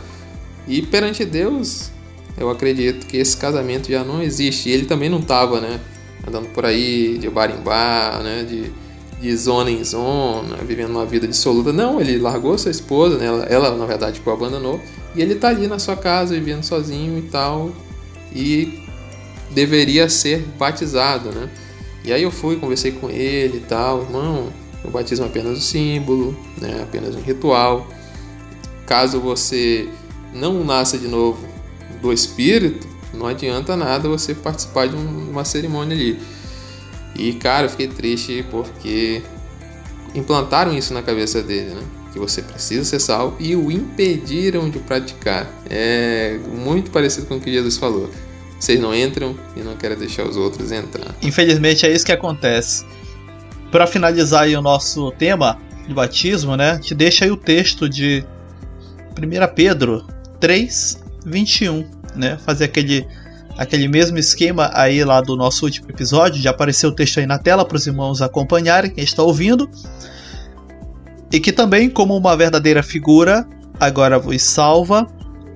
e 0.68 0.82
perante 0.82 1.26
Deus 1.26 1.92
eu 2.38 2.50
acredito 2.50 3.06
que 3.06 3.18
esse 3.18 3.38
casamento 3.38 3.90
já 3.90 4.04
não 4.04 4.22
existe. 4.22 4.70
E 4.70 4.72
ele 4.72 4.86
também 4.86 5.10
não 5.10 5.20
estava, 5.20 5.62
né? 5.62 5.80
Andando 6.28 6.48
por 6.50 6.66
aí 6.66 7.18
de 7.18 7.30
bar 7.30 7.52
em 7.52 7.62
bar, 7.62 8.24
né? 8.24 8.44
De, 8.44 8.72
de 9.22 9.38
zona 9.38 9.70
em 9.70 9.84
zona, 9.84 10.58
vivendo 10.58 10.92
uma 10.92 11.06
vida 11.06 11.28
dissoluta. 11.28 11.72
Não, 11.72 12.02
ele 12.02 12.18
largou 12.18 12.58
sua 12.58 12.72
esposa, 12.72 13.18
né? 13.18 13.26
Ela, 13.26 13.44
ela 13.46 13.76
na 13.76 13.86
verdade, 13.86 14.22
o 14.26 14.30
abandonou. 14.30 14.82
E 15.16 15.22
ele 15.22 15.36
tá 15.36 15.50
ali 15.50 15.68
na 15.68 15.78
sua 15.78 15.96
casa, 15.96 16.34
vivendo 16.34 16.64
sozinho 16.64 17.20
e 17.20 17.24
tal. 17.24 17.72
E 18.34 18.82
deveria 19.52 20.10
ser 20.10 20.40
batizado, 20.58 21.32
né? 21.32 21.50
E 22.04 22.12
aí 22.12 22.24
eu 22.24 22.32
fui, 22.32 22.58
conversei 22.58 22.92
com 22.92 23.10
ele 23.10 23.58
e 23.58 23.62
tal, 23.62 24.02
irmão, 24.02 24.52
o 24.84 24.90
batismo 24.90 25.26
é 25.26 25.30
apenas 25.30 25.58
um 25.58 25.62
símbolo, 25.62 26.36
né? 26.60 26.82
Apenas 26.82 27.16
um 27.16 27.22
ritual. 27.22 27.88
Caso 28.86 29.22
você 29.22 29.88
não 30.34 30.64
nasça 30.64 30.98
de 30.98 31.08
novo 31.08 31.48
do 32.02 32.12
espírito, 32.12 32.88
não 33.14 33.28
adianta 33.28 33.76
nada 33.76 34.10
você 34.10 34.34
participar 34.34 34.88
de 34.88 34.96
uma 34.96 35.46
cerimônia 35.46 35.96
ali. 35.96 36.20
E 37.16 37.34
cara, 37.34 37.68
eu 37.68 37.70
fiquei 37.70 37.88
triste 37.88 38.44
porque 38.50 39.22
implantaram 40.16 40.76
isso 40.76 40.94
na 40.94 41.02
cabeça 41.02 41.42
dele, 41.42 41.76
né? 41.76 41.82
Que 42.12 42.20
você 42.20 42.42
precisa 42.42 42.84
ser 42.84 43.00
salvo 43.00 43.36
e 43.40 43.56
o 43.56 43.72
impediram 43.72 44.70
de 44.70 44.80
praticar. 44.80 45.48
É 45.70 46.40
muito 46.48 46.92
parecido 46.92 47.28
com 47.28 47.38
o 47.38 47.42
que 47.42 47.52
Jesus 47.52 47.78
falou. 47.78 48.10
Vocês 48.60 48.80
não 48.80 48.96
entram 48.96 49.36
e 49.56 49.62
não 49.62 49.76
querem 49.76 49.98
deixar 49.98 50.26
os 50.26 50.38
outros 50.38 50.72
entrar. 50.72 51.14
Infelizmente 51.22 51.86
é 51.86 51.92
isso 51.92 52.06
que 52.06 52.12
acontece. 52.12 52.86
Para 53.72 53.86
finalizar 53.88 54.48
o 54.48 54.62
nosso 54.62 55.12
tema 55.12 55.60
de 55.88 55.94
batismo, 55.94 56.56
né? 56.56 56.80
Te 56.80 56.96
deixa 56.96 57.26
aí 57.26 57.32
o 57.32 57.38
texto 57.38 57.90
de 57.90 58.24
1 59.18 59.54
Pedro 59.56 60.06
3, 60.44 61.02
21, 61.26 61.86
né? 62.18 62.38
Fazer 62.46 62.66
aquele 62.66 63.08
aquele 63.58 63.88
mesmo 63.88 64.18
esquema 64.18 64.70
aí 64.74 65.02
lá 65.02 65.22
do 65.22 65.38
nosso 65.38 65.64
último 65.64 65.90
episódio, 65.90 66.42
já 66.42 66.50
apareceu 66.50 66.90
o 66.90 66.92
texto 66.92 67.22
aí 67.22 67.26
na 67.26 67.40
tela 67.40 67.64
para 67.64 67.78
os 67.78 67.88
irmãos 67.88 68.22
acompanharem, 68.22 68.92
quem 68.92 69.06
está 69.06 69.24
ouvindo. 69.24 69.70
E 71.32 71.40
que 71.40 71.54
também, 71.54 71.90
como 71.90 72.18
uma 72.18 72.36
verdadeira 72.36 72.84
figura, 72.84 73.48
agora 73.80 74.20
vos 74.20 74.42
salva, 74.42 75.08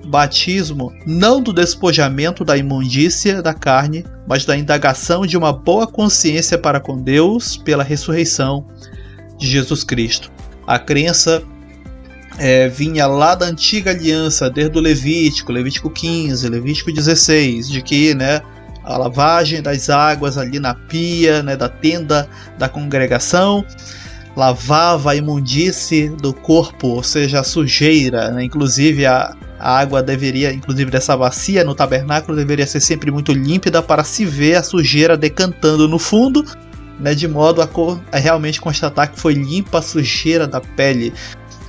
batismo 0.06 0.90
não 1.04 1.42
do 1.42 1.52
despojamento 1.52 2.42
da 2.42 2.56
imundícia 2.56 3.42
da 3.42 3.52
carne, 3.52 4.06
mas 4.26 4.46
da 4.46 4.56
indagação 4.56 5.26
de 5.26 5.36
uma 5.36 5.52
boa 5.52 5.86
consciência 5.86 6.56
para 6.56 6.80
com 6.80 6.96
Deus 6.96 7.58
pela 7.58 7.84
ressurreição 7.84 8.66
de 9.36 9.48
Jesus 9.48 9.84
Cristo. 9.84 10.32
A 10.66 10.78
crença 10.78 11.42
é, 12.38 12.68
vinha 12.68 13.06
lá 13.06 13.34
da 13.34 13.46
antiga 13.46 13.90
aliança, 13.90 14.48
desde 14.48 14.78
o 14.78 14.80
Levítico, 14.80 15.52
Levítico 15.52 15.90
15, 15.90 16.48
Levítico 16.48 16.92
16, 16.92 17.68
de 17.68 17.82
que 17.82 18.14
né, 18.14 18.40
a 18.84 18.96
lavagem 18.96 19.60
das 19.60 19.90
águas 19.90 20.38
ali 20.38 20.58
na 20.58 20.74
pia 20.74 21.42
né, 21.42 21.56
da 21.56 21.68
tenda 21.68 22.28
da 22.56 22.68
congregação 22.68 23.64
lavava 24.36 25.10
a 25.10 25.16
imundície 25.16 26.08
do 26.10 26.32
corpo, 26.32 26.88
ou 26.88 27.02
seja, 27.02 27.40
a 27.40 27.44
sujeira, 27.44 28.30
né? 28.30 28.44
inclusive 28.44 29.04
a, 29.04 29.34
a 29.58 29.78
água 29.80 30.00
deveria, 30.00 30.52
inclusive 30.52 30.92
dessa 30.92 31.16
bacia 31.16 31.64
no 31.64 31.74
tabernáculo, 31.74 32.36
deveria 32.36 32.66
ser 32.66 32.78
sempre 32.78 33.10
muito 33.10 33.32
límpida 33.32 33.82
para 33.82 34.04
se 34.04 34.24
ver 34.24 34.54
a 34.54 34.62
sujeira 34.62 35.16
decantando 35.16 35.88
no 35.88 35.98
fundo, 35.98 36.44
né, 37.00 37.14
de 37.14 37.26
modo 37.26 37.60
a, 37.60 37.68
a 38.12 38.18
realmente 38.18 38.60
constatar 38.60 39.10
que 39.10 39.18
foi 39.18 39.34
limpa 39.34 39.80
a 39.80 39.82
sujeira 39.82 40.46
da 40.46 40.60
pele 40.60 41.12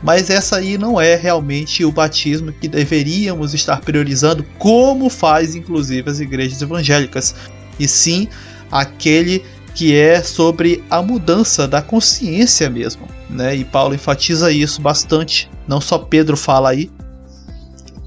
mas 0.01 0.29
essa 0.29 0.57
aí 0.57 0.77
não 0.77 0.99
é 0.99 1.15
realmente 1.15 1.83
o 1.83 1.91
batismo 1.91 2.51
que 2.51 2.67
deveríamos 2.67 3.53
estar 3.53 3.81
priorizando, 3.81 4.45
como 4.57 5.09
faz 5.09 5.55
inclusive 5.55 6.09
as 6.09 6.19
igrejas 6.19 6.61
evangélicas, 6.61 7.35
e 7.79 7.87
sim 7.87 8.27
aquele 8.71 9.43
que 9.73 9.95
é 9.95 10.21
sobre 10.21 10.83
a 10.89 11.01
mudança 11.01 11.67
da 11.67 11.81
consciência 11.81 12.69
mesmo, 12.69 13.07
né? 13.29 13.55
E 13.55 13.63
Paulo 13.63 13.95
enfatiza 13.95 14.51
isso 14.51 14.81
bastante. 14.81 15.49
Não 15.67 15.79
só 15.79 15.97
Pedro 15.97 16.35
fala 16.35 16.71
aí. 16.71 16.91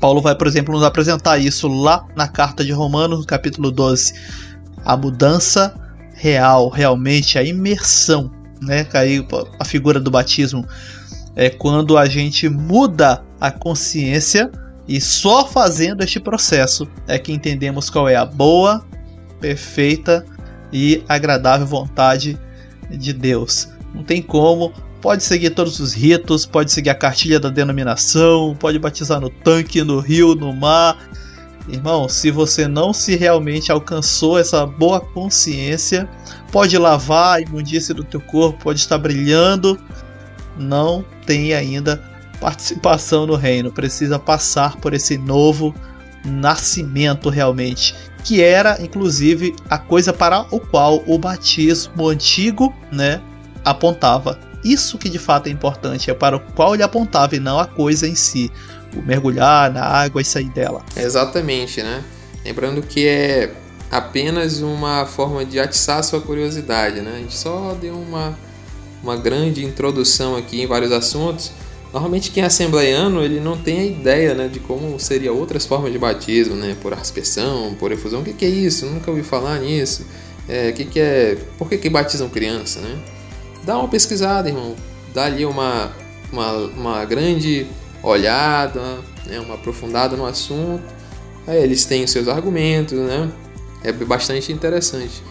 Paulo 0.00 0.20
vai, 0.20 0.34
por 0.34 0.46
exemplo, 0.46 0.74
nos 0.74 0.82
apresentar 0.82 1.38
isso 1.38 1.68
lá 1.68 2.04
na 2.16 2.26
carta 2.26 2.64
de 2.64 2.72
Romanos, 2.72 3.20
no 3.20 3.24
capítulo 3.24 3.70
12. 3.70 4.12
A 4.84 4.96
mudança 4.96 5.74
real, 6.14 6.68
realmente 6.68 7.38
a 7.38 7.42
imersão, 7.42 8.30
né? 8.60 8.86
Aí 8.92 9.24
a 9.58 9.64
figura 9.64 10.00
do 10.00 10.10
batismo 10.10 10.66
é 11.34 11.50
quando 11.50 11.96
a 11.96 12.06
gente 12.06 12.48
muda 12.48 13.22
a 13.40 13.50
consciência 13.50 14.50
e 14.86 15.00
só 15.00 15.46
fazendo 15.46 16.02
este 16.02 16.20
processo 16.20 16.88
é 17.06 17.18
que 17.18 17.32
entendemos 17.32 17.88
qual 17.88 18.08
é 18.08 18.16
a 18.16 18.24
boa, 18.24 18.84
perfeita 19.40 20.24
e 20.72 21.02
agradável 21.08 21.66
vontade 21.66 22.38
de 22.90 23.12
Deus. 23.12 23.68
Não 23.94 24.02
tem 24.02 24.22
como, 24.22 24.72
pode 25.00 25.22
seguir 25.22 25.50
todos 25.50 25.80
os 25.80 25.92
ritos, 25.92 26.46
pode 26.46 26.72
seguir 26.72 26.90
a 26.90 26.94
cartilha 26.94 27.38
da 27.38 27.48
denominação, 27.48 28.56
pode 28.58 28.78
batizar 28.78 29.20
no 29.20 29.30
tanque, 29.30 29.82
no 29.82 29.98
rio, 29.98 30.34
no 30.34 30.52
mar. 30.52 30.96
Irmão, 31.68 32.08
se 32.08 32.30
você 32.30 32.66
não 32.66 32.92
se 32.92 33.14
realmente 33.14 33.70
alcançou 33.70 34.38
essa 34.38 34.66
boa 34.66 35.00
consciência, 35.00 36.08
pode 36.50 36.76
lavar 36.76 37.36
a 37.36 37.40
imundície 37.40 37.94
do 37.94 38.02
teu 38.02 38.20
corpo, 38.20 38.64
pode 38.64 38.80
estar 38.80 38.98
brilhando, 38.98 39.78
não 40.56 41.04
tem 41.26 41.54
ainda 41.54 42.02
participação 42.40 43.26
no 43.26 43.36
reino, 43.36 43.70
precisa 43.70 44.18
passar 44.18 44.76
por 44.76 44.92
esse 44.92 45.16
novo 45.16 45.74
nascimento 46.24 47.28
realmente, 47.28 47.94
que 48.24 48.42
era 48.42 48.80
inclusive 48.82 49.54
a 49.68 49.78
coisa 49.78 50.12
para 50.12 50.46
o 50.50 50.58
qual 50.58 51.02
o 51.06 51.18
batismo 51.18 52.08
antigo, 52.08 52.74
né, 52.90 53.20
apontava. 53.64 54.38
Isso 54.64 54.98
que 54.98 55.08
de 55.08 55.18
fato 55.18 55.48
é 55.48 55.50
importante, 55.50 56.10
é 56.10 56.14
para 56.14 56.36
o 56.36 56.40
qual 56.40 56.74
ele 56.74 56.82
apontava 56.82 57.34
e 57.36 57.40
não 57.40 57.58
a 57.58 57.66
coisa 57.66 58.06
em 58.06 58.14
si, 58.14 58.50
o 58.96 59.02
mergulhar 59.02 59.72
na 59.72 59.84
água 59.84 60.20
e 60.20 60.24
sair 60.24 60.50
dela. 60.50 60.84
Exatamente, 60.96 61.82
né? 61.82 62.02
Lembrando 62.44 62.82
que 62.82 63.06
é 63.06 63.54
apenas 63.90 64.60
uma 64.60 65.04
forma 65.06 65.44
de 65.44 65.58
atiçar 65.58 66.02
sua 66.02 66.20
curiosidade, 66.20 67.00
né? 67.00 67.14
A 67.16 67.18
gente 67.18 67.36
só 67.36 67.76
deu 67.80 67.94
uma 67.94 68.36
uma 69.02 69.16
grande 69.16 69.64
introdução 69.64 70.36
aqui 70.36 70.62
em 70.62 70.66
vários 70.66 70.92
assuntos. 70.92 71.50
Normalmente 71.92 72.30
quem 72.30 72.42
é 72.42 72.46
assembleiano 72.46 73.22
ele 73.22 73.38
não 73.38 73.56
tem 73.56 73.80
a 73.80 73.84
ideia 73.84 74.34
né, 74.34 74.48
de 74.48 74.60
como 74.60 74.98
seria 74.98 75.32
outras 75.32 75.66
formas 75.66 75.92
de 75.92 75.98
batismo, 75.98 76.54
né, 76.54 76.76
por 76.80 76.94
aspersão, 76.94 77.74
por 77.78 77.92
efusão. 77.92 78.20
O 78.20 78.24
que, 78.24 78.32
que 78.32 78.44
é 78.44 78.48
isso? 78.48 78.86
Nunca 78.86 79.10
ouvi 79.10 79.22
falar 79.22 79.58
nisso. 79.58 80.06
É, 80.48 80.72
que, 80.72 80.84
que 80.84 81.00
é? 81.00 81.36
Por 81.58 81.68
que, 81.68 81.76
que 81.76 81.88
batizam 81.88 82.28
criança, 82.28 82.80
né? 82.80 82.98
Dá 83.62 83.78
uma 83.78 83.88
pesquisada, 83.88 84.48
irmão. 84.48 84.74
Dá 85.14 85.26
ali 85.26 85.44
uma, 85.44 85.92
uma, 86.32 86.52
uma 86.52 87.04
grande 87.04 87.66
olhada, 88.02 88.80
né, 89.26 89.38
uma 89.38 89.54
aprofundada 89.54 90.16
no 90.16 90.26
assunto. 90.26 90.82
Aí 91.46 91.62
eles 91.62 91.84
têm 91.84 92.04
os 92.04 92.10
seus 92.10 92.28
argumentos, 92.28 92.98
né? 92.98 93.30
É 93.84 93.92
bastante 93.92 94.52
interessante. 94.52 95.22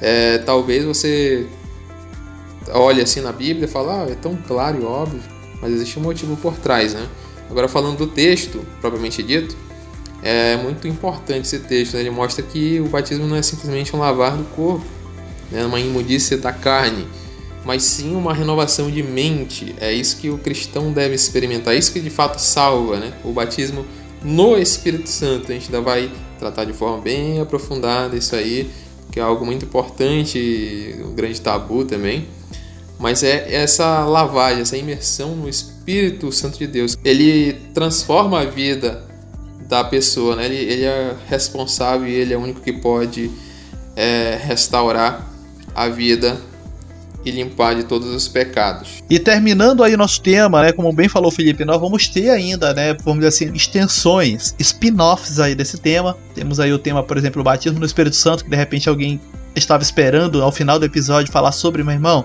É, 0.00 0.38
talvez 0.38 0.84
você 0.84 1.46
olha 2.68 3.02
assim 3.02 3.20
na 3.20 3.32
Bíblia 3.32 3.66
e 3.66 3.68
fala, 3.68 4.04
ah, 4.04 4.10
é 4.10 4.14
tão 4.14 4.36
claro 4.36 4.80
e 4.80 4.84
óbvio, 4.84 5.20
mas 5.60 5.72
existe 5.72 5.98
um 5.98 6.02
motivo 6.02 6.36
por 6.36 6.54
trás, 6.56 6.94
né? 6.94 7.06
Agora 7.50 7.68
falando 7.68 7.98
do 7.98 8.06
texto, 8.06 8.64
propriamente 8.80 9.22
dito, 9.22 9.56
é 10.22 10.56
muito 10.56 10.86
importante 10.86 11.46
esse 11.46 11.58
texto, 11.60 11.94
né? 11.94 12.00
ele 12.00 12.10
mostra 12.10 12.42
que 12.44 12.78
o 12.80 12.86
batismo 12.86 13.26
não 13.26 13.36
é 13.36 13.42
simplesmente 13.42 13.94
um 13.96 13.98
lavar 13.98 14.36
do 14.36 14.44
corpo, 14.54 14.84
né? 15.50 15.64
uma 15.64 15.80
imundícia 15.80 16.36
da 16.36 16.52
carne, 16.52 17.06
mas 17.64 17.82
sim 17.82 18.14
uma 18.14 18.32
renovação 18.32 18.90
de 18.90 19.02
mente. 19.02 19.74
É 19.80 19.92
isso 19.92 20.18
que 20.18 20.30
o 20.30 20.38
cristão 20.38 20.92
deve 20.92 21.14
experimentar, 21.14 21.74
é 21.74 21.78
isso 21.78 21.92
que 21.92 22.00
de 22.00 22.10
fato 22.10 22.38
salva, 22.38 22.98
né? 22.98 23.12
O 23.24 23.32
batismo 23.32 23.84
no 24.22 24.56
Espírito 24.56 25.08
Santo. 25.08 25.50
A 25.50 25.54
gente 25.54 25.66
ainda 25.66 25.80
vai 25.80 26.10
tratar 26.38 26.64
de 26.64 26.72
forma 26.72 26.98
bem 26.98 27.40
aprofundada 27.40 28.16
isso 28.16 28.36
aí, 28.36 28.70
que 29.10 29.18
é 29.18 29.22
algo 29.22 29.44
muito 29.44 29.64
importante, 29.64 30.96
um 31.04 31.14
grande 31.14 31.40
tabu 31.40 31.84
também 31.84 32.28
mas 33.00 33.22
é 33.22 33.52
essa 33.54 34.04
lavagem, 34.04 34.60
essa 34.60 34.76
imersão 34.76 35.34
no 35.34 35.48
Espírito 35.48 36.30
Santo 36.30 36.58
de 36.58 36.66
Deus. 36.66 36.96
Ele 37.02 37.54
transforma 37.72 38.42
a 38.42 38.44
vida 38.44 39.02
da 39.66 39.82
pessoa, 39.82 40.36
né? 40.36 40.44
ele, 40.44 40.56
ele 40.56 40.84
é 40.84 41.16
responsável 41.26 42.06
e 42.06 42.12
ele 42.12 42.34
é 42.34 42.36
o 42.36 42.40
único 42.40 42.60
que 42.60 42.74
pode 42.74 43.30
é, 43.96 44.38
restaurar 44.44 45.26
a 45.74 45.88
vida 45.88 46.38
e 47.24 47.30
limpar 47.30 47.74
de 47.74 47.84
todos 47.84 48.14
os 48.14 48.28
pecados. 48.28 49.02
E 49.08 49.18
terminando 49.18 49.82
aí 49.82 49.96
nosso 49.96 50.20
tema, 50.20 50.62
né, 50.62 50.72
como 50.72 50.92
bem 50.92 51.08
falou 51.08 51.30
Felipe, 51.30 51.64
nós 51.64 51.80
vamos 51.80 52.08
ter 52.08 52.30
ainda, 52.30 52.74
né, 52.74 52.94
vamos 53.04 53.20
dizer 53.20 53.28
assim, 53.28 53.54
extensões, 53.54 54.54
spin-offs 54.58 55.38
aí 55.38 55.54
desse 55.54 55.78
tema. 55.78 56.16
Temos 56.34 56.60
aí 56.60 56.72
o 56.72 56.78
tema, 56.78 57.02
por 57.02 57.16
exemplo, 57.16 57.40
o 57.40 57.44
batismo 57.44 57.78
no 57.78 57.86
Espírito 57.86 58.16
Santo, 58.16 58.44
que 58.44 58.50
de 58.50 58.56
repente 58.56 58.88
alguém 58.88 59.20
estava 59.54 59.82
esperando 59.82 60.42
ao 60.42 60.52
final 60.52 60.78
do 60.78 60.84
episódio 60.84 61.32
falar 61.32 61.52
sobre, 61.52 61.82
meu 61.82 61.94
irmão. 61.94 62.24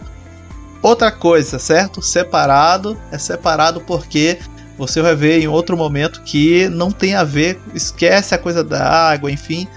Outra 0.86 1.11
coisa, 1.11 1.57
certo? 1.57 1.99
Separado, 1.99 2.95
é 3.11 3.17
separado 3.17 3.81
porque 3.81 4.38
você 4.77 5.01
vai 5.01 5.15
ver 5.15 5.41
em 5.41 5.47
outro 5.47 5.75
momento 5.75 6.21
que 6.21 6.69
não 6.69 6.91
tem 6.91 7.15
a 7.15 7.23
ver, 7.23 7.59
esquece 7.73 8.36
a 8.36 8.38
coisa 8.38 8.63
da 8.63 8.88
água, 8.88 9.31
enfim. 9.31 9.67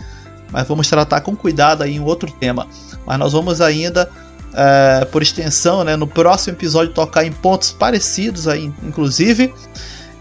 Mas 0.53 0.69
vamos 0.69 0.87
tratar 0.87 1.23
com 1.23 1.35
cuidado 1.35 1.83
aí 1.83 1.97
em 1.97 2.01
outro 2.01 2.31
tema. 2.31 2.69
Mas 3.07 3.19
nós 3.19 3.33
vamos 3.33 3.63
ainda, 3.63 4.11
é, 4.53 5.07
por 5.07 5.23
extensão, 5.23 5.83
né, 5.83 5.97
no 5.97 6.07
próximo 6.07 6.55
episódio 6.55 6.93
tocar 6.93 7.25
em 7.25 7.33
pontos 7.33 7.73
parecidos 7.73 8.47
aí, 8.47 8.71
inclusive. 8.83 9.55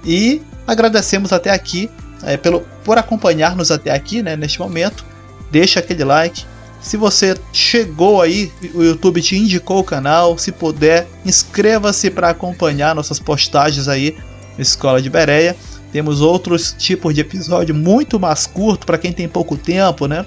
E 0.05 0.41
agradecemos 0.65 1.33
até 1.33 1.51
aqui 1.51 1.91
é, 2.23 2.37
pelo, 2.37 2.61
por 2.85 2.97
acompanhar-nos 2.97 3.71
até 3.71 3.91
aqui, 3.91 4.23
né, 4.23 4.37
neste 4.37 4.57
momento. 4.57 5.03
Deixa 5.51 5.81
aquele 5.81 6.05
like. 6.05 6.45
Se 6.81 6.95
você 6.95 7.35
chegou 7.51 8.21
aí, 8.21 8.51
o 8.73 8.83
YouTube 8.83 9.21
te 9.21 9.35
indicou 9.35 9.79
o 9.79 9.83
canal. 9.83 10.37
Se 10.37 10.51
puder, 10.51 11.07
inscreva-se 11.25 12.09
para 12.09 12.29
acompanhar 12.29 12.95
nossas 12.95 13.19
postagens 13.19 13.87
aí 13.87 14.15
Escola 14.57 15.01
de 15.01 15.09
Bereia. 15.09 15.55
Temos 15.91 16.21
outros 16.21 16.75
tipos 16.77 17.13
de 17.13 17.21
episódio 17.21 17.73
muito 17.73 18.19
mais 18.19 18.45
curto 18.45 18.85
para 18.85 18.97
quem 18.97 19.11
tem 19.11 19.27
pouco 19.27 19.57
tempo, 19.57 20.07
né? 20.07 20.25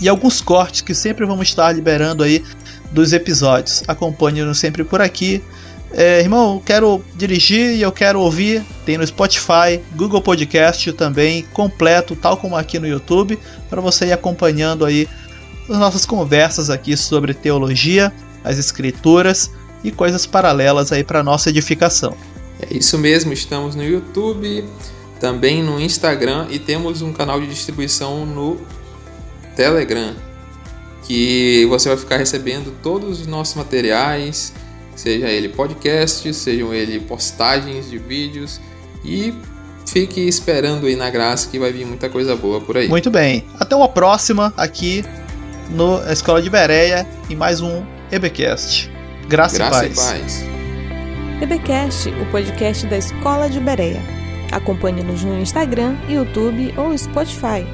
E 0.00 0.08
alguns 0.08 0.40
cortes 0.40 0.80
que 0.80 0.94
sempre 0.94 1.26
vamos 1.26 1.48
estar 1.48 1.70
liberando 1.72 2.22
aí 2.22 2.42
dos 2.92 3.12
episódios. 3.12 3.82
Acompanhe-nos 3.88 4.58
sempre 4.58 4.84
por 4.84 5.00
aqui. 5.00 5.42
É, 5.90 6.20
irmão, 6.20 6.54
eu 6.54 6.60
quero 6.60 7.04
dirigir 7.16 7.74
e 7.74 7.82
eu 7.82 7.90
quero 7.90 8.20
ouvir. 8.20 8.62
Tem 8.84 8.96
no 8.96 9.06
Spotify, 9.06 9.80
Google 9.96 10.20
Podcast 10.20 10.92
também, 10.92 11.44
completo, 11.52 12.14
tal 12.14 12.36
como 12.36 12.56
aqui 12.56 12.78
no 12.78 12.86
YouTube, 12.86 13.38
para 13.68 13.80
você 13.80 14.06
ir 14.06 14.12
acompanhando 14.12 14.84
aí 14.84 15.08
as 15.68 15.78
nossas 15.78 16.06
conversas 16.06 16.70
aqui 16.70 16.96
sobre 16.96 17.34
teologia, 17.34 18.12
as 18.44 18.58
escrituras 18.58 19.50
e 19.84 19.90
coisas 19.90 20.26
paralelas 20.26 20.92
aí 20.92 21.04
para 21.04 21.22
nossa 21.22 21.50
edificação. 21.50 22.16
É 22.60 22.76
isso 22.76 22.98
mesmo, 22.98 23.32
estamos 23.32 23.74
no 23.74 23.84
YouTube, 23.84 24.64
também 25.20 25.62
no 25.62 25.80
Instagram 25.80 26.46
e 26.50 26.58
temos 26.58 27.02
um 27.02 27.12
canal 27.12 27.40
de 27.40 27.46
distribuição 27.46 28.26
no 28.26 28.58
Telegram, 29.54 30.14
que 31.04 31.66
você 31.66 31.88
vai 31.88 31.98
ficar 31.98 32.16
recebendo 32.16 32.74
todos 32.82 33.20
os 33.20 33.26
nossos 33.26 33.54
materiais, 33.54 34.52
seja 34.96 35.28
ele 35.28 35.48
podcast, 35.48 36.32
sejam 36.34 36.74
ele 36.74 37.00
postagens 37.00 37.88
de 37.88 37.98
vídeos 37.98 38.60
e 39.04 39.32
fique 39.86 40.20
esperando 40.20 40.86
aí 40.86 40.96
na 40.96 41.08
graça 41.10 41.48
que 41.48 41.58
vai 41.58 41.72
vir 41.72 41.86
muita 41.86 42.08
coisa 42.08 42.36
boa 42.36 42.60
por 42.60 42.76
aí. 42.76 42.88
Muito 42.88 43.10
bem. 43.10 43.44
Até 43.58 43.74
uma 43.74 43.88
próxima 43.88 44.52
aqui 44.56 45.04
no 45.70 46.00
Escola 46.10 46.40
de 46.40 46.50
Bereia 46.50 47.06
em 47.28 47.36
mais 47.36 47.60
um 47.60 47.84
EBcast. 48.10 48.90
Graça, 49.28 49.58
Graça 49.58 49.86
e 49.86 49.94
paz. 49.94 50.42
E 50.42 50.44
paz. 50.44 50.58
EBcast, 51.42 52.08
o 52.08 52.26
podcast 52.30 52.86
da 52.86 52.96
Escola 52.96 53.48
de 53.48 53.60
Bereia. 53.60 54.00
Acompanhe-nos 54.50 55.22
no 55.22 55.38
Instagram, 55.38 55.94
YouTube 56.08 56.74
ou 56.76 56.96
Spotify. 56.96 57.66